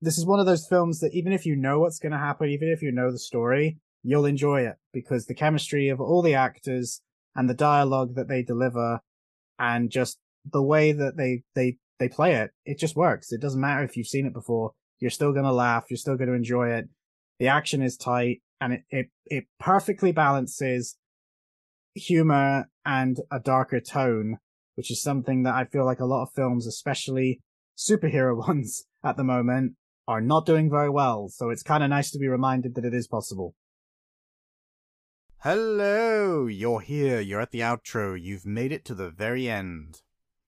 [0.00, 2.48] this is one of those films that even if you know what's going to happen,
[2.48, 6.34] even if you know the story, you'll enjoy it because the chemistry of all the
[6.34, 7.00] actors
[7.34, 9.00] and the dialogue that they deliver
[9.58, 10.18] and just
[10.52, 13.32] the way that they, they, they play it, it just works.
[13.32, 14.72] It doesn't matter if you've seen it before.
[15.00, 15.86] You're still going to laugh.
[15.90, 16.88] You're still going to enjoy it.
[17.38, 20.96] The action is tight and it, it, it perfectly balances
[21.94, 24.38] humor and a darker tone
[24.74, 27.40] which is something that I feel like a lot of films, especially
[27.76, 29.74] superhero ones at the moment,
[30.06, 31.28] are not doing very well.
[31.28, 33.54] So it's kind of nice to be reminded that it is possible.
[35.38, 37.20] Hello, you're here.
[37.20, 38.20] You're at the outro.
[38.20, 40.00] You've made it to the very end.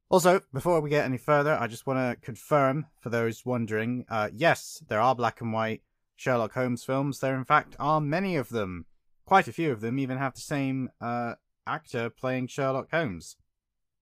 [0.09, 4.31] Also, before we get any further, I just want to confirm for those wondering, uh,
[4.33, 5.83] yes, there are black and white
[6.17, 7.21] Sherlock Holmes films.
[7.21, 8.87] There, in fact, are many of them.
[9.25, 11.35] Quite a few of them even have the same uh,
[11.67, 13.37] actor playing Sherlock Holmes.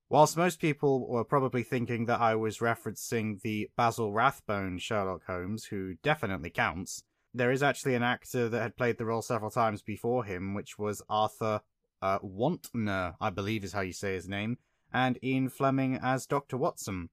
[0.08, 5.64] Whilst most people were probably thinking that I was referencing the Basil Rathbone Sherlock Holmes,
[5.64, 9.82] who definitely counts, there is actually an actor that had played the role several times
[9.82, 11.62] before him, which was Arthur
[12.00, 14.58] uh, Wontner, I believe is how you say his name,
[14.92, 16.56] and Ian Fleming as Dr.
[16.56, 17.08] Watson.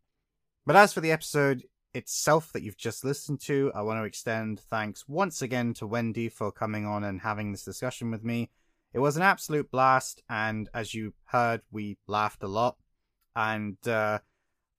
[0.65, 4.59] But as for the episode itself that you've just listened to, I want to extend
[4.59, 8.49] thanks once again to Wendi for coming on and having this discussion with me.
[8.93, 12.77] It was an absolute blast, and as you heard, we laughed a lot.
[13.35, 14.19] And uh,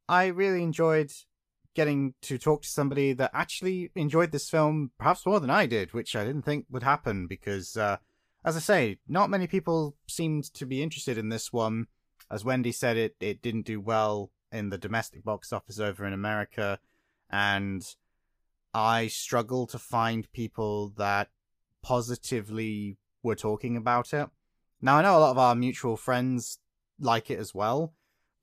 [0.09, 1.13] I really enjoyed
[1.75, 5.95] getting to talk to somebody that actually enjoyed this film perhaps more than I did,
[5.95, 7.97] which I didn't think would happen because, uh,
[8.45, 11.87] as I say, not many people seemed to be interested in this one.
[12.31, 16.13] As Wendi said, it, it didn't do well in the domestic box office over in
[16.13, 16.79] America,
[17.33, 17.83] and
[18.75, 21.31] I struggle to find people that
[21.83, 24.29] positively were talking about it.
[24.81, 26.59] Now, I know a lot of our mutual friends
[26.99, 27.95] like it as well,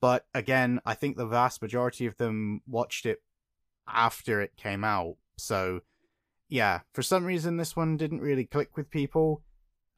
[0.01, 3.21] but again, I think the vast majority of them watched it
[3.87, 5.17] after it came out.
[5.37, 5.81] So,
[6.47, 9.43] yeah, for some reason, this one didn't really click with people.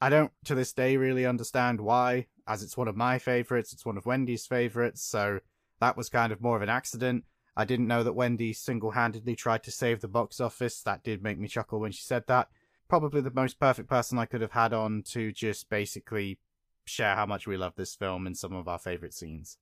[0.00, 3.86] I don't, to this day, really understand why, as it's one of my favorites, it's
[3.86, 5.38] one of Wendi's favorites, so
[5.80, 7.24] that was kind of more of an accident.
[7.56, 10.80] I didn't know that Wendi single handedly tried to save the box office.
[10.82, 12.48] That did make me chuckle when she said that.
[12.88, 16.38] Probably the most perfect person I could have had on to just basically
[16.84, 19.58] share how much we love this film and some of our favorite scenes.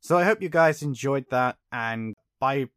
[0.00, 2.68] So I hope you guys enjoyed that, and by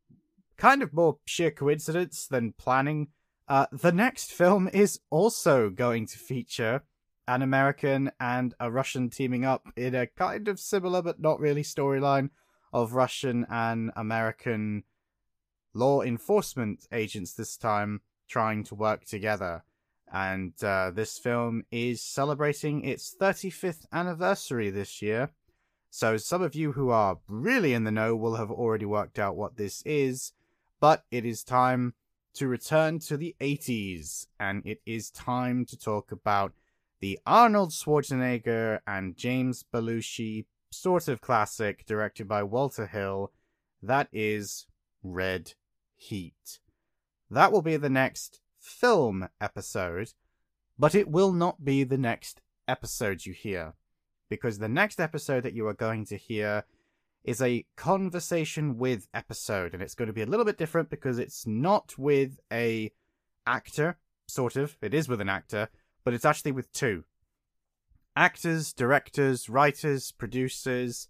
[0.57, 3.07] kind of more sheer coincidence than planning,
[3.47, 6.83] uh, the next film is also going to feature
[7.27, 11.63] an American and a Russian teaming up in a kind of similar but not really
[11.63, 12.29] storyline
[12.75, 14.83] of Russian and American
[15.73, 19.63] law enforcement agents this time trying to work together.
[20.11, 25.29] And uh, this film is celebrating its 35th anniversary this year.
[25.89, 29.37] So, some of you who are really in the know will have already worked out
[29.37, 30.33] what this is,
[30.81, 31.93] but it is time
[32.33, 36.51] to return to the 80s, and it is time to talk about
[36.99, 40.45] the Arnold Schwarzenegger and James Belushi
[40.75, 43.31] sort of classic directed by Walter Hill.
[43.81, 44.67] That is
[45.03, 45.53] Red
[45.95, 46.59] Heat.
[47.29, 50.13] That will be the next film episode,
[50.77, 53.73] but it will not be the next episode you hear,
[54.29, 56.63] because the next episode that you are going to hear
[57.23, 61.17] is a conversation with episode, and it's going to be a little bit different because
[61.17, 62.91] it's not with a
[63.47, 63.97] actor,
[64.27, 64.77] sort of.
[64.81, 65.69] It is with an actor,
[66.03, 67.03] but it's actually with two
[68.15, 71.07] actors, directors, writers, producers.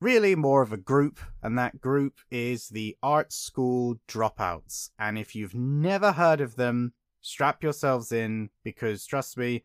[0.00, 4.90] Really, more of a group, and that group is the Art School Dropouts.
[4.98, 9.64] And if you've never heard of them, strap yourselves in because trust me,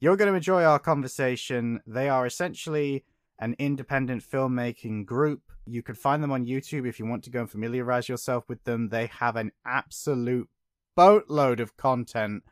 [0.00, 1.80] you're going to enjoy our conversation.
[1.86, 3.04] They are essentially
[3.38, 5.42] an independent filmmaking group.
[5.66, 8.62] You can find them on YouTube if you want to go and familiarize yourself with
[8.64, 8.88] them.
[8.88, 10.48] They have an absolute
[10.94, 12.44] boatload of content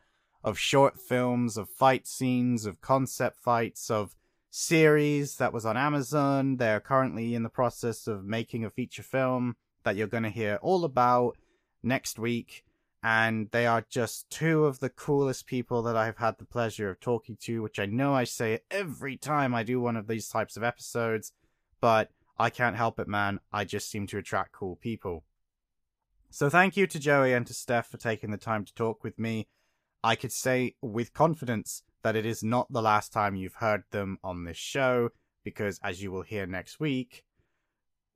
[0.42, 4.14] of short films, of fight scenes, of concept fights, of
[4.50, 6.56] series that was on Amazon.
[6.56, 10.58] They're currently in the process of making a feature film that you're going to hear
[10.62, 11.36] all about
[11.82, 12.64] next week
[13.02, 17.00] and they are just two of the coolest people that I've had the pleasure of
[17.00, 20.56] talking to, which I know I say every time I do one of these types
[20.56, 21.32] of episodes,
[21.80, 23.40] but I can't help it, man.
[23.52, 25.24] I just seem to attract cool people.
[26.28, 29.18] So thank you to Joey and to Steph for taking the time to talk with
[29.18, 29.48] me.
[30.02, 34.18] I could say with confidence that it is not the last time you've heard them
[34.24, 35.10] on this show,
[35.44, 37.24] because as you will hear next week,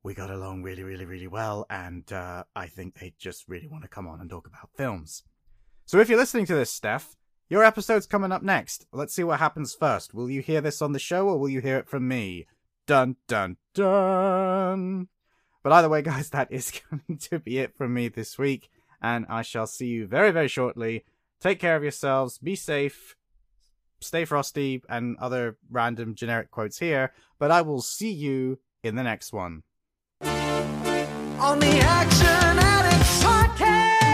[0.03, 3.83] we got along really, really, really well, and uh, I think they just really want
[3.83, 5.23] to come on and talk about films.
[5.85, 7.15] So if you're listening to this, Steph,
[7.49, 8.87] your episode's coming up next.
[8.91, 10.13] Let's see what happens first.
[10.13, 12.47] Will you hear this on the show, or will you hear it from me?
[12.87, 15.07] Dun dun dun.
[15.63, 18.69] But either way, guys, that is going to be it from me this week,
[19.01, 21.03] and I shall see you very, very shortly.
[21.39, 23.15] Take care of yourselves, be safe,
[23.99, 29.03] stay frosty, and other random generic quotes here, but I will see you in the
[29.03, 29.63] next one
[31.39, 34.04] on the Action Addicts Podcast.